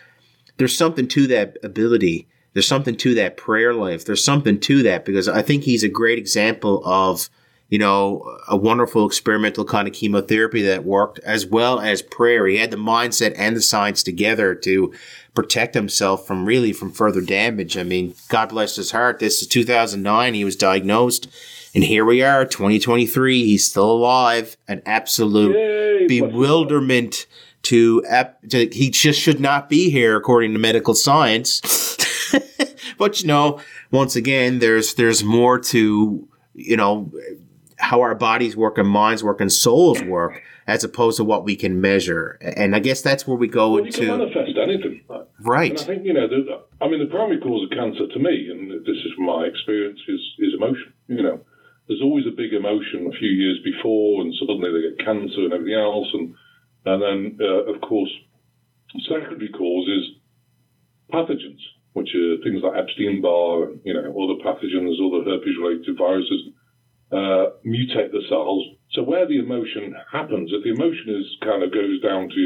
there's 0.58 0.78
something 0.78 1.08
to 1.08 1.26
that 1.28 1.58
ability 1.64 2.28
there's 2.54 2.68
something 2.68 2.96
to 2.98 3.14
that 3.16 3.38
prayer 3.38 3.74
life. 3.74 4.06
There's 4.06 4.24
something 4.24 4.60
to 4.62 4.84
that 4.84 5.06
because 5.06 5.28
I 5.28 5.42
think 5.42 5.64
he's 5.64 5.84
a 5.84 5.90
great 5.90 6.18
example 6.18 6.82
of, 6.86 7.30
you 7.70 7.78
know, 7.78 8.38
a 8.48 8.58
wonderful 8.58 9.06
experimental 9.06 9.66
kind 9.66 9.88
of 9.88 9.94
chemotherapy 9.94 10.62
that 10.64 10.84
worked 10.84 11.20
as 11.20 11.46
well 11.46 11.80
as 11.80 12.02
prayer. 12.02 12.48
He 12.48 12.58
had 12.58 12.72
the 12.72 12.78
mindset 12.78 13.36
and 13.38 13.56
the 13.56 13.62
science 13.62 14.02
together 14.04 14.56
to 14.56 14.94
protect 15.36 15.76
himself 15.76 16.26
from 16.26 16.46
really 16.46 16.74
from 16.74 16.92
further 16.92 17.22
damage. 17.22 17.78
I 17.78 17.84
mean, 17.84 18.16
God 18.30 18.50
bless 18.50 18.76
his 18.76 18.92
heart. 18.92 19.20
This 19.20 19.42
is 19.42 19.48
2009. 19.48 20.34
He 20.34 20.44
was 20.44 20.56
diagnosed 20.56 21.28
and 21.76 21.84
here 21.84 22.06
we 22.06 22.24
are, 22.24 22.46
2023. 22.46 23.46
He's 23.46 23.70
still 23.70 23.92
alive. 23.92 24.58
An 24.68 24.82
absolute 24.86 25.56
Yay, 25.56 26.08
bewilderment 26.08 27.28
to, 27.64 28.04
to, 28.50 28.70
he 28.72 28.90
just 28.90 29.20
should 29.20 29.40
not 29.40 29.70
be 29.70 29.90
here 29.90 30.16
according 30.16 30.54
to 30.54 30.60
medical 30.60 30.96
science. 30.96 31.62
But 33.00 33.22
you 33.22 33.28
know, 33.28 33.60
once 33.90 34.16
again, 34.16 34.60
there's 34.60 34.94
there's 34.94 35.24
more 35.24 35.58
to 35.74 36.28
you 36.54 36.78
know 36.78 37.12
how 37.78 38.02
our 38.02 38.14
bodies 38.14 38.56
work 38.56 38.78
and 38.78 38.88
minds 38.88 39.24
work 39.24 39.42
and 39.42 39.52
souls 39.52 40.04
work 40.04 40.44
as 40.68 40.84
opposed 40.84 41.18
to 41.18 41.24
what 41.24 41.44
we 41.46 41.56
can 41.56 41.82
measure. 41.82 42.38
And 42.42 42.76
I 42.76 42.80
guess 42.80 43.02
that's 43.02 43.26
where 43.26 43.38
we 43.38 43.48
go 43.48 43.72
well, 43.72 43.86
into 43.86 44.02
you 44.02 44.08
can 44.10 44.20
manifest 44.20 44.58
anything. 44.62 45.02
Right. 45.40 45.72
And 45.72 45.80
I 45.80 45.84
think 45.86 46.06
you 46.06 46.14
know, 46.14 46.28
the, 46.28 46.62
I 46.80 46.88
mean, 46.88 47.00
the 47.00 47.10
primary 47.10 47.40
cause 47.40 47.64
of 47.64 47.72
cancer 47.76 48.06
to 48.06 48.20
me, 48.20 48.50
and 48.52 48.70
this 48.86 48.98
is 48.98 49.12
from 49.16 49.26
my 49.26 49.46
experience, 49.46 50.00
is 50.08 50.22
is 50.38 50.54
emotion. 50.54 50.94
You 51.08 51.24
know, 51.24 51.40
there's 51.88 52.02
always 52.04 52.28
a 52.28 52.36
big 52.36 52.54
emotion 52.54 53.10
a 53.10 53.18
few 53.18 53.30
years 53.30 53.58
before, 53.64 54.22
and 54.22 54.32
suddenly 54.40 54.70
they 54.70 54.90
get 54.90 55.06
cancer 55.06 55.42
and 55.48 55.54
everything 55.54 55.80
else, 55.80 56.08
and 56.14 56.36
And 56.86 57.02
then, 57.02 57.38
uh, 57.42 57.74
of 57.74 57.82
course, 57.82 58.12
secondary 59.08 59.50
cause 59.50 59.88
is 59.88 60.06
pathogens, 61.12 61.64
which 62.00 62.16
are 62.16 62.40
things 62.42 62.64
like 62.64 62.80
Epstein 62.80 63.22
Barr, 63.22 63.76
you 63.84 63.94
know, 63.94 64.08
other 64.16 64.40
pathogens, 64.40 64.96
other 64.98 65.28
herpes-related 65.28 65.98
viruses, 66.00 66.56
uh, 67.12 67.60
mutate 67.68 68.12
the 68.16 68.24
cells. 68.30 68.64
So 68.92 69.04
where 69.04 69.28
the 69.28 69.40
emotion 69.40 69.94
happens, 70.12 70.50
if 70.54 70.64
the 70.64 70.72
emotion 70.72 71.20
is 71.20 71.28
kind 71.44 71.62
of 71.62 71.74
goes 71.74 72.02
down 72.02 72.30
to, 72.30 72.44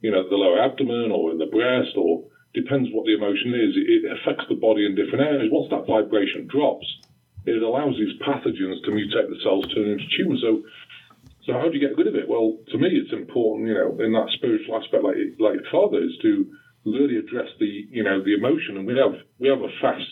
you 0.00 0.10
know, 0.10 0.28
the 0.28 0.36
lower 0.36 0.60
abdomen 0.60 1.10
or 1.10 1.32
in 1.32 1.38
the 1.38 1.50
breast 1.50 1.96
or 1.96 2.24
depends 2.54 2.88
what 2.92 3.06
the 3.06 3.14
emotion 3.14 3.54
is, 3.54 3.72
it 3.74 4.02
affects 4.10 4.44
the 4.48 4.58
body 4.58 4.84
in 4.84 4.94
different 4.94 5.24
areas. 5.24 5.50
Once 5.50 5.70
that 5.70 5.86
vibration 5.86 6.46
drops, 6.50 6.86
it 7.46 7.62
allows 7.62 7.96
these 7.96 8.18
pathogens 8.20 8.82
to 8.84 8.90
mutate 8.90 9.30
the 9.30 9.40
cells, 9.42 9.64
turn 9.72 9.88
into 9.88 10.04
tumors. 10.16 10.42
So, 10.42 10.62
so 11.46 11.52
how 11.54 11.70
do 11.70 11.74
you 11.78 11.80
get 11.80 11.96
rid 11.96 12.06
of 12.06 12.14
it? 12.14 12.28
Well, 12.28 12.58
to 12.70 12.78
me, 12.78 12.88
it's 12.98 13.12
important, 13.12 13.68
you 13.68 13.74
know, 13.74 13.96
in 14.04 14.12
that 14.12 14.28
spiritual 14.36 14.76
aspect, 14.76 15.02
like 15.02 15.16
like 15.38 15.58
Father, 15.72 16.02
is 16.02 16.18
to 16.22 16.50
really 16.84 17.16
address 17.16 17.48
the, 17.58 17.86
you 17.90 18.02
know, 18.02 18.22
the 18.22 18.34
emotion. 18.34 18.76
And 18.76 18.86
we 18.86 18.96
have 18.96 19.14
we 19.38 19.48
have 19.48 19.60
a 19.60 19.72
fast 19.80 20.10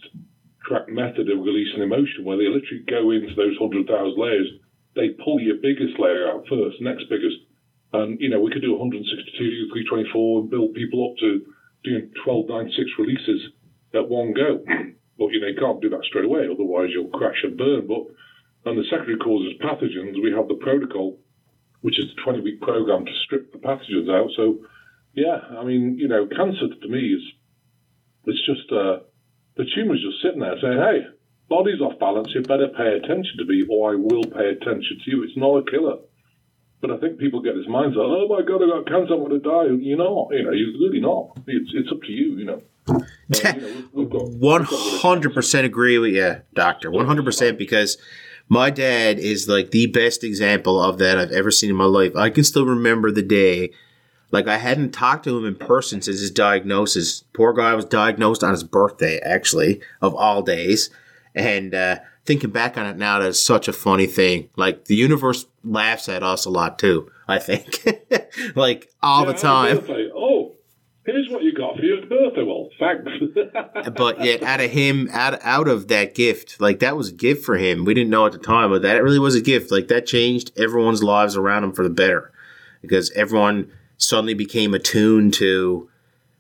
track 0.67 0.89
method 0.89 1.31
of 1.31 1.41
releasing 1.41 1.83
emotion 1.83 2.25
where 2.25 2.37
they 2.37 2.49
literally 2.49 2.85
go 2.89 3.11
into 3.11 3.35
those 3.35 3.57
hundred 3.59 3.87
thousand 3.87 4.21
layers. 4.21 4.49
They 4.95 5.17
pull 5.23 5.41
your 5.41 5.57
biggest 5.63 5.99
layer 5.99 6.29
out 6.29 6.45
first, 6.49 6.81
next 6.81 7.09
biggest, 7.09 7.39
and 7.93 8.21
you 8.21 8.29
know 8.29 8.41
we 8.41 8.51
could 8.51 8.63
do 8.63 8.77
162, 8.77 9.71
324, 9.73 10.41
and 10.41 10.51
build 10.51 10.75
people 10.75 11.09
up 11.09 11.17
to 11.21 11.47
doing 11.85 12.11
12, 12.25 12.49
9, 12.49 12.73
6 12.75 12.91
releases 12.99 13.41
at 13.95 14.09
one 14.09 14.35
go. 14.35 14.65
But 15.19 15.35
you 15.35 15.41
know, 15.41 15.49
you 15.49 15.59
can't 15.59 15.83
do 15.83 15.91
that 15.91 16.05
straight 16.05 16.25
away, 16.25 16.47
otherwise 16.47 16.91
you'll 16.95 17.11
crash 17.11 17.43
and 17.43 17.59
burn. 17.59 17.87
But 17.87 18.07
on 18.71 18.77
the 18.77 18.85
secondary 18.91 19.19
causes 19.19 19.59
pathogens, 19.61 20.23
we 20.23 20.31
have 20.31 20.47
the 20.47 20.55
protocol, 20.63 21.19
which 21.81 21.99
is 21.99 22.07
a 22.13 22.23
20 22.23 22.41
week 22.41 22.61
program 22.61 23.05
to 23.05 23.13
strip 23.25 23.53
the 23.53 23.59
pathogens 23.59 24.09
out. 24.09 24.31
So, 24.37 24.59
yeah, 25.25 25.59
I 25.59 25.65
mean, 25.65 25.99
you 25.99 26.09
know, 26.09 26.27
cancer 26.27 26.69
to 26.69 26.89
me 26.89 27.01
is 27.19 27.23
it's 28.25 28.45
just 28.47 28.71
uh, 28.73 28.99
the 29.57 29.65
tumor's 29.75 30.03
just 30.03 30.23
sitting 30.23 30.41
there 30.41 30.57
saying, 30.61 30.79
hey, 30.79 30.99
body's 31.49 31.81
off 31.81 31.99
balance, 31.99 32.29
you 32.35 32.43
better 32.43 32.69
pay 32.69 32.97
attention 32.97 33.35
to 33.39 33.45
me, 33.45 33.65
or 33.71 33.93
I 33.93 33.97
will 33.97 34.25
pay 34.25 34.51
attention 34.51 35.01
to 35.05 35.11
you. 35.11 35.25
It's 35.25 35.37
not 35.37 35.57
a 35.57 35.71
killer. 35.71 35.99
But 36.81 36.93
I 36.93 36.97
think 36.99 37.19
people 37.19 37.43
get 37.43 37.57
this 37.57 37.67
mindset, 37.67 37.97
oh 37.99 38.29
my 38.29 38.43
God, 38.47 38.63
I 38.63 38.69
got 38.69 38.87
cancer, 38.87 39.15
I'm 39.15 39.27
going 39.27 39.31
to 39.31 39.39
die. 39.41 39.65
You're 39.81 39.99
not, 39.99 40.29
you 40.31 40.45
know, 40.45 40.53
you're 40.53 40.79
really 40.79 41.01
not. 41.01 41.37
It's, 41.49 41.71
it's 41.75 41.91
up 41.91 42.03
to 42.03 42.13
you, 42.13 42.39
you 42.39 42.45
know. 42.45 42.63
One 43.93 44.65
hundred 44.65 45.35
percent 45.35 45.67
agree 45.67 45.99
with 45.99 46.15
you, 46.15 46.37
Doctor. 46.55 46.91
One 46.91 47.07
hundred 47.07 47.25
percent 47.25 47.59
because 47.59 47.99
my 48.49 48.71
dad 48.71 49.19
is 49.19 49.49
like 49.49 49.73
the 49.73 49.87
best 49.87 50.25
example 50.25 50.81
of 50.83 50.99
that 50.99 51.19
I've 51.19 51.33
ever 51.33 51.51
seen 51.51 51.69
in 51.69 51.77
my 51.77 51.85
life. 51.85 52.17
I 52.17 52.31
can 52.31 52.45
still 52.45 52.65
remember 52.65 53.11
the 53.11 53.23
day. 53.23 53.73
Like 54.31 54.47
I 54.47 54.59
hadn't 54.59 54.93
talked 54.93 55.25
to 55.25 55.39
him 55.39 55.47
in 55.47 55.55
person 55.55 56.03
since 56.03 56.21
his 56.21 56.31
diagnosis. 56.31 57.25
Poor 57.33 57.53
guy 57.53 57.75
was 57.75 57.85
diagnosed 57.85 58.45
on 58.45 58.51
his 58.51 58.65
birthday, 58.65 59.19
actually, 59.21 59.81
of 60.01 60.15
all 60.15 60.43
days. 60.43 60.91
And 61.35 61.75
uh, 61.75 62.01
thinking 62.27 62.51
back 62.51 62.77
on 62.77 62.87
it 62.87 62.97
now, 62.97 63.19
that's 63.19 63.41
such 63.41 63.69
a 63.69 63.73
funny 63.73 64.07
thing. 64.07 64.51
Like 64.57 64.85
the 64.85 64.97
universe 64.97 65.47
laughs 65.65 66.09
at 66.09 66.23
us 66.23 66.45
a 66.45 66.51
lot 66.51 66.79
too. 66.79 67.11
I 67.27 67.39
think, 67.39 67.87
like 68.55 68.91
all 69.03 69.27
yeah, 69.27 69.33
the 69.33 69.39
time. 69.39 69.85
Oh, 70.15 70.55
here's 71.05 71.29
what 71.31 71.43
you 71.43 71.53
got 71.53 71.77
for 71.77 71.83
your 71.83 72.07
birthday. 72.07 72.43
Well, 72.43 72.71
thanks. 72.79 73.91
but 73.97 74.25
yet, 74.25 74.43
out 74.43 74.61
of 74.61 74.71
him, 74.71 75.09
out 75.13 75.39
out 75.43 75.69
of 75.69 75.89
that 75.89 76.15
gift, 76.15 76.61
like 76.61 76.81
that 76.81 76.97
was 76.97 77.11
a 77.11 77.15
gift 77.15 77.45
for 77.45 77.57
him. 77.57 77.85
We 77.85 77.95
didn't 77.95 78.11
know 78.11 78.27
at 78.27 78.33
the 78.33 78.39
time, 78.39 78.71
but 78.71 78.83
that 78.83 79.03
really 79.03 79.19
was 79.19 79.35
a 79.35 79.43
gift. 79.43 79.71
Like 79.71 79.89
that 79.89 80.07
changed 80.07 80.53
everyone's 80.59 81.03
lives 81.03 81.37
around 81.37 81.65
him 81.65 81.73
for 81.73 81.83
the 81.83 81.91
better, 81.91 82.33
because 82.83 83.11
everyone 83.13 83.71
suddenly 83.99 84.35
became 84.35 84.73
attuned 84.73 85.35
to 85.35 85.91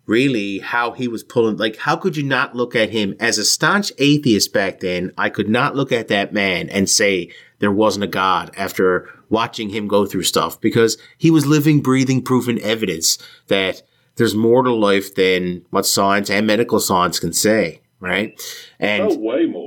really 0.06 0.58
how 0.60 0.92
he 0.92 1.06
was 1.06 1.22
pulling. 1.22 1.58
Like, 1.58 1.76
how 1.76 1.94
could 1.94 2.16
you 2.16 2.22
not 2.22 2.56
look 2.56 2.74
at 2.74 2.90
him 2.90 3.14
as 3.20 3.36
a 3.36 3.44
staunch 3.44 3.92
atheist 3.98 4.52
back 4.54 4.80
then? 4.80 5.12
I 5.18 5.28
could 5.28 5.48
not 5.48 5.76
look 5.76 5.92
at 5.92 6.08
that 6.08 6.32
man 6.32 6.70
and 6.70 6.88
say 6.88 7.30
there 7.58 7.70
wasn't 7.70 8.04
a 8.04 8.08
God 8.08 8.50
after 8.56 9.10
watching 9.28 9.68
him 9.68 9.86
go 9.86 10.06
through 10.06 10.22
stuff 10.22 10.58
because 10.60 10.96
he 11.18 11.30
was 11.30 11.46
living, 11.46 11.82
breathing 11.82 12.22
proof 12.22 12.48
and 12.48 12.58
evidence 12.60 13.18
that 13.48 13.82
there's 14.16 14.34
more 14.34 14.62
to 14.62 14.72
life 14.72 15.14
than 15.14 15.64
what 15.70 15.86
science 15.86 16.30
and 16.30 16.46
medical 16.46 16.80
science 16.80 17.20
can 17.20 17.32
say, 17.32 17.82
right? 18.00 18.40
And 18.80 19.12
oh, 19.12 19.18
way 19.18 19.44
more. 19.44 19.57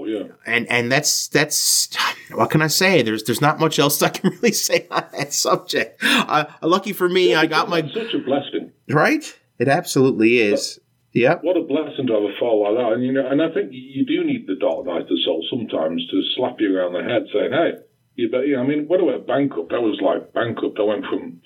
And 0.45 0.67
and 0.69 0.91
that's 0.91 1.27
that's 1.27 1.89
what 2.31 2.49
can 2.49 2.61
I 2.61 2.67
say? 2.67 3.01
There's 3.01 3.23
there's 3.23 3.41
not 3.41 3.59
much 3.59 3.79
else 3.79 4.01
I 4.01 4.09
can 4.09 4.31
really 4.31 4.51
say 4.51 4.87
on 4.91 5.05
that 5.17 5.33
subject. 5.33 5.99
Uh, 6.03 6.45
lucky 6.61 6.93
for 6.93 7.09
me, 7.09 7.31
yeah, 7.31 7.41
I 7.41 7.45
got 7.45 7.69
my 7.69 7.81
such 7.81 8.13
a 8.13 8.19
blessing, 8.19 8.71
right? 8.89 9.23
It 9.59 9.67
absolutely 9.67 10.39
is. 10.39 10.79
Yeah. 11.13 11.35
What 11.41 11.57
a 11.57 11.61
blessing 11.61 12.07
to 12.07 12.13
have 12.13 12.23
a 12.23 12.33
fall 12.39 12.63
like 12.63 12.81
that, 12.81 12.93
and 12.93 13.03
you 13.03 13.11
know, 13.11 13.27
and 13.27 13.41
I 13.41 13.51
think 13.53 13.69
you 13.71 14.05
do 14.05 14.23
need 14.23 14.47
the 14.47 14.55
dark 14.55 14.85
night 14.85 15.01
of 15.01 15.07
the 15.07 15.19
soul 15.25 15.45
sometimes 15.49 16.07
to 16.07 16.21
slap 16.35 16.55
you 16.59 16.75
around 16.75 16.93
the 16.93 17.03
head, 17.03 17.27
saying, 17.33 17.51
"Hey, 17.51 17.71
you 18.15 18.29
bet." 18.31 18.47
I 18.47 18.63
mean, 18.63 18.87
when 18.87 19.01
I 19.01 19.03
went 19.03 19.27
bankrupt, 19.27 19.73
I 19.73 19.79
was 19.79 19.99
like 20.01 20.31
bankrupt. 20.33 20.79
I 20.79 20.83
went 20.83 21.05
from 21.05 21.41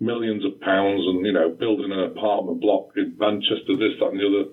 millions 0.00 0.44
of 0.44 0.60
pounds 0.60 1.02
and, 1.06 1.24
you 1.24 1.32
know, 1.32 1.48
building 1.48 1.92
an 1.92 2.00
apartment 2.00 2.60
block 2.60 2.90
in 2.96 3.16
Manchester, 3.18 3.76
this, 3.78 3.96
that, 4.00 4.10
and 4.10 4.20
the 4.20 4.26
other, 4.26 4.50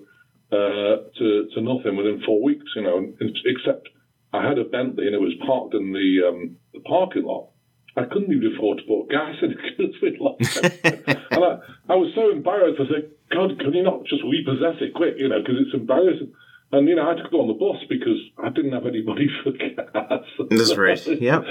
uh, 0.52 1.08
to, 1.18 1.48
to 1.54 1.60
nothing 1.60 1.96
within 1.96 2.22
four 2.24 2.42
weeks, 2.42 2.66
you 2.76 2.82
know, 2.82 3.12
except 3.44 3.88
I 4.32 4.46
had 4.46 4.58
a 4.58 4.64
Bentley 4.64 5.06
and 5.06 5.14
it 5.14 5.20
was 5.20 5.34
parked 5.46 5.74
in 5.74 5.92
the, 5.92 6.28
um, 6.28 6.56
the 6.72 6.80
parking 6.80 7.24
lot. 7.24 7.48
I 7.96 8.04
couldn't 8.04 8.32
even 8.32 8.54
afford 8.56 8.78
to 8.78 8.84
put 8.84 9.10
gas 9.10 9.36
in 9.42 9.50
it 9.52 9.58
because 9.60 9.94
we'd 10.00 10.20
lost 10.20 10.56
And 10.62 11.44
I, 11.44 11.60
I 11.92 11.96
was 11.96 12.12
so 12.14 12.30
embarrassed. 12.30 12.80
I 12.80 12.88
said, 12.88 13.10
God, 13.30 13.58
can 13.58 13.72
you 13.72 13.82
not 13.82 14.04
just 14.04 14.22
repossess 14.24 14.80
it 14.80 14.94
quick, 14.94 15.14
you 15.18 15.28
know, 15.28 15.40
because 15.40 15.56
it's 15.60 15.74
embarrassing. 15.74 16.32
And, 16.72 16.88
you 16.88 16.96
know, 16.96 17.04
I 17.04 17.12
had 17.12 17.24
to 17.24 17.28
go 17.28 17.44
on 17.44 17.48
the 17.48 17.60
bus 17.60 17.84
because 17.88 18.16
I 18.42 18.48
didn't 18.48 18.72
have 18.72 18.86
anybody 18.86 19.28
for 19.44 19.52
gas. 19.60 20.24
That's 20.48 20.76
right. 20.76 21.20
Yeah. 21.20 21.44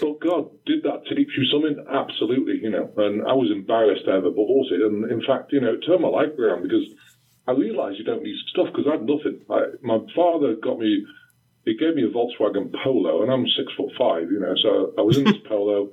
But 0.00 0.18
God, 0.18 0.50
did 0.66 0.82
that 0.82 1.06
teach 1.06 1.30
you 1.38 1.46
something? 1.46 1.86
Absolutely, 1.86 2.58
you 2.58 2.70
know. 2.70 2.90
And 2.96 3.22
I 3.22 3.34
was 3.34 3.50
embarrassed 3.54 4.06
to 4.06 4.10
ever 4.10 4.30
bought 4.30 4.66
it. 4.72 4.82
And 4.82 5.08
in 5.10 5.22
fact, 5.22 5.52
you 5.52 5.60
know, 5.60 5.74
it 5.74 5.86
turned 5.86 6.02
my 6.02 6.10
life 6.10 6.34
around 6.36 6.66
because 6.66 6.82
I 7.46 7.52
realised 7.52 7.98
you 7.98 8.04
don't 8.04 8.22
need 8.22 8.36
stuff 8.48 8.66
because 8.72 8.86
I 8.88 8.96
had 8.96 9.06
nothing. 9.06 9.40
I, 9.50 9.78
my 9.82 9.98
father 10.14 10.56
got 10.56 10.78
me, 10.78 11.06
he 11.64 11.76
gave 11.76 11.94
me 11.94 12.04
a 12.04 12.10
Volkswagen 12.10 12.74
Polo, 12.82 13.22
and 13.22 13.30
I'm 13.30 13.46
six 13.56 13.72
foot 13.76 13.92
five, 13.98 14.30
you 14.30 14.40
know. 14.40 14.54
So 14.62 14.94
I 14.98 15.02
was 15.02 15.18
in 15.18 15.24
this 15.24 15.42
Polo. 15.48 15.90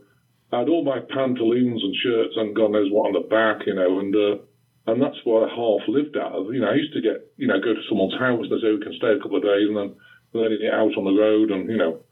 I 0.51 0.59
had 0.59 0.69
all 0.69 0.83
my 0.83 0.99
pantaloons 0.99 1.81
and 1.83 1.95
shirts 1.95 2.33
and 2.37 2.55
God 2.55 2.71
knows 2.71 2.91
what 2.91 3.07
on 3.07 3.13
the 3.13 3.27
back, 3.27 3.65
you 3.65 3.73
know, 3.73 3.99
and 3.99 4.15
uh, 4.15 4.37
and 4.85 5.01
that's 5.01 5.17
what 5.23 5.49
I 5.49 5.55
half 5.55 5.87
lived 5.87 6.17
out 6.17 6.33
of. 6.33 6.53
You 6.53 6.61
know, 6.61 6.69
I 6.69 6.75
used 6.75 6.93
to 6.93 7.01
get, 7.01 7.31
you 7.37 7.47
know, 7.47 7.59
go 7.59 7.73
to 7.73 7.87
someone's 7.87 8.19
house 8.19 8.45
and 8.49 8.61
say 8.61 8.71
we 8.71 8.83
can 8.83 8.93
stay 8.97 9.15
a 9.15 9.21
couple 9.21 9.37
of 9.37 9.43
days 9.43 9.67
and 9.67 9.77
then 9.77 9.95
letting 10.33 10.59
it 10.61 10.73
out 10.73 10.97
on 10.97 11.05
the 11.05 11.15
road 11.15 11.51
and, 11.51 11.69
you 11.69 11.77
know, 11.77 12.03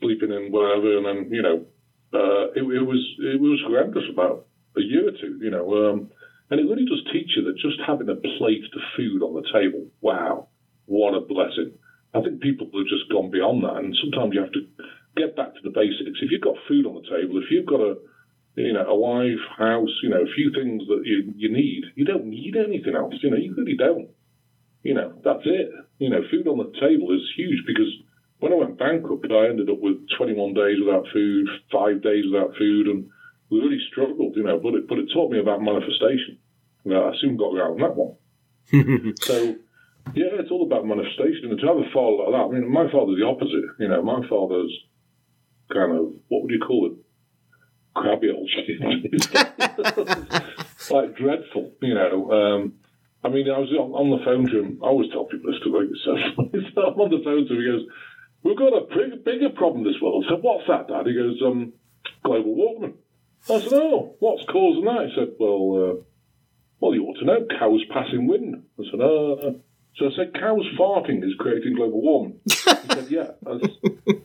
sleeping 0.00 0.30
in 0.30 0.52
wherever. 0.52 0.96
And 0.96 1.06
then, 1.06 1.28
you 1.32 1.42
know, 1.42 1.66
uh, 2.14 2.54
it, 2.54 2.62
it, 2.62 2.86
was 2.86 3.02
it 3.18 3.40
was 3.40 3.60
horrendous 3.66 4.06
about 4.12 4.46
a 4.76 4.80
year 4.80 5.08
or 5.08 5.12
two, 5.12 5.38
you 5.42 5.50
know. 5.50 5.66
Um, 5.90 6.10
and 6.50 6.60
it 6.60 6.68
really 6.68 6.84
does 6.84 7.02
teach 7.12 7.32
you 7.36 7.44
that 7.44 7.56
just 7.56 7.80
having 7.86 8.08
a 8.08 8.16
plate 8.16 8.64
of 8.74 8.82
food 8.96 9.22
on 9.22 9.34
the 9.34 9.46
table, 9.52 9.86
wow, 10.00 10.48
what 10.86 11.14
a 11.14 11.20
blessing. 11.20 11.72
I 12.12 12.20
think 12.22 12.42
people 12.42 12.66
have 12.66 12.90
just 12.90 13.10
gone 13.10 13.30
beyond 13.30 13.62
that. 13.62 13.78
And 13.78 13.94
sometimes 14.02 14.34
you 14.34 14.40
have 14.40 14.52
to 14.52 14.66
get 15.16 15.36
back 15.36 15.54
to 15.54 15.62
the 15.62 15.70
basics. 15.70 16.18
If 16.20 16.30
you've 16.30 16.42
got 16.42 16.58
food 16.66 16.86
on 16.86 16.98
the 16.98 17.06
table, 17.06 17.38
if 17.38 17.50
you've 17.50 17.70
got 17.70 17.80
a 17.80 17.94
you 18.56 18.72
know, 18.72 18.84
a 18.86 18.96
wife, 18.96 19.40
house, 19.56 19.94
you 20.02 20.10
know, 20.10 20.22
a 20.22 20.34
few 20.34 20.52
things 20.52 20.82
that 20.88 21.02
you, 21.04 21.32
you 21.36 21.52
need. 21.52 21.84
You 21.94 22.04
don't 22.04 22.26
need 22.26 22.56
anything 22.56 22.94
else, 22.94 23.14
you 23.22 23.30
know, 23.30 23.36
you 23.36 23.54
really 23.56 23.76
don't. 23.76 24.08
You 24.82 24.94
know, 24.94 25.12
that's 25.24 25.44
it. 25.44 25.70
You 25.98 26.10
know, 26.10 26.22
food 26.30 26.48
on 26.48 26.58
the 26.58 26.72
table 26.80 27.14
is 27.14 27.22
huge 27.36 27.64
because 27.66 27.92
when 28.40 28.52
I 28.52 28.56
went 28.56 28.78
bankrupt, 28.78 29.26
I 29.30 29.48
ended 29.48 29.68
up 29.68 29.78
with 29.80 29.98
21 30.16 30.54
days 30.54 30.78
without 30.84 31.06
food, 31.12 31.48
five 31.70 32.02
days 32.02 32.24
without 32.30 32.56
food, 32.56 32.88
and 32.88 33.08
we 33.50 33.60
really 33.60 33.80
struggled, 33.90 34.36
you 34.36 34.44
know, 34.44 34.58
but 34.58 34.74
it, 34.74 34.88
but 34.88 34.98
it 34.98 35.10
taught 35.12 35.30
me 35.30 35.38
about 35.38 35.62
manifestation. 35.62 36.38
You 36.84 36.92
know, 36.92 37.08
I 37.08 37.12
soon 37.20 37.36
got 37.36 37.54
around 37.54 37.80
that 37.80 37.96
one. 37.96 38.16
so, 39.20 39.56
yeah, 40.14 40.32
it's 40.38 40.50
all 40.50 40.64
about 40.64 40.86
manifestation. 40.86 41.50
And 41.50 41.60
to 41.60 41.66
have 41.66 41.76
a 41.76 41.90
father 41.92 42.24
like 42.24 42.32
that, 42.32 42.46
I 42.46 42.48
mean, 42.48 42.72
my 42.72 42.90
father's 42.90 43.18
the 43.18 43.26
opposite. 43.26 43.64
You 43.78 43.88
know, 43.88 44.02
my 44.02 44.26
father's 44.28 44.72
kind 45.72 45.92
of, 45.92 46.14
what 46.28 46.42
would 46.42 46.50
you 46.50 46.60
call 46.60 46.86
it? 46.86 46.92
crabby 47.94 48.30
old 48.30 48.48
shit. 48.48 48.80
like 50.90 51.16
dreadful, 51.16 51.72
you 51.82 51.94
know. 51.94 52.30
Um, 52.30 52.74
I 53.22 53.28
mean, 53.28 53.50
I 53.50 53.58
was 53.58 53.70
on, 53.72 53.92
on, 53.92 54.10
the 54.10 54.24
phone 54.24 54.48
to 54.48 54.60
him. 54.60 54.78
I 54.82 54.86
always 54.86 55.10
tell 55.12 55.24
people 55.24 55.52
this 55.52 55.60
to 55.62 55.72
make 55.72 55.90
it 55.90 55.98
so 56.04 56.12
I'm 56.16 57.00
on 57.00 57.10
the 57.10 57.22
phone 57.24 57.46
to 57.46 57.54
him. 57.54 57.60
He 57.60 57.66
goes, 57.66 57.86
"We've 58.42 58.58
got 58.58 58.72
a 58.72 58.86
big, 58.88 59.24
bigger 59.24 59.50
problem 59.50 59.84
this 59.84 60.00
world." 60.00 60.24
I 60.26 60.30
said, 60.30 60.42
"What's 60.42 60.66
that, 60.68 60.88
Dad?" 60.88 61.06
He 61.06 61.12
goes, 61.14 61.42
um, 61.44 61.74
"Global 62.24 62.54
warming." 62.54 62.94
I 63.48 63.60
said, 63.60 63.72
"Oh, 63.72 64.16
what's 64.18 64.44
causing 64.46 64.84
that?" 64.84 65.06
He 65.08 65.14
said, 65.14 65.34
"Well, 65.38 65.90
uh, 65.90 66.02
well, 66.80 66.94
you 66.94 67.04
ought 67.04 67.18
to 67.18 67.24
know. 67.24 67.46
Cows 67.58 67.82
passing 67.92 68.26
wind." 68.26 68.62
I 68.78 68.82
said, 68.90 69.00
"Uh." 69.00 69.52
So 69.96 70.06
I 70.06 70.10
said, 70.16 70.34
"Cows 70.34 70.64
farting 70.78 71.24
is 71.24 71.34
creating 71.38 71.74
global 71.74 72.00
warming." 72.00 72.40
He 72.44 72.50
said, 72.50 73.06
"Yeah." 73.10 73.30
I, 73.46 73.60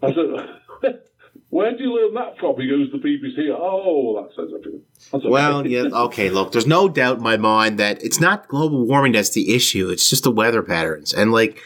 I 0.05 0.13
said. 0.13 0.99
Where 1.49 1.71
do 1.77 1.83
you 1.83 1.93
learn 1.93 2.13
that 2.15 2.37
from? 2.37 2.59
He 2.59 2.67
goes, 2.67 2.91
the 2.91 2.97
BBC. 2.97 3.49
Oh, 3.49 4.21
that 4.21 4.35
says 4.35 4.49
everything. 4.53 4.81
That's 5.11 5.23
Well, 5.25 5.65
yeah, 5.67 5.83
okay, 5.83 6.29
look, 6.29 6.51
there's 6.51 6.67
no 6.67 6.89
doubt 6.89 7.17
in 7.17 7.23
my 7.23 7.37
mind 7.37 7.77
that 7.79 8.03
it's 8.03 8.19
not 8.19 8.47
global 8.49 8.85
warming 8.85 9.13
that's 9.13 9.29
the 9.29 9.55
issue. 9.55 9.89
It's 9.89 10.09
just 10.09 10.23
the 10.23 10.31
weather 10.31 10.61
patterns. 10.63 11.13
And 11.13 11.31
like 11.31 11.57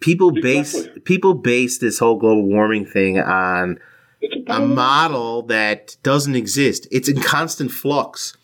people 0.00 0.30
base 0.30 0.74
Exactly. 0.74 1.00
people 1.02 1.34
base 1.34 1.78
this 1.78 1.98
whole 1.98 2.16
global 2.18 2.46
warming 2.46 2.86
thing 2.86 3.18
on 3.18 3.78
a 4.46 4.60
model 4.60 5.42
that 5.42 5.96
doesn't 6.02 6.36
exist. 6.36 6.86
It's 6.90 7.08
in 7.08 7.20
constant 7.20 7.70
flux. 7.70 8.36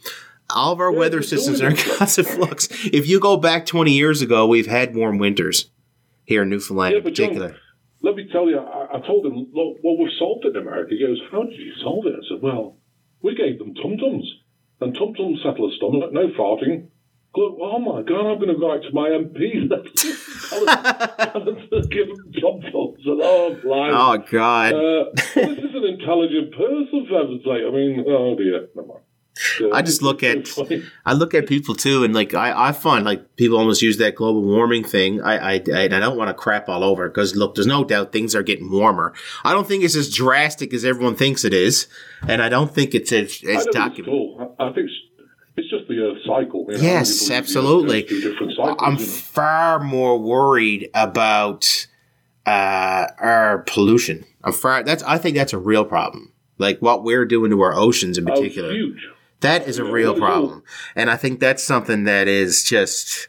All 0.54 0.72
of 0.72 0.80
our 0.80 0.92
Yeah, 0.92 0.98
weather 0.98 1.22
systems 1.22 1.62
are 1.62 1.70
in 1.70 1.76
constant 1.76 2.28
flux. 2.28 2.68
If 2.92 3.08
you 3.08 3.20
go 3.20 3.36
back 3.36 3.64
20 3.66 3.92
years 3.92 4.20
ago, 4.22 4.46
we've 4.46 4.66
had 4.66 4.94
warm 4.94 5.18
winters 5.18 5.70
here 6.24 6.42
in 6.42 6.50
Newfoundland 6.50 6.92
Yeah, 6.92 6.98
in 6.98 7.04
but 7.04 7.14
John, 7.14 7.26
particular. 7.28 7.56
Let 8.02 8.16
me 8.16 8.28
tell 8.30 8.48
you, 8.50 8.58
I, 8.58 8.96
I 8.96 9.00
told 9.06 9.24
him, 9.24 9.46
look, 9.52 9.78
well, 9.82 9.96
we've 9.98 10.12
solved 10.18 10.44
it 10.44 10.56
in 10.56 10.62
America. 10.62 10.90
He 10.90 11.00
goes, 11.06 11.20
how 11.30 11.44
did 11.44 11.54
you 11.58 11.72
solve 11.82 12.04
it? 12.06 12.14
I 12.14 12.22
said, 12.28 12.42
well, 12.42 12.76
we 13.22 13.34
gave 13.34 13.58
them 13.58 13.74
tum-tums. 13.74 14.28
And 14.80 14.94
tum-tums 14.94 15.38
settle 15.44 15.70
a 15.70 15.76
stomach, 15.76 16.12
no 16.12 16.28
farting. 16.38 16.88
Oh 17.34 17.78
my 17.78 18.02
God, 18.02 18.32
I'm 18.32 18.38
going 18.38 18.48
to 18.48 18.66
write 18.66 18.82
to 18.82 18.92
my 18.92 19.08
MP. 19.08 19.68
Them 19.68 19.84
to 21.70 21.88
give 21.88 22.08
them 22.08 22.32
tum-tums. 22.38 23.06
And, 23.06 23.20
oh, 23.22 23.58
blimey. 23.62 23.94
Oh, 23.94 24.18
God. 24.30 24.74
Uh, 24.74 25.04
well, 25.36 25.54
this 25.54 25.64
is 25.64 25.74
an 25.74 25.84
intelligent 25.84 26.52
person, 26.52 27.06
for 27.08 27.18
heaven's 27.18 27.42
sake. 27.42 27.62
I 27.66 27.70
mean, 27.70 28.04
oh 28.06 28.36
dear, 28.36 28.68
never 28.74 28.88
mind. 28.88 29.00
I 29.72 29.80
just 29.80 30.02
look 30.02 30.22
at. 30.22 30.46
I 31.06 31.14
look 31.14 31.32
at 31.32 31.46
people 31.46 31.74
too, 31.74 32.04
and 32.04 32.14
like 32.14 32.34
I, 32.34 32.68
I 32.68 32.72
find 32.72 33.04
like 33.04 33.36
people 33.36 33.56
almost 33.56 33.80
use 33.80 33.96
that 33.96 34.14
global 34.14 34.42
warming 34.42 34.84
thing. 34.84 35.22
I 35.22 35.54
I, 35.54 35.62
I, 35.74 35.84
I 35.84 35.88
don't 35.88 36.18
want 36.18 36.28
to 36.28 36.34
crap 36.34 36.68
all 36.68 36.84
over 36.84 37.08
because 37.08 37.34
look, 37.34 37.54
there's 37.54 37.66
no 37.66 37.82
doubt 37.82 38.12
things 38.12 38.34
are 38.34 38.42
getting 38.42 38.70
warmer. 38.70 39.14
I 39.42 39.52
don't 39.52 39.66
think 39.66 39.84
it's 39.84 39.96
as 39.96 40.14
drastic 40.14 40.74
as 40.74 40.84
everyone 40.84 41.16
thinks 41.16 41.46
it 41.46 41.54
is, 41.54 41.86
and 42.28 42.42
I 42.42 42.50
don't 42.50 42.74
think 42.74 42.94
it's 42.94 43.10
as, 43.10 43.42
I 43.48 43.52
as 43.52 43.66
it's 43.66 43.74
documented. 43.74 44.54
I 44.60 44.66
I 44.66 44.72
think 44.74 44.90
it's, 44.90 45.00
it's 45.56 45.70
just 45.70 45.88
the 45.88 45.98
Earth 45.98 46.21
cycle. 46.34 46.66
You 46.68 46.76
know, 46.76 46.82
Yes, 46.82 46.82
People 46.82 46.98
use 47.00 47.28
the 47.28 47.34
Earth 47.34 47.38
absolutely. 47.38 48.08
cycles, 48.08 48.76
I'm 48.80 48.92
you 48.94 48.98
know. 49.00 49.04
far 49.06 49.78
more 49.80 50.18
worried 50.18 50.90
about 50.94 51.86
uh, 52.46 53.06
our 53.18 53.58
pollution. 53.66 54.24
I'm 54.44 54.52
far. 54.52 54.82
That's 54.82 55.02
I 55.04 55.18
think 55.18 55.36
that's 55.36 55.52
a 55.52 55.58
real 55.58 55.84
problem. 55.84 56.32
Like 56.58 56.80
what 56.80 57.04
we're 57.04 57.24
doing 57.24 57.50
to 57.50 57.60
our 57.60 57.74
oceans 57.74 58.18
in 58.18 58.28
Oh, 58.28 58.34
particular. 58.34 58.72
huge. 58.72 59.06
That 59.40 59.66
is 59.66 59.78
a 59.78 59.84
real 59.84 60.14
problem. 60.14 60.62
And 60.94 61.10
I 61.10 61.16
think 61.16 61.40
that's 61.40 61.64
something 61.64 62.04
that 62.04 62.28
is 62.28 62.62
just 62.62 63.28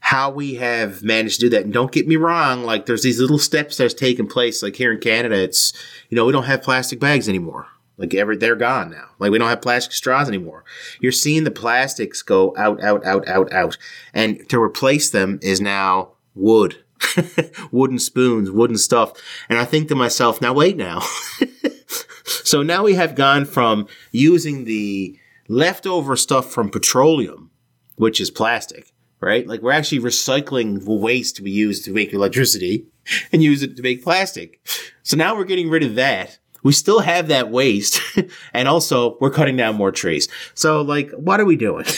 how 0.00 0.30
we 0.30 0.56
have 0.56 1.02
managed 1.02 1.40
to 1.40 1.46
do 1.46 1.50
that. 1.50 1.64
And 1.64 1.72
don't 1.72 1.90
get 1.90 2.06
me 2.06 2.16
wrong, 2.16 2.62
like 2.64 2.84
there's 2.86 3.02
these 3.02 3.18
little 3.18 3.38
steps 3.38 3.78
that's 3.78 3.94
taking 3.94 4.26
place. 4.26 4.62
Like 4.62 4.76
here 4.76 4.92
in 4.92 5.00
Canada, 5.00 5.34
it's, 5.36 5.72
you 6.10 6.16
know, 6.16 6.26
we 6.26 6.32
don't 6.32 6.44
have 6.44 6.62
plastic 6.62 7.00
bags 7.00 7.26
anymore. 7.28 7.66
Like 7.98 8.14
every, 8.14 8.36
they're 8.36 8.56
gone 8.56 8.90
now. 8.90 9.10
Like 9.18 9.30
we 9.30 9.38
don't 9.38 9.48
have 9.48 9.62
plastic 9.62 9.92
straws 9.92 10.28
anymore. 10.28 10.64
You're 11.00 11.12
seeing 11.12 11.44
the 11.44 11.50
plastics 11.50 12.22
go 12.22 12.54
out, 12.56 12.82
out, 12.82 13.04
out, 13.04 13.26
out, 13.26 13.52
out. 13.52 13.78
And 14.12 14.48
to 14.50 14.60
replace 14.60 15.10
them 15.10 15.38
is 15.42 15.60
now 15.60 16.12
wood. 16.34 16.82
wooden 17.70 17.98
spoons, 17.98 18.50
wooden 18.50 18.78
stuff. 18.78 19.12
And 19.48 19.58
I 19.58 19.64
think 19.64 19.88
to 19.88 19.94
myself, 19.94 20.40
now 20.40 20.52
wait 20.52 20.76
now. 20.76 21.02
so 22.24 22.62
now 22.62 22.82
we 22.82 22.94
have 22.94 23.14
gone 23.14 23.44
from 23.44 23.86
using 24.12 24.64
the 24.64 25.18
leftover 25.48 26.16
stuff 26.16 26.50
from 26.50 26.70
petroleum, 26.70 27.50
which 27.96 28.20
is 28.20 28.30
plastic, 28.30 28.92
right? 29.20 29.46
Like 29.46 29.62
we're 29.62 29.72
actually 29.72 30.00
recycling 30.00 30.84
the 30.84 30.92
waste 30.92 31.40
we 31.40 31.50
use 31.50 31.82
to 31.82 31.92
make 31.92 32.12
electricity 32.12 32.86
and 33.32 33.42
use 33.42 33.62
it 33.62 33.76
to 33.76 33.82
make 33.82 34.04
plastic. 34.04 34.60
So 35.02 35.16
now 35.16 35.36
we're 35.36 35.44
getting 35.44 35.70
rid 35.70 35.82
of 35.82 35.94
that. 35.96 36.38
We 36.66 36.72
still 36.72 36.98
have 36.98 37.28
that 37.28 37.50
waste 37.50 38.00
and 38.52 38.66
also 38.66 39.16
we're 39.20 39.30
cutting 39.30 39.56
down 39.56 39.76
more 39.76 39.92
trees. 39.92 40.28
So 40.54 40.82
like, 40.82 41.10
what 41.12 41.40
are 41.40 41.44
we 41.44 41.56
doing? 41.56 41.86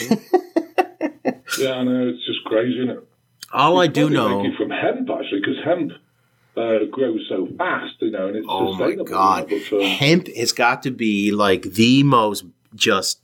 Yeah, 1.58 1.72
I 1.72 1.82
know. 1.82 2.08
It's 2.08 2.24
just 2.26 2.44
crazy, 2.44 2.78
isn't 2.78 2.90
it? 2.90 3.08
All 3.52 3.80
I 3.80 3.86
do 3.86 4.10
know. 4.10 4.44
from 4.56 4.70
hemp 4.70 5.08
actually, 5.10 5.40
because 5.40 5.56
hemp 5.64 5.92
uh, 6.56 6.84
grows 6.90 7.24
so 7.28 7.48
fast, 7.56 7.94
you 8.00 8.10
know, 8.10 8.28
and 8.28 8.36
it's 8.36 8.46
Oh 8.48 8.74
my 8.74 8.94
god, 8.94 9.50
You 9.50 9.58
know, 9.58 9.64
but, 9.70 9.80
um, 9.80 9.90
hemp 9.90 10.28
has 10.36 10.52
got 10.52 10.82
to 10.82 10.90
be 10.90 11.32
like 11.32 11.62
the 11.62 12.02
most 12.02 12.44
just. 12.74 13.20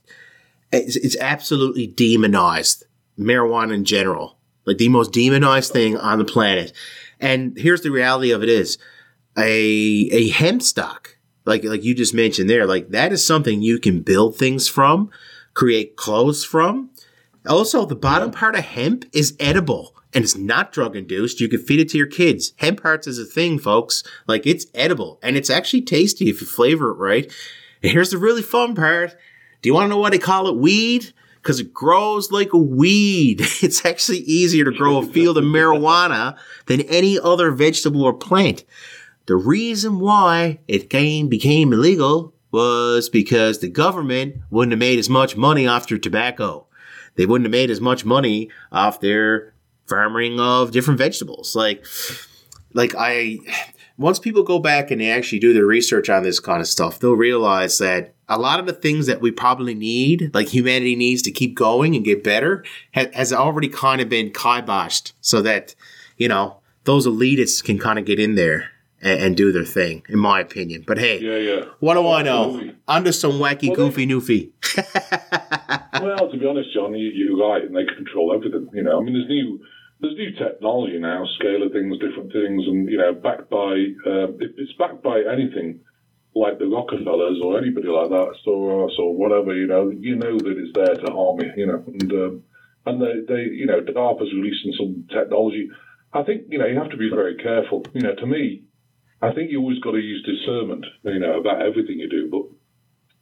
It's, 0.71 0.95
it's 0.95 1.17
absolutely 1.17 1.87
demonized. 1.87 2.83
Marijuana 3.17 3.73
in 3.73 3.85
general, 3.85 4.37
like 4.65 4.77
the 4.77 4.89
most 4.89 5.13
demonized 5.13 5.71
thing 5.71 5.95
on 5.95 6.17
the 6.17 6.25
planet. 6.25 6.73
And 7.19 7.57
here's 7.57 7.81
the 7.81 7.91
reality 7.91 8.31
of 8.31 8.41
it: 8.43 8.49
is 8.49 8.77
a 9.37 10.09
a 10.11 10.29
hemp 10.29 10.61
stock, 10.63 11.14
like 11.45 11.63
like 11.63 11.83
you 11.83 11.93
just 11.95 12.13
mentioned 12.13 12.49
there, 12.49 12.65
like 12.65 12.89
that 12.89 13.11
is 13.11 13.25
something 13.25 13.61
you 13.61 13.79
can 13.79 14.01
build 14.01 14.35
things 14.35 14.67
from, 14.67 15.09
create 15.53 15.95
clothes 15.95 16.43
from. 16.43 16.89
Also, 17.47 17.85
the 17.85 17.95
bottom 17.95 18.31
part 18.31 18.55
of 18.55 18.65
hemp 18.65 19.05
is 19.13 19.35
edible 19.39 19.95
and 20.15 20.23
it's 20.23 20.35
not 20.35 20.71
drug 20.71 20.95
induced. 20.95 21.41
You 21.41 21.49
can 21.49 21.59
feed 21.59 21.81
it 21.81 21.89
to 21.89 21.97
your 21.97 22.07
kids. 22.07 22.53
Hemp 22.57 22.81
hearts 22.81 23.05
is 23.05 23.19
a 23.19 23.25
thing, 23.25 23.59
folks. 23.59 24.01
Like 24.27 24.47
it's 24.47 24.65
edible 24.73 25.19
and 25.21 25.35
it's 25.35 25.49
actually 25.49 25.81
tasty 25.81 26.29
if 26.29 26.41
you 26.41 26.47
flavor 26.47 26.91
it 26.91 26.95
right. 26.95 27.31
And 27.83 27.91
here's 27.91 28.11
the 28.11 28.17
really 28.17 28.41
fun 28.41 28.73
part. 28.73 29.15
Do 29.61 29.69
you 29.69 29.73
want 29.73 29.85
to 29.85 29.89
know 29.89 29.97
why 29.97 30.09
they 30.09 30.17
call 30.17 30.47
it 30.47 30.55
weed? 30.55 31.13
Because 31.41 31.59
it 31.59 31.73
grows 31.73 32.31
like 32.31 32.53
a 32.53 32.57
weed. 32.57 33.41
It's 33.61 33.85
actually 33.85 34.19
easier 34.19 34.63
to 34.63 34.71
grow 34.71 34.97
a 34.97 35.05
field 35.05 35.37
of 35.37 35.43
marijuana 35.57 36.37
than 36.65 36.81
any 36.81 37.19
other 37.19 37.51
vegetable 37.51 38.03
or 38.03 38.13
plant. 38.13 38.63
The 39.27 39.35
reason 39.35 39.99
why 39.99 40.59
it 40.67 40.89
came, 40.89 41.29
became 41.29 41.73
illegal 41.73 42.33
was 42.51 43.09
because 43.09 43.59
the 43.59 43.69
government 43.69 44.35
wouldn't 44.49 44.71
have 44.71 44.79
made 44.79 44.99
as 44.99 45.09
much 45.09 45.35
money 45.35 45.67
off 45.67 45.87
their 45.87 45.97
tobacco. 45.97 46.67
They 47.15 47.25
wouldn't 47.25 47.45
have 47.45 47.51
made 47.51 47.71
as 47.71 47.81
much 47.81 48.05
money 48.05 48.49
off 48.71 48.99
their 48.99 49.53
farming 49.87 50.39
of 50.39 50.71
different 50.71 50.99
vegetables. 50.99 51.55
Like, 51.55 51.85
like 52.73 52.93
I, 52.97 53.39
once 53.97 54.19
people 54.19 54.43
go 54.43 54.59
back 54.59 54.91
and 54.91 55.01
they 55.01 55.09
actually 55.09 55.39
do 55.39 55.53
their 55.53 55.65
research 55.65 56.09
on 56.09 56.23
this 56.23 56.39
kind 56.39 56.61
of 56.61 56.67
stuff, 56.67 56.99
they'll 56.99 57.13
realize 57.13 57.77
that 57.79 58.13
a 58.29 58.37
lot 58.37 58.59
of 58.59 58.67
the 58.67 58.73
things 58.73 59.07
that 59.07 59.21
we 59.21 59.31
probably 59.31 59.73
need, 59.73 60.31
like 60.33 60.49
humanity 60.49 60.95
needs 60.95 61.21
to 61.23 61.31
keep 61.31 61.55
going 61.55 61.95
and 61.95 62.05
get 62.05 62.23
better, 62.23 62.63
ha- 62.93 63.11
has 63.13 63.33
already 63.33 63.69
kind 63.69 64.01
of 64.01 64.09
been 64.09 64.29
kiboshed 64.29 65.13
so 65.19 65.41
that, 65.41 65.73
you 66.17 66.27
know, 66.27 66.57
those 66.83 67.07
elitists 67.07 67.63
can 67.63 67.79
kind 67.79 67.97
of 67.97 68.05
get 68.05 68.19
in 68.19 68.35
there 68.35 68.71
and, 69.05 69.21
and 69.21 69.37
do 69.37 69.51
their 69.51 69.63
thing, 69.63 70.03
in 70.09 70.19
my 70.19 70.39
opinion. 70.41 70.83
But 70.85 70.97
hey, 70.97 71.21
yeah, 71.21 71.37
yeah. 71.37 71.65
what 71.79 71.93
do 71.93 72.07
I 72.09 72.23
know? 72.23 72.45
Absolutely. 72.45 72.75
I'm 72.87 73.05
just 73.05 73.21
some 73.21 73.33
wacky, 73.33 73.69
Well, 73.69 73.75
goofy 73.75 74.07
Newfie. 74.07 74.51
well, 76.01 76.29
to 76.29 76.37
be 76.37 76.45
honest, 76.45 76.73
John, 76.73 76.95
you, 76.95 77.11
you're 77.13 77.37
right, 77.37 77.63
and 77.63 77.75
they 77.75 77.85
control 77.85 78.33
everything. 78.33 78.67
You 78.73 78.83
know, 78.83 78.99
I 78.99 79.03
mean, 79.03 79.13
there's 79.13 79.29
new 79.29 79.61
there's 80.01 80.15
new 80.15 80.31
technology 80.33 80.97
now, 80.99 81.23
scale 81.39 81.63
of 81.63 81.71
things, 81.71 81.97
different 81.99 82.33
things, 82.33 82.65
and 82.67 82.89
you 82.89 82.97
know, 82.97 83.13
backed 83.13 83.49
by 83.49 83.93
uh, 84.05 84.33
it, 84.41 84.57
it's 84.57 84.73
backed 84.73 85.03
by 85.03 85.21
anything 85.31 85.79
like 86.33 86.59
the 86.59 86.65
Rockefellers 86.65 87.39
or 87.41 87.57
anybody 87.57 87.87
like 87.87 88.09
that, 88.09 88.35
Soros 88.45 88.97
or 88.99 89.15
whatever. 89.15 89.55
You 89.55 89.67
know, 89.67 89.89
you 89.91 90.15
know 90.15 90.37
that 90.37 90.57
it's 90.57 90.73
there 90.73 90.95
to 91.05 91.13
harm 91.13 91.39
you. 91.41 91.53
You 91.55 91.67
know, 91.67 91.83
and 91.87 92.11
um, 92.11 92.43
and 92.87 93.01
they, 93.01 93.33
they 93.33 93.41
you 93.53 93.67
know, 93.67 93.81
DARPA's 93.81 94.33
releasing 94.33 94.73
some 94.77 95.05
technology. 95.13 95.69
I 96.11 96.23
think 96.23 96.47
you 96.49 96.57
know 96.57 96.65
you 96.65 96.77
have 96.79 96.89
to 96.89 96.97
be 96.97 97.09
very 97.09 97.35
careful. 97.37 97.85
You 97.93 98.01
know, 98.01 98.15
to 98.15 98.25
me, 98.25 98.63
I 99.21 99.33
think 99.33 99.51
you 99.51 99.59
always 99.59 99.79
got 99.79 99.91
to 99.91 99.99
use 99.99 100.25
discernment. 100.25 100.85
You 101.03 101.19
know, 101.19 101.39
about 101.39 101.61
everything 101.61 101.99
you 101.99 102.09
do, 102.09 102.29
but 102.29 102.43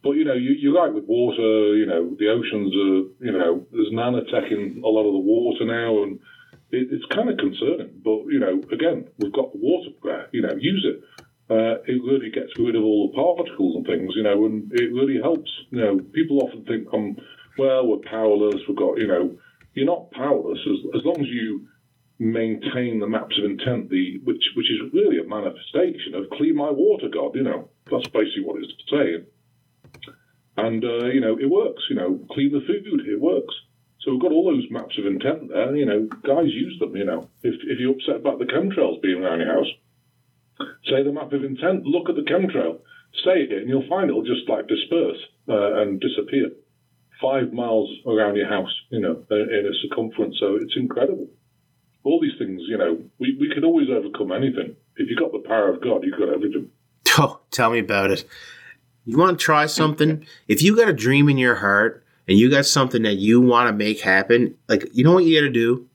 but 0.04 0.12
you 0.12 0.26
know, 0.26 0.34
you, 0.34 0.52
you're 0.60 0.76
right 0.76 0.94
with 0.94 1.06
water. 1.06 1.76
You 1.76 1.86
know, 1.86 2.16
the 2.20 2.28
oceans 2.28 2.74
are. 2.76 3.26
You 3.26 3.32
know, 3.32 3.66
there's 3.72 3.92
nanotech 3.94 4.52
in 4.52 4.82
a 4.84 4.88
lot 4.88 5.08
of 5.08 5.14
the 5.14 5.20
water 5.20 5.66
now, 5.66 6.04
and 6.04 6.20
it, 6.72 6.90
it's 6.92 7.06
kind 7.14 7.30
of 7.30 7.38
concerning. 7.38 8.02
But 8.04 8.26
you 8.28 8.40
know, 8.40 8.62
again, 8.72 9.08
we've 9.20 9.32
got 9.32 9.54
the 9.54 9.60
water 9.60 9.92
there. 10.04 10.28
You 10.34 10.42
know, 10.42 10.56
use 10.60 10.86
it. 10.86 11.04
Uh, 11.50 11.82
it 11.86 12.02
really 12.04 12.32
gets 12.32 12.52
rid 12.58 12.76
of 12.76 12.84
all 12.84 13.08
the 13.08 13.16
particles 13.16 13.76
and 13.76 13.86
things. 13.86 14.14
You 14.16 14.24
know, 14.24 14.46
and 14.46 14.72
it 14.74 14.92
really 14.92 15.22
helps. 15.22 15.50
You 15.70 15.80
know, 15.80 16.00
people 16.14 16.40
often 16.40 16.66
think, 16.66 16.88
um, 16.94 17.16
well, 17.58 17.88
we're 17.88 17.98
powerless. 18.10 18.62
We've 18.68 18.78
got. 18.78 19.00
You 19.00 19.08
know, 19.08 19.38
you're 19.74 19.86
not 19.86 20.12
powerless 20.12 20.60
as 20.66 21.00
as 21.00 21.06
long 21.06 21.22
as 21.22 21.28
you 21.28 21.68
maintain 22.24 23.00
the 23.00 23.08
maps 23.08 23.38
of 23.38 23.44
intent, 23.44 23.90
the 23.90 24.20
which 24.24 24.44
which 24.56 24.72
is 24.72 24.94
really 24.94 25.20
a 25.20 25.28
manifestation 25.28 26.16
of 26.16 26.30
clean 26.32 26.56
my 26.56 26.72
water, 26.72 27.10
God. 27.12 27.36
You 27.36 27.44
know, 27.44 27.70
that's 27.92 28.08
basically 28.08 28.46
what 28.46 28.64
it's 28.64 28.72
saying. 28.90 29.26
And 30.56 30.84
uh, 30.84 31.08
you 31.08 31.20
know, 31.20 31.38
it 31.38 31.50
works. 31.50 31.84
You 31.90 31.98
know, 31.98 32.20
clean 32.32 32.52
the 32.52 32.62
food, 32.66 33.08
it 33.08 33.20
works. 33.20 33.54
So 34.02 34.12
we've 34.12 34.22
got 34.22 34.32
all 34.32 34.52
those 34.52 34.70
maps 34.72 34.98
of 34.98 35.06
intent 35.06 35.50
there. 35.50 35.76
You 35.76 35.86
know, 35.86 36.08
guys 36.24 36.48
use 36.48 36.80
them. 36.80 36.96
You 36.96 37.06
know, 37.06 37.30
if 37.44 37.56
if 37.64 37.80
you're 37.80 37.94
upset 37.94 38.18
about 38.18 38.40
the 38.40 38.46
chemtrails 38.46 39.02
being 39.02 39.24
around 39.24 39.42
your 39.42 39.54
house, 39.54 39.72
say 40.90 41.04
the 41.04 41.12
map 41.12 41.34
of 41.34 41.44
intent. 41.44 41.86
Look 41.86 42.10
at 42.10 42.16
the 42.16 42.30
chemtrail. 42.30 42.80
Say 43.26 43.46
it, 43.46 43.52
and 43.52 43.70
you'll 43.70 43.88
find 43.88 44.10
it'll 44.10 44.24
just 44.24 44.50
like 44.50 44.68
disperse 44.68 45.20
uh, 45.48 45.82
and 45.82 46.00
disappear 46.02 46.50
five 47.22 47.54
miles 47.54 47.90
around 48.08 48.36
your 48.36 48.50
house. 48.50 48.74
You 48.90 49.02
know, 49.02 49.24
in 49.30 49.50
in 49.50 49.66
a 49.68 49.74
circumference. 49.84 50.38
So 50.40 50.56
it's 50.56 50.76
incredible 50.76 51.28
all 52.04 52.20
these 52.22 52.38
things, 52.38 52.62
you 52.68 52.78
know, 52.78 53.00
we, 53.20 53.38
we 53.40 53.52
could 53.54 53.64
always 53.64 53.88
overcome 53.90 54.32
anything. 54.32 54.76
If 54.98 55.10
you've 55.10 55.20
got 55.20 55.32
the 55.32 55.48
power 55.48 55.74
of 55.74 55.82
God, 55.82 56.04
you've 56.04 56.18
got 56.20 56.30
everything. 56.34 56.70
Oh, 57.16 57.42
tell 57.52 57.70
me 57.70 57.78
about 57.78 58.10
it. 58.10 58.26
You 59.06 59.20
want 59.20 59.38
to 59.38 59.46
try 59.46 59.68
something? 59.68 60.26
if 60.48 60.64
you 60.64 60.76
got 60.76 60.90
a 60.90 60.94
dream 60.94 61.30
in 61.30 61.38
your 61.38 61.54
heart 61.54 62.04
and 62.28 62.40
you 62.40 62.50
got 62.50 62.66
something 62.66 63.04
that 63.04 63.18
you 63.18 63.40
want 63.40 63.68
to 63.68 63.74
make 63.74 64.00
happen, 64.00 64.56
like 64.68 64.88
you 64.94 65.04
know 65.04 65.14
what 65.14 65.24
you 65.24 65.40
got 65.40 65.46
to 65.46 65.52
do? 65.52 65.88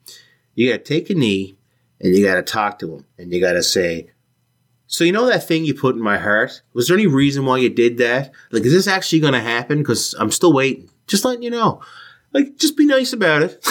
You 0.55 0.71
got 0.71 0.85
to 0.85 0.95
take 0.95 1.11
a 1.11 1.15
knee 1.15 1.57
and 2.01 2.15
you 2.15 2.25
got 2.25 2.37
to 2.37 2.43
talk 2.43 2.79
to 2.79 2.95
him 2.95 3.05
and 3.17 3.33
you 3.33 3.41
got 3.41 3.55
to 3.55 3.65
say, 3.65 4.11
"So 4.87 5.03
you 5.03 5.11
know 5.11 5.27
that 5.27 5.49
thing 5.49 5.65
you 5.65 5.75
put 5.75 5.97
in 5.97 6.03
my 6.03 6.19
heart? 6.19 6.63
Was 6.73 6.87
there 6.87 6.97
any 6.97 7.09
reason 7.09 7.45
why 7.45 7.59
you 7.59 7.71
did 7.71 7.99
that? 7.99 8.31
Like, 8.53 8.65
is 8.65 8.73
this 8.73 8.87
actually 8.87 9.19
going 9.19 9.33
to 9.33 9.41
happen? 9.41 9.79
Because 9.79 10.15
I'm 10.21 10.31
still 10.31 10.53
waiting. 10.53 10.89
Just 11.09 11.25
letting 11.25 11.43
you 11.43 11.51
know. 11.51 11.81
Like, 12.33 12.59
just 12.59 12.77
be 12.77 12.87
nice 12.87 13.13
about 13.13 13.43
it. 13.43 13.67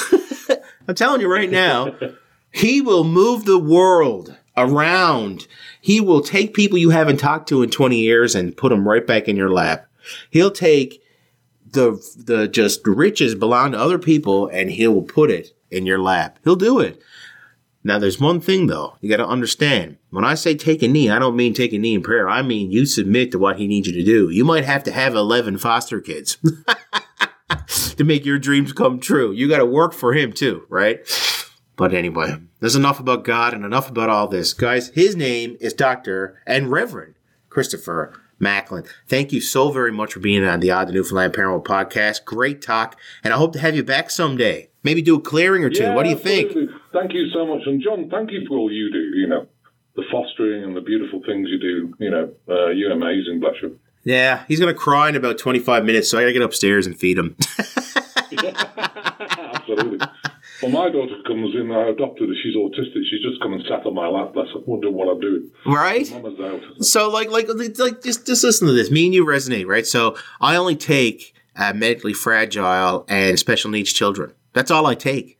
I'm 0.87 0.95
telling 0.95 1.21
you 1.21 1.31
right 1.31 1.49
now." 1.49 1.95
He 2.57 2.81
will 2.81 3.03
move 3.03 3.45
the 3.45 3.59
world 3.59 4.35
around. 4.57 5.47
He 5.79 6.01
will 6.01 6.21
take 6.21 6.55
people 6.55 6.79
you 6.79 6.89
haven't 6.89 7.17
talked 7.17 7.47
to 7.49 7.61
in 7.61 7.69
20 7.69 7.99
years 7.99 8.33
and 8.33 8.57
put 8.57 8.69
them 8.69 8.87
right 8.87 9.05
back 9.05 9.27
in 9.27 9.35
your 9.35 9.51
lap. 9.51 9.85
He'll 10.31 10.49
take 10.51 11.03
the 11.69 12.01
the 12.17 12.47
just 12.47 12.85
riches 12.87 13.35
belong 13.35 13.73
to 13.73 13.79
other 13.79 13.99
people 13.99 14.47
and 14.47 14.71
he 14.71 14.87
will 14.87 15.03
put 15.03 15.29
it 15.29 15.55
in 15.69 15.85
your 15.85 15.99
lap. 15.99 16.39
He'll 16.43 16.55
do 16.55 16.79
it. 16.79 16.99
Now 17.83 17.99
there's 17.99 18.19
one 18.19 18.41
thing 18.41 18.65
though, 18.65 18.97
you 19.01 19.09
got 19.09 19.17
to 19.17 19.27
understand. 19.27 19.97
When 20.09 20.25
I 20.25 20.33
say 20.33 20.55
take 20.55 20.81
a 20.81 20.87
knee, 20.87 21.11
I 21.11 21.19
don't 21.19 21.35
mean 21.35 21.53
take 21.53 21.73
a 21.73 21.77
knee 21.77 21.93
in 21.93 22.01
prayer. 22.01 22.27
I 22.27 22.41
mean 22.41 22.71
you 22.71 22.87
submit 22.87 23.31
to 23.33 23.39
what 23.39 23.59
he 23.59 23.67
needs 23.67 23.87
you 23.87 23.93
to 23.93 24.03
do. 24.03 24.31
You 24.31 24.43
might 24.43 24.65
have 24.65 24.83
to 24.85 24.91
have 24.91 25.13
11 25.13 25.59
foster 25.59 26.01
kids 26.01 26.37
to 27.97 28.03
make 28.03 28.25
your 28.25 28.39
dreams 28.39 28.73
come 28.73 28.99
true. 28.99 29.31
You 29.31 29.47
got 29.47 29.59
to 29.59 29.65
work 29.65 29.93
for 29.93 30.13
him 30.13 30.33
too, 30.33 30.65
right? 30.69 31.01
But 31.77 31.93
anyway, 31.93 32.37
there's 32.59 32.75
enough 32.75 32.99
about 32.99 33.23
God 33.23 33.53
and 33.53 33.63
enough 33.63 33.89
about 33.89 34.09
all 34.09 34.27
this. 34.27 34.51
Guys, 34.51 34.89
his 34.89 35.15
name 35.15 35.57
is 35.61 35.73
Dr. 35.73 36.41
and 36.45 36.71
Reverend 36.71 37.13
Christopher 37.49 38.19
Macklin. 38.39 38.83
Thank 39.07 39.31
you 39.31 39.39
so 39.39 39.71
very 39.71 39.91
much 39.91 40.13
for 40.13 40.19
being 40.19 40.43
on 40.43 40.59
the 40.59 40.71
Odd 40.71 40.87
to 40.87 40.93
Newfoundland 40.93 41.33
Paranormal 41.33 41.63
podcast. 41.63 42.25
Great 42.25 42.63
talk, 42.63 42.99
and 43.23 43.31
I 43.31 43.37
hope 43.37 43.53
to 43.53 43.59
have 43.59 43.75
you 43.75 43.83
back 43.83 44.09
someday. 44.09 44.69
Maybe 44.81 45.03
do 45.03 45.17
a 45.17 45.21
clearing 45.21 45.63
or 45.63 45.69
two. 45.69 45.83
Yeah, 45.83 45.93
what 45.93 46.03
do 46.03 46.09
you 46.09 46.15
absolutely. 46.15 46.65
think? 46.65 46.81
Thank 46.93 47.13
you 47.13 47.29
so 47.31 47.45
much. 47.45 47.61
And 47.67 47.81
John, 47.81 48.09
thank 48.09 48.31
you 48.31 48.43
for 48.47 48.57
all 48.57 48.71
you 48.71 48.91
do, 48.91 49.15
you 49.15 49.27
know, 49.27 49.45
the 49.95 50.03
fostering 50.11 50.63
and 50.63 50.75
the 50.75 50.81
beautiful 50.81 51.21
things 51.27 51.47
you 51.49 51.59
do. 51.59 51.93
You 51.99 52.09
know, 52.09 52.33
uh, 52.49 52.69
you're 52.69 52.91
amazing, 52.91 53.39
bless 53.39 53.55
you. 53.61 53.79
Yeah, 54.03 54.45
he's 54.47 54.59
going 54.59 54.73
to 54.73 54.79
cry 54.79 55.09
in 55.09 55.15
about 55.15 55.37
25 55.37 55.85
minutes, 55.85 56.09
so 56.09 56.17
I 56.17 56.21
got 56.21 56.27
to 56.27 56.33
get 56.33 56.41
upstairs 56.41 56.87
and 56.87 56.97
feed 56.97 57.19
him. 57.19 57.35
Absolutely. 59.53 60.07
Well, 60.61 60.71
my 60.71 60.89
daughter 60.89 61.15
comes 61.25 61.53
in, 61.55 61.71
I 61.71 61.89
adopted 61.89 62.29
her, 62.29 62.35
she's 62.41 62.55
autistic. 62.55 63.01
She's 63.09 63.21
just 63.21 63.41
come 63.41 63.53
and 63.53 63.63
sat 63.69 63.85
on 63.85 63.93
my 63.93 64.07
lap. 64.07 64.31
That's 64.35 64.49
wondering 64.65 64.93
what 64.95 65.07
I'm 65.07 65.19
doing. 65.19 65.51
right? 65.65 66.09
Mama's 66.11 66.39
out. 66.39 66.83
So 66.83 67.09
like 67.09 67.29
like 67.29 67.47
like 67.47 68.01
just 68.03 68.25
just 68.25 68.43
listen 68.43 68.67
to 68.67 68.73
this. 68.73 68.89
Me 68.89 69.05
and 69.05 69.13
you 69.13 69.25
resonate, 69.25 69.67
right? 69.67 69.85
So 69.85 70.17
I 70.41 70.55
only 70.55 70.75
take 70.75 71.33
uh, 71.55 71.73
medically 71.73 72.13
fragile 72.13 73.05
and 73.07 73.37
special 73.37 73.69
needs 73.71 73.93
children. 73.93 74.33
That's 74.53 74.71
all 74.71 74.85
I 74.87 74.95
take. 74.95 75.37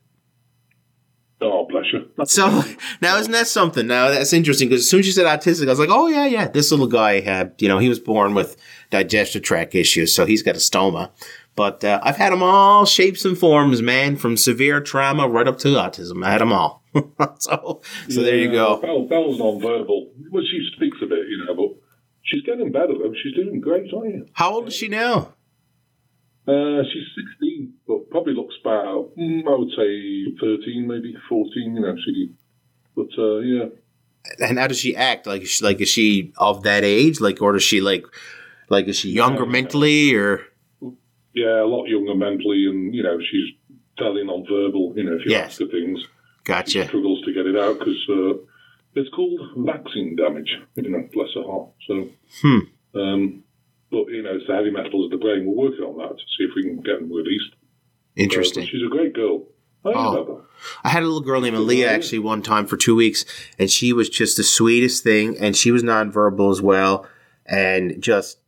Oh, 1.40 1.68
bless 1.70 1.86
you. 1.94 2.10
That's 2.18 2.32
So 2.36 2.64
now 3.02 3.18
isn't 3.18 3.32
that 3.32 3.48
something? 3.48 3.86
Now 3.88 4.10
that's 4.10 4.34
interesting 4.34 4.70
because 4.70 4.82
as 4.84 4.90
soon 4.90 5.02
as 5.02 5.08
you 5.08 5.12
said 5.14 5.26
autistic, 5.26 5.68
I 5.68 5.70
was 5.70 5.80
like, 5.80 5.90
oh 5.92 6.08
yeah, 6.08 6.26
yeah. 6.26 6.48
This 6.48 6.72
little 6.72 6.88
guy 6.88 7.22
had, 7.22 7.54
you 7.60 7.68
know, 7.68 7.78
he 7.80 7.90
was 7.90 8.00
born 8.00 8.34
with 8.34 8.58
digestive 8.90 9.44
tract 9.44 9.76
issues, 9.76 10.14
so 10.16 10.26
he's 10.26 10.42
got 10.42 10.56
a 10.56 10.60
stoma. 10.60 11.12
But 11.58 11.84
uh, 11.84 12.00
I've 12.04 12.18
had 12.18 12.32
them 12.32 12.44
all 12.44 12.86
shapes 12.86 13.26
and 13.26 13.36
forms, 13.36 13.82
man, 13.82 14.16
from 14.16 14.38
severe 14.38 14.80
trauma 14.80 15.28
right 15.28 15.48
up 15.48 15.58
to 15.60 15.70
autism. 15.70 16.24
I 16.24 16.32
had 16.32 16.40
them 16.42 16.54
all. 16.54 16.84
so 17.40 17.82
so 18.10 18.22
there 18.22 18.38
you 18.38 18.52
go. 18.52 18.80
Belle, 18.80 19.08
Belle's 19.08 19.40
non-verbal. 19.40 20.12
Well, 20.32 20.44
she 20.50 20.70
speaks 20.76 20.98
a 21.02 21.08
bit, 21.08 21.26
you 21.28 21.44
know, 21.46 21.56
but 21.56 21.76
she's 22.22 22.44
getting 22.44 22.72
better, 22.72 22.94
though. 22.94 23.12
She's 23.24 23.34
doing 23.34 23.60
great, 23.60 23.92
aren't 23.92 24.14
you? 24.14 24.26
How 24.34 24.54
old 24.54 24.68
is 24.68 24.76
she 24.76 24.88
now? 24.88 25.34
Uh, 26.48 26.84
she's 26.94 27.04
16, 27.42 27.74
but 27.88 28.08
probably 28.12 28.36
looks 28.36 28.56
about, 28.62 29.10
mm, 29.18 29.42
I 29.48 29.58
would 29.58 29.72
say 29.72 30.26
13, 30.40 30.86
maybe 30.88 31.16
14, 31.28 31.76
you 31.76 31.82
know, 31.82 31.96
she, 32.06 32.30
but, 32.96 33.08
uh, 33.18 33.40
yeah. 33.40 33.66
and 34.48 34.60
how 34.60 34.68
does 34.68 34.78
she 34.80 34.96
act? 34.96 35.26
Like, 35.28 35.42
is 35.42 35.50
she, 35.50 35.66
like 35.66 35.82
is 35.82 35.90
she 35.90 36.34
of 36.38 36.64
that 36.64 36.84
age? 36.86 37.20
Like, 37.20 37.42
or 37.42 37.54
does 37.54 37.64
she 37.64 37.82
like, 37.82 38.06
like 38.70 38.88
is 38.88 38.98
she 38.98 39.10
younger 39.10 39.44
Yeah. 39.44 39.50
mentally 39.50 40.16
or? 40.16 40.42
Yeah, 41.38 41.62
a 41.64 41.70
lot 41.76 41.86
younger 41.88 42.16
mentally, 42.16 42.66
and, 42.68 42.94
you 42.96 43.04
know, 43.04 43.18
she's 43.30 43.48
fairly 44.00 44.24
non-verbal, 44.24 44.94
you 44.96 45.04
know, 45.04 45.16
if 45.18 45.26
you 45.26 45.32
Yes. 45.32 45.52
ask 45.52 45.60
her 45.62 45.68
things. 45.68 46.00
Gotcha. 46.44 46.86
struggles 46.88 47.22
to 47.26 47.34
get 47.34 47.46
it 47.46 47.58
out 47.58 47.78
because 47.78 48.02
uh, 48.10 48.34
it's 48.96 49.10
called 49.10 49.40
vaccine 49.58 50.16
damage. 50.16 50.52
You 50.76 50.90
know, 50.90 51.04
bless 51.14 51.28
her 51.36 51.44
heart. 51.44 51.70
So, 51.88 52.10
Hmm. 52.42 52.60
um, 53.00 53.44
but 53.92 54.06
you 54.08 54.24
know, 54.24 54.34
it's 54.36 54.48
the 54.48 54.56
heavy 54.56 54.72
metals 54.72 55.06
of 55.06 55.12
the 55.12 55.18
brain. 55.18 55.46
We're 55.46 55.68
working 55.70 55.84
on 55.84 55.98
that 55.98 56.18
to 56.18 56.24
see 56.38 56.46
if 56.46 56.52
we 56.56 56.64
can 56.64 56.78
get 56.82 57.00
them 57.02 57.12
released. 57.12 57.52
Uh, 57.54 58.24
Interesting. 58.24 58.66
she's 58.66 58.82
a 58.82 58.90
great 58.90 59.14
girl. 59.14 59.44
I 59.86 59.92
Oh. 59.94 60.42
I 60.86 60.90
had 60.90 61.04
a 61.04 61.06
little 61.06 61.22
girl 61.22 61.42
named 61.42 61.58
Aaliyah 61.58 61.88
actually 61.88 62.20
one 62.20 62.42
time 62.42 62.66
for 62.66 62.78
two 62.78 62.96
weeks, 62.96 63.26
and 63.60 63.70
she 63.70 63.92
was 63.94 64.08
just 64.10 64.38
the 64.38 64.44
sweetest 64.44 65.04
thing, 65.04 65.38
and 65.40 65.56
she 65.56 65.72
was 65.72 65.84
nonverbal 65.84 66.50
as 66.50 66.62
well, 66.62 67.06
and 67.46 68.02
just. 68.02 68.40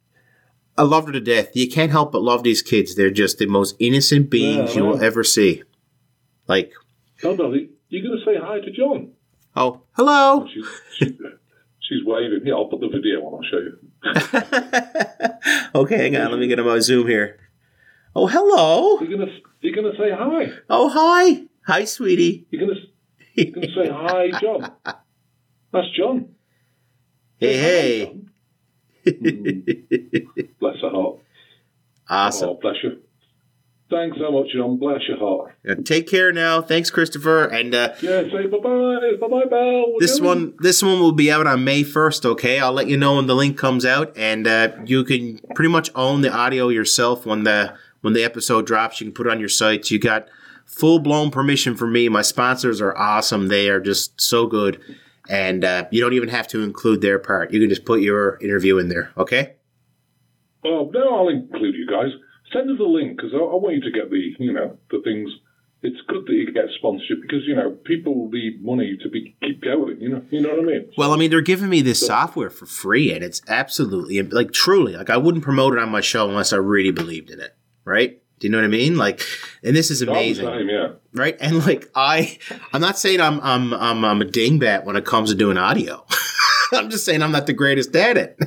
I 0.80 0.84
loved 0.84 1.08
her 1.08 1.14
to 1.14 1.20
death. 1.20 1.50
You 1.58 1.70
can't 1.70 1.92
help 1.92 2.14
but 2.14 2.22
love 2.22 2.44
these 2.44 2.62
kids. 2.62 2.96
They're 2.96 3.12
just 3.12 3.38
the 3.38 3.48
most 3.48 3.76
innocent 3.80 4.30
beings 4.30 4.74
Yeah, 4.74 4.78
you 4.82 4.88
will 4.88 5.04
ever 5.04 5.26
see. 5.26 5.64
Like, 6.48 6.72
Oh, 7.22 7.36
Dolly, 7.36 7.72
you're 7.90 8.02
going 8.02 8.18
to 8.18 8.24
say 8.26 8.40
hi 8.42 8.62
to 8.62 8.72
John. 8.72 9.12
oh, 9.58 9.82
hello. 9.92 10.48
She's, 10.54 10.66
she, 10.98 11.06
she's 11.82 12.06
waving. 12.06 12.44
Yeah, 12.46 12.54
I'll 12.54 12.68
put 12.68 12.80
the 12.80 12.88
video 12.88 13.20
on. 13.26 13.44
I'll 13.44 13.50
show 13.52 13.58
you. 13.60 13.78
okay, 15.82 15.98
hang 15.98 16.16
on. 16.16 16.32
Let 16.32 16.40
me 16.40 16.48
get 16.48 16.62
on 16.62 16.66
my 16.66 16.80
Zoom 16.80 17.08
here. 17.08 17.38
Oh, 18.16 18.28
hello. 18.28 19.02
You're 19.02 19.18
going 19.18 19.28
to 19.30 19.36
you're 19.60 19.76
going 19.76 19.92
to 19.94 19.98
say 20.02 20.12
hi. 20.12 20.58
Oh, 20.70 20.88
hi. 20.88 21.44
Hi, 21.68 21.84
sweetie. 21.84 22.48
You're 22.52 22.66
going 22.66 22.76
to 22.80 22.82
you're 23.44 23.52
going 23.54 23.68
to 23.68 23.74
say 23.76 23.90
hi, 23.92 24.32
John. 24.40 24.72
That's 25.74 25.90
John. 25.98 26.30
Hey, 27.38 27.58
hey. 27.58 28.18
Bless 30.60 30.82
her 30.82 30.89
heart. 30.89 31.20
awesome. 32.10 32.49
Oh, 32.49 32.60
bless 32.62 32.76
you. 32.84 32.99
Thanks 33.89 34.18
so 34.20 34.32
much, 34.32 34.47
John. 34.53 34.78
Bless 34.78 35.01
your 35.07 35.18
heart. 35.18 35.55
Uh, 35.68 35.74
Take 35.84 36.07
care 36.07 36.32
now. 36.32 36.62
Thanks, 36.62 36.91
Christopher. 36.91 37.45
And 37.45 37.74
uh, 37.74 37.95
Yeah, 38.01 38.22
say 38.32 38.45
bye 38.45 38.60
bye. 38.60 39.14
Bye 39.20 39.28
bye. 39.28 39.45
We're 39.49 39.99
this 39.99 40.20
one, 40.22 40.53
this 40.60 40.84
one 40.84 40.99
will 40.99 41.12
be 41.12 41.32
out 41.32 41.47
on 41.47 41.64
May 41.64 41.82
first. 41.84 42.24
Okay, 42.24 42.60
I'll 42.60 42.72
let 42.74 42.88
you 42.88 42.97
know 42.97 43.16
when 43.16 43.26
the 43.26 43.36
link 43.36 43.57
comes 43.57 43.86
out, 43.86 44.16
and 44.16 44.45
uh, 44.45 44.74
you 44.86 45.03
can 45.03 45.39
pretty 45.55 45.72
much 45.72 45.89
own 45.95 46.22
the 46.22 46.32
audio 46.32 46.70
yourself 46.70 47.26
when 47.26 47.43
the 47.45 47.76
when 48.01 48.14
the 48.14 48.24
episode 48.24 48.68
drops. 48.68 49.01
You 49.01 49.07
can 49.07 49.14
put 49.16 49.26
it 49.26 49.32
on 49.32 49.39
your 49.39 49.49
sites. 49.49 49.89
You 49.89 49.97
got 49.97 50.28
full 50.68 50.99
blown 50.99 51.32
permission 51.32 51.76
from 51.76 51.91
me. 51.91 52.10
My 52.10 52.22
sponsors 52.22 52.80
are 52.82 52.95
awesome. 52.95 53.47
They 53.47 53.70
are 53.70 53.80
just 53.80 54.22
so 54.22 54.45
good, 54.45 54.80
and 55.30 55.64
uh, 55.64 55.86
you 55.92 56.02
don't 56.02 56.14
even 56.14 56.30
have 56.30 56.48
to 56.48 56.64
include 56.64 57.02
their 57.02 57.20
part. 57.20 57.54
You 57.54 57.60
can 57.60 57.70
just 57.70 57.86
put 57.86 58.02
your 58.02 58.38
interview 58.42 58.80
in 58.80 58.90
there. 58.90 59.12
Okay. 59.16 59.54
Oh, 60.66 60.90
no, 60.94 61.16
I'll 61.16 61.30
include 61.30 61.76
you 61.76 61.88
guys. 61.88 62.10
Send 62.52 62.70
us 62.70 62.80
a 62.80 62.84
link 62.84 63.16
because 63.16 63.32
I, 63.34 63.38
I 63.38 63.56
want 63.56 63.76
you 63.76 63.82
to 63.82 63.92
get 63.92 64.10
the, 64.10 64.36
you 64.40 64.52
know, 64.52 64.78
the 64.90 65.02
things. 65.04 65.30
It's 65.82 66.02
good 66.10 66.26
that 66.26 66.34
you 66.34 66.52
get 66.52 66.66
sponsorship 66.78 67.22
because 67.22 67.48
you 67.48 67.56
know 67.56 67.72
people 67.86 68.30
need 68.34 68.62
money 68.62 68.98
to 69.02 69.10
be 69.10 69.34
keep 69.42 69.64
going. 69.64 70.02
You 70.02 70.10
know, 70.10 70.22
you 70.30 70.42
know 70.42 70.50
what 70.50 70.60
I 70.60 70.64
mean. 70.64 70.92
Well, 70.98 71.14
I 71.14 71.16
mean, 71.16 71.30
they're 71.30 71.40
giving 71.40 71.70
me 71.70 71.82
this 71.82 72.06
software 72.06 72.50
for 72.50 72.66
free, 72.66 73.14
and 73.14 73.24
it's 73.24 73.42
absolutely 73.48 74.22
like 74.22 74.52
truly 74.52 74.98
like 74.98 75.10
I 75.10 75.16
wouldn't 75.16 75.46
promote 75.46 75.72
it 75.72 75.80
on 75.80 75.88
my 75.88 76.02
show 76.02 76.28
unless 76.28 76.52
I 76.52 76.58
really 76.58 76.92
believed 76.92 77.30
in 77.30 77.40
it, 77.40 77.56
right? 77.86 78.22
Do 78.40 78.48
you 78.48 78.52
know 78.52 78.58
what 78.60 78.66
I 78.66 78.70
mean? 78.70 78.96
Like, 78.98 79.22
and 79.64 79.76
this 79.76 79.92
is 79.92 80.02
amazing, 80.02 80.46
time, 80.46 80.70
yeah. 80.70 80.94
right? 81.14 81.36
And 81.42 81.66
like 81.66 81.90
I, 81.96 82.38
I'm 82.74 82.82
not 82.82 82.98
saying 82.98 83.20
I'm 83.22 83.40
I'm 83.42 83.74
I'm, 83.74 84.04
I'm 84.06 84.22
a 84.22 84.26
dingbat 84.26 84.86
when 84.86 84.96
it 84.96 85.06
comes 85.06 85.30
to 85.30 85.36
doing 85.36 85.58
audio. 85.58 86.06
I'm 86.74 86.90
just 86.90 87.04
saying 87.06 87.22
I'm 87.22 87.32
not 87.32 87.48
the 87.48 87.54
greatest 87.54 87.96
at 87.96 88.16
it. 88.18 88.38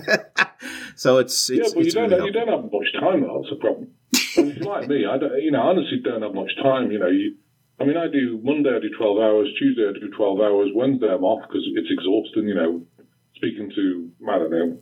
so 0.97 1.18
it's, 1.18 1.51
Yeah, 1.51 1.62
it's 1.62 1.74
but 1.74 1.80
you 1.80 1.86
it's 1.86 1.95
don't 1.95 2.11
really 2.11 2.26
you 2.26 2.32
don't 2.32 2.49
have 2.49 2.64
much 2.72 2.86
time. 3.01 3.20
though, 3.22 3.43
That's 3.43 3.53
a 3.53 3.57
problem. 3.61 3.88
If 4.12 4.57
you're 4.57 4.64
like 4.66 4.88
me, 4.88 5.05
I 5.05 5.18
don't, 5.18 5.43
you 5.43 5.51
know, 5.51 5.61
honestly 5.62 6.01
don't 6.03 6.22
have 6.22 6.32
much 6.34 6.51
time. 6.62 6.90
You 6.90 6.99
know, 7.01 7.09
you, 7.09 7.34
I 7.80 7.84
mean, 7.84 7.97
I 7.99 8.07
do 8.09 8.40
Monday 8.43 8.70
I 8.74 8.80
do 8.80 8.90
twelve 8.97 9.18
hours, 9.18 9.49
Tuesday 9.59 9.88
I 9.88 9.93
do 9.93 10.11
twelve 10.16 10.40
hours, 10.40 10.70
Wednesday 10.74 11.09
I'm 11.12 11.24
off 11.24 11.43
because 11.49 11.62
it's 11.74 11.88
exhausting. 11.90 12.49
You 12.49 12.55
know, 12.55 12.82
speaking 13.36 13.70
to 13.74 14.11
I 14.30 14.38
don't 14.38 14.51
know 14.51 14.78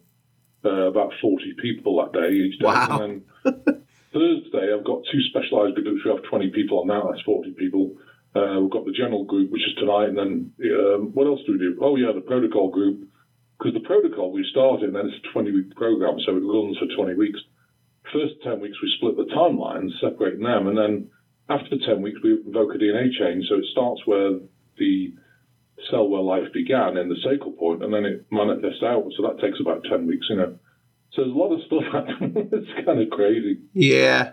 uh, 0.65 0.89
about 0.89 1.13
forty 1.21 1.55
people 1.61 1.97
that 2.05 2.13
day 2.21 2.31
each 2.33 2.59
day, 2.61 2.67
Wow. 2.67 3.01
and 3.03 3.23
then 3.45 3.83
Thursday 4.13 4.75
I've 4.75 4.85
got 4.85 5.03
two 5.11 5.23
specialised 5.31 5.77
groups. 5.77 6.03
We 6.05 6.11
have 6.11 6.25
twenty 6.25 6.51
people 6.51 6.81
on 6.81 6.89
that. 6.89 7.03
That's 7.09 7.23
forty 7.23 7.53
people. 7.53 7.97
Uh, 8.35 8.61
we've 8.61 8.71
got 8.71 8.85
the 8.85 8.95
general 8.95 9.25
group, 9.25 9.51
which 9.51 9.67
is 9.67 9.75
tonight, 9.79 10.09
and 10.11 10.19
then 10.19 10.53
um, 10.79 11.11
what 11.15 11.27
else 11.27 11.41
do 11.47 11.53
we 11.53 11.59
do? 11.59 11.79
Oh 11.83 11.97
yeah, 11.97 12.13
the 12.15 12.21
protocol 12.21 12.71
group. 12.71 13.09
Because 13.59 13.75
the 13.75 13.87
protocol 13.87 14.33
we 14.33 14.47
started, 14.51 14.87
and 14.89 14.97
then 14.97 15.07
it's 15.07 15.21
a 15.21 15.33
20 15.33 15.53
week 15.53 15.77
program, 15.77 16.17
so 16.25 16.33
it 16.33 16.41
runs 16.41 16.79
for 16.79 16.89
20 16.97 17.13
weeks. 17.19 17.39
First 18.11 18.41
10 18.43 18.59
weeks, 18.59 18.79
we 18.81 18.91
split 18.97 19.19
the 19.19 19.29
timelines, 19.37 19.91
separating 20.01 20.41
them, 20.41 20.67
and 20.67 20.79
then 20.79 21.11
after 21.51 21.77
10 21.77 22.01
weeks, 22.01 22.21
we 22.25 22.41
invoke 22.47 22.75
a 22.75 22.79
DNA 22.79 23.13
change. 23.13 23.45
So 23.49 23.57
it 23.57 23.67
starts 23.71 24.01
where 24.07 24.41
the 24.79 25.13
cell 25.91 26.09
where 26.09 26.23
life 26.23 26.53
began 26.55 26.97
in 26.97 27.09
the 27.09 27.21
sacral 27.23 27.53
point, 27.53 27.85
and 27.85 27.93
then 27.93 28.07
it 28.07 28.25
manifests 28.31 28.83
out. 28.83 29.11
So 29.17 29.29
that 29.29 29.41
takes 29.43 29.61
about 29.61 29.85
10 29.85 30.07
weeks, 30.07 30.27
you 30.31 30.37
know. 30.37 30.59
So 31.13 31.23
there's 31.23 31.35
a 31.35 31.39
lot 31.39 31.53
of 31.53 31.61
stuff 31.67 31.83
happening. 31.93 32.49
it's 32.53 32.87
kind 32.87 33.01
of 33.01 33.11
crazy. 33.11 33.59
Yeah, 33.75 34.33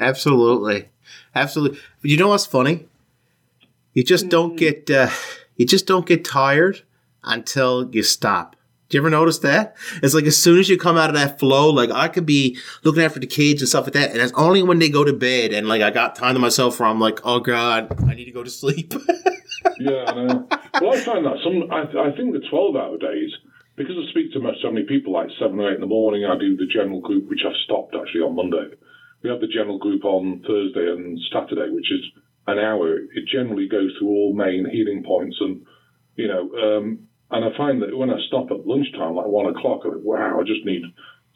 absolutely, 0.00 0.88
absolutely. 1.34 1.78
But 2.02 2.10
you 2.10 2.16
know 2.16 2.28
what's 2.28 2.46
funny? 2.46 2.88
You 3.94 4.02
just 4.04 4.28
don't 4.28 4.56
get 4.56 4.90
uh, 4.90 5.08
you 5.56 5.64
just 5.66 5.86
don't 5.86 6.06
get 6.06 6.24
tired 6.24 6.82
until 7.24 7.88
you 7.92 8.02
stop. 8.02 8.56
Do 8.88 8.96
you 8.96 9.02
ever 9.02 9.10
notice 9.10 9.40
that? 9.40 9.74
It's 10.02 10.14
like 10.14 10.26
as 10.26 10.40
soon 10.40 10.60
as 10.60 10.68
you 10.68 10.78
come 10.78 10.96
out 10.96 11.10
of 11.10 11.16
that 11.16 11.40
flow, 11.40 11.70
like 11.70 11.90
I 11.90 12.06
could 12.06 12.26
be 12.26 12.56
looking 12.84 13.02
after 13.02 13.18
the 13.18 13.26
kids 13.26 13.60
and 13.62 13.68
stuff 13.68 13.84
like 13.84 13.94
that, 13.94 14.10
and 14.12 14.20
it's 14.20 14.32
only 14.34 14.62
when 14.62 14.78
they 14.78 14.88
go 14.90 15.02
to 15.04 15.12
bed 15.12 15.52
and 15.52 15.66
like 15.66 15.82
I 15.82 15.90
got 15.90 16.14
time 16.14 16.34
to 16.34 16.40
myself 16.40 16.78
where 16.78 16.88
I'm 16.88 17.00
like, 17.00 17.20
oh 17.24 17.40
god, 17.40 17.88
I 18.08 18.14
need 18.14 18.26
to 18.26 18.30
go 18.32 18.44
to 18.44 18.50
sleep. 18.62 18.92
yeah, 19.80 20.04
I 20.06 20.14
know. 20.24 20.48
Well, 20.80 20.92
I 20.94 21.00
find 21.00 21.24
that 21.26 21.38
some. 21.42 21.70
I, 21.72 22.08
I 22.10 22.16
think 22.16 22.32
the 22.32 22.46
twelve-hour 22.48 22.98
days, 22.98 23.30
because 23.76 23.96
I 23.96 24.10
speak 24.10 24.32
to 24.32 24.40
so 24.62 24.70
many 24.70 24.86
people, 24.86 25.12
like 25.12 25.28
seven 25.38 25.60
or 25.60 25.70
eight 25.70 25.76
in 25.76 25.80
the 25.80 25.86
morning. 25.86 26.24
I 26.24 26.38
do 26.38 26.56
the 26.56 26.66
general 26.66 27.00
group, 27.00 27.28
which 27.28 27.44
I've 27.46 27.56
stopped 27.64 27.94
actually 27.94 28.22
on 28.22 28.36
Monday. 28.36 28.74
We 29.22 29.30
have 29.30 29.40
the 29.40 29.52
general 29.52 29.78
group 29.78 30.04
on 30.04 30.42
Thursday 30.46 30.90
and 30.90 31.18
Saturday, 31.32 31.70
which 31.70 31.90
is 31.92 32.04
an 32.46 32.58
hour. 32.58 32.96
It 32.96 33.28
generally 33.30 33.68
goes 33.68 33.92
through 33.98 34.08
all 34.08 34.34
main 34.34 34.66
healing 34.70 35.04
points 35.04 35.36
and 35.40 35.66
you 36.16 36.28
know, 36.28 36.50
um, 36.56 37.06
and 37.30 37.44
I 37.44 37.56
find 37.56 37.82
that 37.82 37.96
when 37.96 38.10
I 38.10 38.16
stop 38.26 38.50
at 38.50 38.66
lunchtime, 38.66 39.14
like 39.14 39.26
one 39.26 39.46
o'clock, 39.46 39.82
I'm 39.84 39.92
like, 39.92 40.04
wow, 40.04 40.40
I 40.40 40.44
just 40.44 40.64
need, 40.64 40.82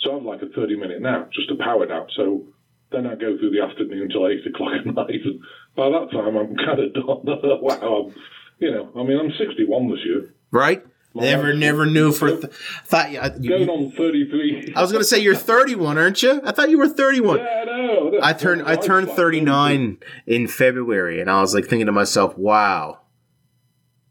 so 0.00 0.12
I 0.12 0.14
have 0.14 0.22
like 0.24 0.42
a 0.42 0.48
30 0.48 0.76
minute 0.76 1.02
nap, 1.02 1.30
just 1.32 1.50
a 1.50 1.62
power 1.62 1.86
nap. 1.86 2.06
So 2.16 2.46
then 2.90 3.06
I 3.06 3.14
go 3.14 3.36
through 3.38 3.50
the 3.50 3.62
afternoon 3.62 4.02
until 4.02 4.26
eight 4.28 4.46
o'clock 4.46 4.72
at 4.80 4.86
night. 4.94 5.20
And 5.24 5.40
by 5.76 5.90
that 5.90 6.08
time, 6.10 6.36
I'm 6.36 6.56
kind 6.56 6.80
of 6.80 6.94
done. 6.94 7.04
wow. 7.62 8.08
I'm, 8.08 8.14
you 8.58 8.70
know, 8.70 8.90
I 8.96 9.02
mean, 9.04 9.18
I'm 9.18 9.32
61 9.38 9.90
this 9.90 10.04
year. 10.04 10.34
Right? 10.50 10.82
Never, 11.12 11.52
never 11.54 11.86
knew 11.86 12.12
for 12.12 12.30
th- 12.30 12.52
thought 12.84 13.10
you, 13.10 13.20
you, 13.40 13.48
going 13.50 13.68
on 13.68 13.90
thirty 13.90 14.30
three. 14.30 14.72
I 14.76 14.80
was 14.80 14.92
going 14.92 15.00
to 15.00 15.08
say 15.08 15.18
you're 15.18 15.34
thirty 15.34 15.74
one, 15.74 15.98
aren't 15.98 16.22
you? 16.22 16.40
I 16.44 16.52
thought 16.52 16.70
you 16.70 16.78
were 16.78 16.88
thirty 16.88 17.20
one. 17.20 17.38
Yeah, 17.38 17.62
I 17.62 17.64
know. 17.64 18.18
I 18.22 18.32
turned 18.32 18.62
I 18.62 18.76
turned 18.76 19.10
thirty 19.10 19.40
nine 19.40 19.98
in 20.26 20.46
February, 20.46 21.20
and 21.20 21.28
I 21.28 21.40
was 21.40 21.52
like 21.52 21.66
thinking 21.66 21.86
to 21.86 21.92
myself, 21.92 22.38
"Wow, 22.38 23.00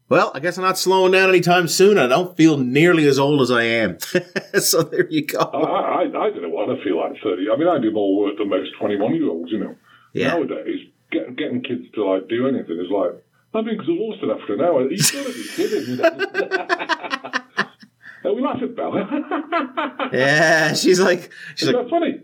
well, 0.10 0.32
I 0.34 0.40
guess 0.40 0.58
I'm 0.58 0.64
not 0.64 0.78
slowing 0.78 1.12
down 1.12 1.30
anytime 1.30 1.68
soon. 1.68 2.00
I 2.00 2.08
don't 2.08 2.36
feel 2.36 2.58
nearly 2.58 3.06
as 3.08 3.20
old 3.20 3.42
as 3.42 3.52
I 3.52 3.64
am. 3.64 4.00
so 4.60 4.82
there 4.82 5.08
you 5.08 5.26
go. 5.26 5.38
I, 5.40 6.02
I, 6.02 6.02
I 6.02 6.30
don't 6.32 6.52
want 6.52 6.76
to 6.76 6.84
feel 6.84 6.98
like 6.98 7.14
30. 7.24 7.46
I 7.54 7.56
mean, 7.56 7.68
I 7.68 7.80
do 7.80 7.92
more 7.92 8.18
work 8.26 8.38
than 8.40 8.50
most 8.50 8.72
21 8.80 9.16
year 9.16 9.30
olds, 9.30 9.52
you 9.52 9.60
know. 9.60 9.76
Yeah. 10.14 10.30
Nowadays, 10.30 10.88
get, 11.12 11.36
getting 11.38 11.62
kids 11.62 11.86
to 11.94 12.04
like 12.04 12.28
do 12.28 12.48
anything 12.48 12.80
is 12.80 12.90
like, 12.90 13.24
I'm 13.54 13.68
exhausted 13.68 14.30
after 14.30 14.54
an 14.54 14.62
hour. 14.62 14.90
You've 14.90 15.12
got 15.12 15.26
to 15.26 15.34
be 15.34 15.44
kidding, 15.56 15.90
you 15.90 15.96
know. 15.98 16.10
we 18.36 18.42
laugh 18.42 18.62
at 18.62 18.76
Bella. 18.76 20.10
yeah, 20.14 20.74
she's 20.74 21.00
like, 21.00 21.32
she's 21.56 21.68
is 21.68 21.74
like, 21.74 21.86
that 21.86 21.90
funny? 21.90 22.22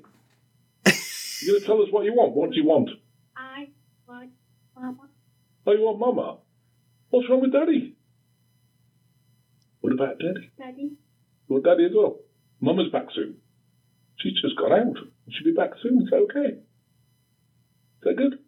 You're 1.41 1.55
going 1.55 1.61
to 1.61 1.65
tell 1.65 1.81
us 1.81 1.87
what 1.91 2.05
you 2.05 2.13
want. 2.13 2.35
What 2.35 2.51
do 2.51 2.55
you 2.55 2.65
want? 2.65 2.89
I 3.35 3.69
want 4.07 4.29
mama. 4.75 5.09
Oh, 5.65 5.71
you 5.71 5.81
want 5.81 5.99
mama? 5.99 6.37
What's 7.09 7.27
wrong 7.29 7.41
with 7.41 7.53
Daddy? 7.53 7.95
What 9.81 9.93
about 9.93 10.19
Daddy? 10.19 10.51
Daddy. 10.57 10.81
You 10.81 10.97
want 11.49 11.65
Daddy 11.65 11.85
as 11.85 11.91
well? 11.95 12.19
Mama's 12.61 12.91
back 12.91 13.07
soon. 13.13 13.37
She's 14.17 14.39
just 14.41 14.55
gone 14.57 14.73
out. 14.73 14.97
She'll 15.29 15.43
be 15.43 15.53
back 15.53 15.71
soon. 15.81 16.01
Is 16.01 16.09
that 16.09 16.17
okay? 16.17 16.57
Is 16.57 18.03
that 18.03 18.15
good? 18.15 18.39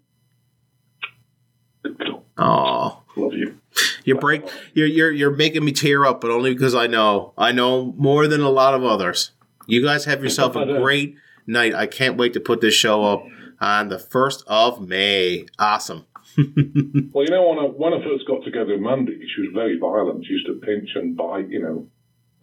Good 1.84 1.98
girl. 2.00 2.27
Oh, 2.38 3.04
love 3.16 3.34
you. 3.34 3.60
You 4.04 4.16
break. 4.16 4.44
You're 4.74 4.88
you're 4.88 5.12
you're 5.12 5.36
making 5.36 5.66
me 5.66 5.72
tear 5.72 6.06
up, 6.06 6.22
but 6.22 6.32
only 6.32 6.54
because 6.54 6.76
I 6.76 6.88
know 6.88 7.34
I 7.38 7.52
know 7.52 7.94
more 7.98 8.28
than 8.28 8.42
a 8.42 8.50
lot 8.50 8.74
of 8.74 8.84
others. 8.84 9.32
You 9.66 9.84
guys 9.84 10.06
have 10.06 10.24
yourself 10.24 10.56
a 10.56 10.66
great 10.66 11.16
night. 11.46 11.74
I 11.74 11.88
can't 11.88 12.18
wait 12.18 12.34
to 12.34 12.40
put 12.40 12.62
this 12.62 12.74
show 12.74 13.04
up 13.04 13.26
on 13.60 13.90
the 13.90 14.00
first 14.00 14.44
of 14.48 14.88
May. 14.88 15.46
Awesome. 15.60 16.06
well, 16.38 17.26
you 17.26 17.32
know, 17.32 17.50
when 17.50 17.60
I, 17.60 17.64
when 17.64 17.94
I 17.94 18.04
first 18.04 18.28
got 18.28 18.44
together 18.44 18.74
with 18.74 18.82
Mandy, 18.82 19.20
she 19.36 19.42
was 19.42 19.52
very 19.54 19.78
violent. 19.78 20.26
She 20.26 20.34
used 20.34 20.46
to 20.48 20.54
pinch 20.54 20.90
and 20.96 21.18
bite, 21.18 21.50
you 21.50 21.60
know. 21.62 21.88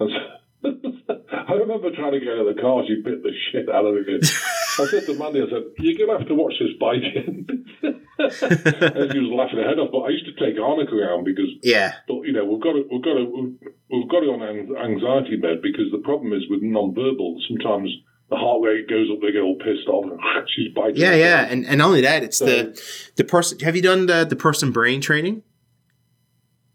I 0.65 1.53
remember 1.53 1.95
trying 1.95 2.13
to 2.13 2.21
get 2.21 2.31
out 2.31 2.47
of 2.47 2.57
the 2.57 2.61
car. 2.61 2.83
She 2.87 3.01
bit 3.03 3.23
the 3.23 3.31
shit 3.53 3.69
out 3.69 3.85
of 3.85 3.95
me. 3.95 4.19
I 4.23 4.87
said 4.87 5.07
to 5.07 5.19
Mandy, 5.19 5.43
I 5.43 5.49
said, 5.49 5.65
"You're 5.79 6.07
gonna 6.07 6.19
have 6.19 6.29
to 6.29 6.35
watch 6.35 6.55
this 6.59 6.77
biting." 6.81 7.67
she 8.31 9.19
was 9.19 9.33
laughing 9.35 9.59
her 9.59 9.69
head 9.69 9.79
off. 9.79 9.91
But 9.91 10.07
I 10.07 10.11
used 10.11 10.27
to 10.27 10.37
take 10.39 10.59
Arnica 10.61 10.95
around 10.95 11.25
because, 11.25 11.51
yeah. 11.63 11.95
But 12.07 12.23
you 12.23 12.33
know, 12.33 12.45
we've 12.45 12.63
got 12.63 12.77
it. 12.77 12.87
We've 12.91 13.03
got 13.03 13.17
it. 13.17 13.29
We've 13.29 14.09
got 14.09 14.23
it 14.23 14.31
on 14.31 14.43
anxiety 14.43 15.37
med 15.37 15.63
because 15.63 15.91
the 15.91 16.03
problem 16.05 16.33
is 16.33 16.43
with 16.49 16.63
non-verbal. 16.63 17.41
Sometimes 17.49 17.91
the 18.31 18.37
heart 18.37 18.63
rate 18.63 18.89
goes 18.89 19.09
up, 19.13 19.21
they 19.21 19.33
get 19.33 19.43
all 19.43 19.59
pissed 19.59 19.89
off, 19.89 20.05
and 20.05 20.21
she's 20.55 20.73
biting. 20.75 20.97
Yeah, 20.97 21.15
yeah, 21.15 21.47
and 21.49 21.67
and 21.67 21.79
not 21.79 21.89
only 21.89 22.03
that, 22.03 22.23
it's 22.23 22.39
so, 22.39 22.47
the 22.47 22.83
the 23.17 23.25
person. 23.25 23.59
Have 23.61 23.77
you 23.77 23.83
done 23.83 24.07
the 24.07 24.25
the 24.25 24.37
person 24.37 24.73
brain 24.73 25.01
training? 25.01 25.43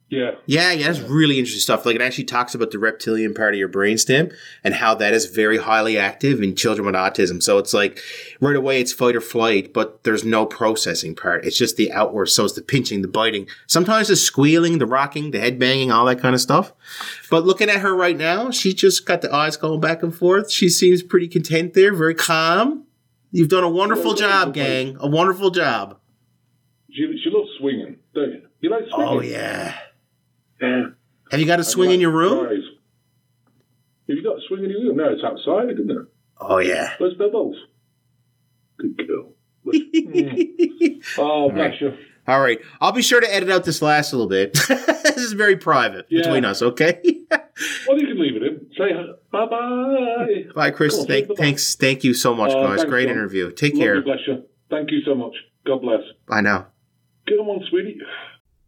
Yeah. 0.10 0.32
Yeah, 0.47 0.72
yeah, 0.72 0.88
that's 0.88 1.01
really 1.01 1.38
interesting 1.38 1.62
stuff. 1.62 1.86
Like 1.86 1.95
it 1.95 2.01
actually 2.01 2.24
talks 2.24 2.55
about 2.55 2.72
the 2.72 2.80
reptilian 2.80 3.36
part 3.36 3.53
of 3.53 3.60
your 3.60 3.70
brainstem 3.70 4.34
and 4.64 4.74
how 4.74 4.95
that 4.95 5.14
is 5.14 5.28
very 5.28 5.57
highly 5.57 5.99
active 5.99 6.41
in 6.41 6.55
children 6.55 6.88
with 6.88 6.95
autism. 6.95 7.43
So 7.43 7.60
it's 7.60 7.76
like 7.76 8.01
right 8.41 8.55
away 8.55 8.82
it's 8.82 8.91
fight 8.91 9.16
or 9.16 9.22
flight, 9.22 9.72
but 9.72 10.03
there's 10.03 10.26
no 10.26 10.47
processing 10.47 11.16
part. 11.16 11.45
It's 11.45 11.57
just 11.57 11.78
the 11.78 11.91
outward. 11.91 12.28
So 12.28 12.45
it's 12.45 12.55
the 12.55 12.64
pinching, 12.64 13.03
the 13.03 13.07
biting, 13.07 13.47
sometimes 13.68 14.07
the 14.07 14.16
squealing, 14.16 14.80
the 14.80 14.88
rocking, 14.88 15.30
the 15.30 15.39
head 15.39 15.60
banging, 15.60 15.91
all 15.91 16.05
that 16.05 16.20
kind 16.20 16.34
of 16.34 16.41
stuff. 16.41 16.74
But 17.30 17.45
looking 17.45 17.70
at 17.70 17.82
her 17.82 17.95
right 17.95 18.18
now, 18.18 18.49
she 18.49 18.74
just 18.74 19.05
got 19.05 19.22
the 19.22 19.34
eyes 19.34 19.57
going 19.57 19.80
back 19.80 20.01
and 20.01 20.16
forth. 20.16 20.51
She 20.51 20.70
seems 20.70 21.03
pretty 21.03 21.28
content 21.28 21.76
there, 21.76 21.93
very 21.93 22.16
calm. 22.16 22.86
You've 23.32 23.49
done 23.49 23.64
a 23.64 23.70
wonderful 23.70 24.16
job, 24.16 24.55
gang. 24.55 24.97
A 24.99 25.07
wonderful 25.07 25.51
job. 25.51 25.99
She, 26.91 27.03
she 27.24 27.30
loves 27.30 27.49
swinging, 27.60 27.97
don't 28.16 28.32
you? 28.32 28.41
You 28.62 28.72
like 28.72 28.86
oh, 28.91 28.95
swinging? 28.95 29.18
Oh, 29.18 29.22
yeah. 29.22 29.78
Yeah. 30.62 30.86
Have 31.32 31.39
you 31.39 31.45
got 31.45 31.60
a 31.60 31.64
swing 31.64 31.91
in 31.91 31.99
your 31.99 32.12
room? 32.12 32.45
Have 32.45 34.18
you 34.18 34.24
got 34.24 34.38
a 34.38 34.41
swing 34.47 34.64
in 34.64 34.72
your 34.72 34.82
room? 34.82 34.97
No, 34.97 35.10
it's 35.10 35.24
outside, 35.24 35.72
isn't 35.72 35.91
it? 35.91 36.07
Oh 36.39 36.57
yeah. 36.57 36.93
Where's 36.97 37.14
Bubbles? 37.16 37.55
Good 38.78 38.97
girl. 39.07 39.34
mm. 39.68 41.03
Oh, 41.18 41.49
bless 41.49 41.72
right. 41.72 41.82
you. 41.82 41.97
All 42.28 42.39
right. 42.39 42.60
I'll 42.80 42.91
be 42.91 43.01
sure 43.01 43.20
to 43.20 43.34
edit 43.34 43.49
out 43.49 43.66
this 43.66 43.82
last 43.82 44.14
little 44.14 44.28
bit. 44.28 44.53
this 44.68 45.18
is 45.18 45.34
very 45.34 45.57
private 45.57 46.05
yeah. 46.10 46.22
between 46.22 46.45
us, 46.45 46.62
okay? 46.62 46.99
well, 47.88 47.99
you 47.99 48.07
can 48.07 48.22
leave 48.22 48.36
it 48.36 48.43
in. 48.43 48.68
Say 48.78 48.93
bye 49.32 49.45
bye. 49.45 50.45
Bye, 50.55 50.72
Chris. 50.72 50.97
On, 50.97 51.07
thank, 51.07 51.36
thanks. 51.38 51.76
Thank 51.76 52.03
you 52.03 52.14
so 52.14 52.36
much, 52.36 52.51
uh, 52.51 52.68
guys. 52.68 52.86
Great 52.86 53.07
John. 53.07 53.18
interview. 53.18 53.51
Take 53.51 53.74
Love 53.74 53.82
care. 53.82 53.95
You, 53.95 54.03
bless 54.03 54.20
you. 54.28 54.43
Thank 54.70 54.91
you 54.91 55.01
so 55.05 55.16
much. 55.16 55.34
God 55.66 55.82
bless. 55.82 56.01
Bye 56.28 56.41
now. 56.41 56.68
Get 57.28 57.36
on, 57.36 57.66
sweetie. 57.70 57.99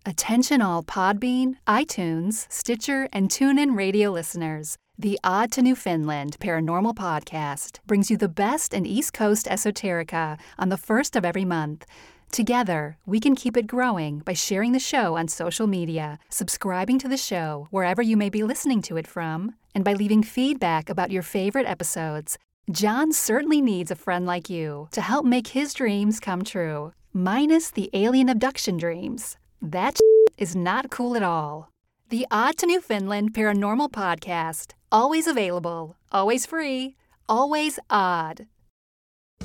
Attention 0.03 0.63
all 0.63 0.81
Podbean, 0.81 1.57
iTunes, 1.67 2.51
Stitcher, 2.51 3.07
and 3.13 3.29
TuneIn 3.29 3.77
radio 3.77 4.09
listeners. 4.09 4.75
The 4.97 5.19
Odd 5.23 5.51
to 5.51 5.61
Newfoundland 5.61 6.39
Paranormal 6.39 6.95
Podcast 6.95 7.77
brings 7.85 8.09
you 8.09 8.17
the 8.17 8.27
best 8.27 8.73
in 8.73 8.87
East 8.87 9.13
Coast 9.13 9.45
esoterica 9.45 10.39
on 10.57 10.69
the 10.69 10.77
first 10.77 11.15
of 11.15 11.23
every 11.23 11.45
month. 11.45 11.85
Together, 12.31 12.97
we 13.05 13.19
can 13.19 13.35
keep 13.35 13.55
it 13.55 13.67
growing 13.67 14.19
by 14.19 14.33
sharing 14.33 14.71
the 14.71 14.79
show 14.79 15.17
on 15.17 15.27
social 15.27 15.67
media, 15.67 16.17
subscribing 16.29 16.97
to 16.97 17.07
the 17.07 17.15
show 17.15 17.67
wherever 17.69 18.01
you 18.01 18.17
may 18.17 18.31
be 18.31 18.41
listening 18.41 18.81
to 18.81 18.97
it 18.97 19.05
from, 19.05 19.53
and 19.75 19.85
by 19.85 19.93
leaving 19.93 20.23
feedback 20.23 20.89
about 20.89 21.11
your 21.11 21.21
favorite 21.21 21.67
episodes. 21.67 22.39
John 22.71 23.11
certainly 23.11 23.61
needs 23.61 23.91
a 23.91 23.95
friend 23.95 24.25
like 24.25 24.49
you 24.49 24.87
to 24.93 25.01
help 25.01 25.25
make 25.27 25.49
his 25.49 25.75
dreams 25.75 26.19
come 26.19 26.43
true, 26.43 26.91
minus 27.13 27.69
the 27.69 27.91
alien 27.93 28.29
abduction 28.29 28.77
dreams. 28.77 29.37
That 29.62 29.99
is 30.38 30.55
not 30.55 30.89
cool 30.89 31.16
at 31.16 31.24
all. 31.24 31.70
The 32.09 32.26
Odd 32.32 32.57
to 32.57 32.66
Newfoundland 32.66 33.34
Paranormal 33.34 33.91
Podcast. 33.91 34.74
Always 34.91 35.28
available, 35.28 35.95
always 36.12 36.45
free, 36.45 36.95
always 37.30 37.80
odd. 37.89 38.47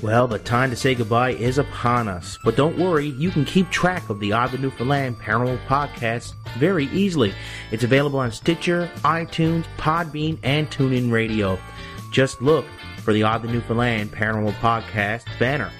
Well, 0.01 0.27
the 0.27 0.37
time 0.39 0.69
to 0.71 0.75
say 0.75 0.93
goodbye 0.95 1.31
is 1.31 1.57
upon 1.57 2.07
us. 2.07 2.37
But 2.43 2.55
don't 2.55 2.77
worry, 2.77 3.07
you 3.07 3.31
can 3.31 3.45
keep 3.45 3.69
track 3.69 4.09
of 4.09 4.19
the 4.19 4.33
Odd 4.33 4.51
to 4.51 4.57
Newfoundland 4.57 5.17
Paranormal 5.17 5.65
Podcast 5.67 6.33
very 6.57 6.85
easily. 6.87 7.33
It's 7.71 7.83
available 7.83 8.19
on 8.19 8.31
Stitcher, 8.31 8.89
iTunes, 8.97 9.65
Podbean, 9.77 10.39
and 10.43 10.69
TuneIn 10.69 11.11
Radio. 11.11 11.57
Just 12.11 12.41
look 12.41 12.65
for 13.03 13.13
the 13.13 13.23
Odd 13.23 13.43
to 13.43 13.47
Newfoundland 13.47 14.11
Paranormal 14.11 14.53
Podcast 14.53 15.25
banner 15.39 15.71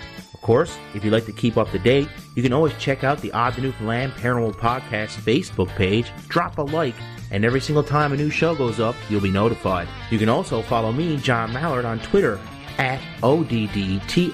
course, 0.41 0.77
if 0.93 1.03
you'd 1.03 1.13
like 1.13 1.25
to 1.25 1.31
keep 1.31 1.57
up 1.57 1.71
to 1.71 1.79
date, 1.79 2.07
you 2.35 2.43
can 2.43 2.53
always 2.53 2.73
check 2.77 3.03
out 3.03 3.19
the 3.19 3.31
Odd 3.31 3.55
to 3.55 3.61
Newfoundland 3.61 4.13
Paranormal 4.13 4.55
Podcast 4.55 5.15
Facebook 5.21 5.69
page, 5.69 6.11
drop 6.27 6.57
a 6.57 6.61
like, 6.61 6.95
and 7.31 7.43
every 7.43 7.61
single 7.61 7.83
time 7.83 8.13
a 8.13 8.17
new 8.17 8.29
show 8.29 8.55
goes 8.55 8.79
up, 8.79 8.95
you'll 9.09 9.21
be 9.21 9.31
notified. 9.31 9.87
You 10.09 10.19
can 10.19 10.29
also 10.29 10.61
follow 10.61 10.91
me, 10.91 11.17
John 11.17 11.51
Mallard, 11.51 11.85
on 11.85 11.99
Twitter 11.99 12.39
at 12.77 13.01
O-D-D-T-O-N-F-L-D. 13.23 14.29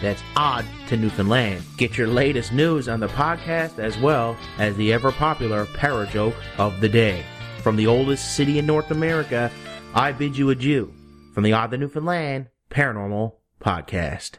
That's 0.00 0.22
Odd 0.36 0.64
to 0.88 0.96
Newfoundland. 0.96 1.62
Get 1.76 1.98
your 1.98 2.06
latest 2.06 2.52
news 2.52 2.88
on 2.88 3.00
the 3.00 3.08
podcast 3.08 3.78
as 3.78 3.98
well 3.98 4.36
as 4.58 4.76
the 4.76 4.92
ever 4.92 5.12
popular 5.12 5.66
Parajoke 5.66 6.36
of 6.58 6.80
the 6.80 6.88
Day. 6.88 7.24
From 7.62 7.76
the 7.76 7.86
oldest 7.86 8.34
city 8.34 8.58
in 8.58 8.66
North 8.66 8.90
America, 8.90 9.50
I 9.94 10.12
bid 10.12 10.36
you 10.36 10.50
adieu 10.50 10.92
from 11.34 11.42
the 11.42 11.52
Odd 11.52 11.70
to 11.72 11.76
Newfoundland 11.76 12.46
Paranormal 12.70 13.34
Podcast. 13.60 14.38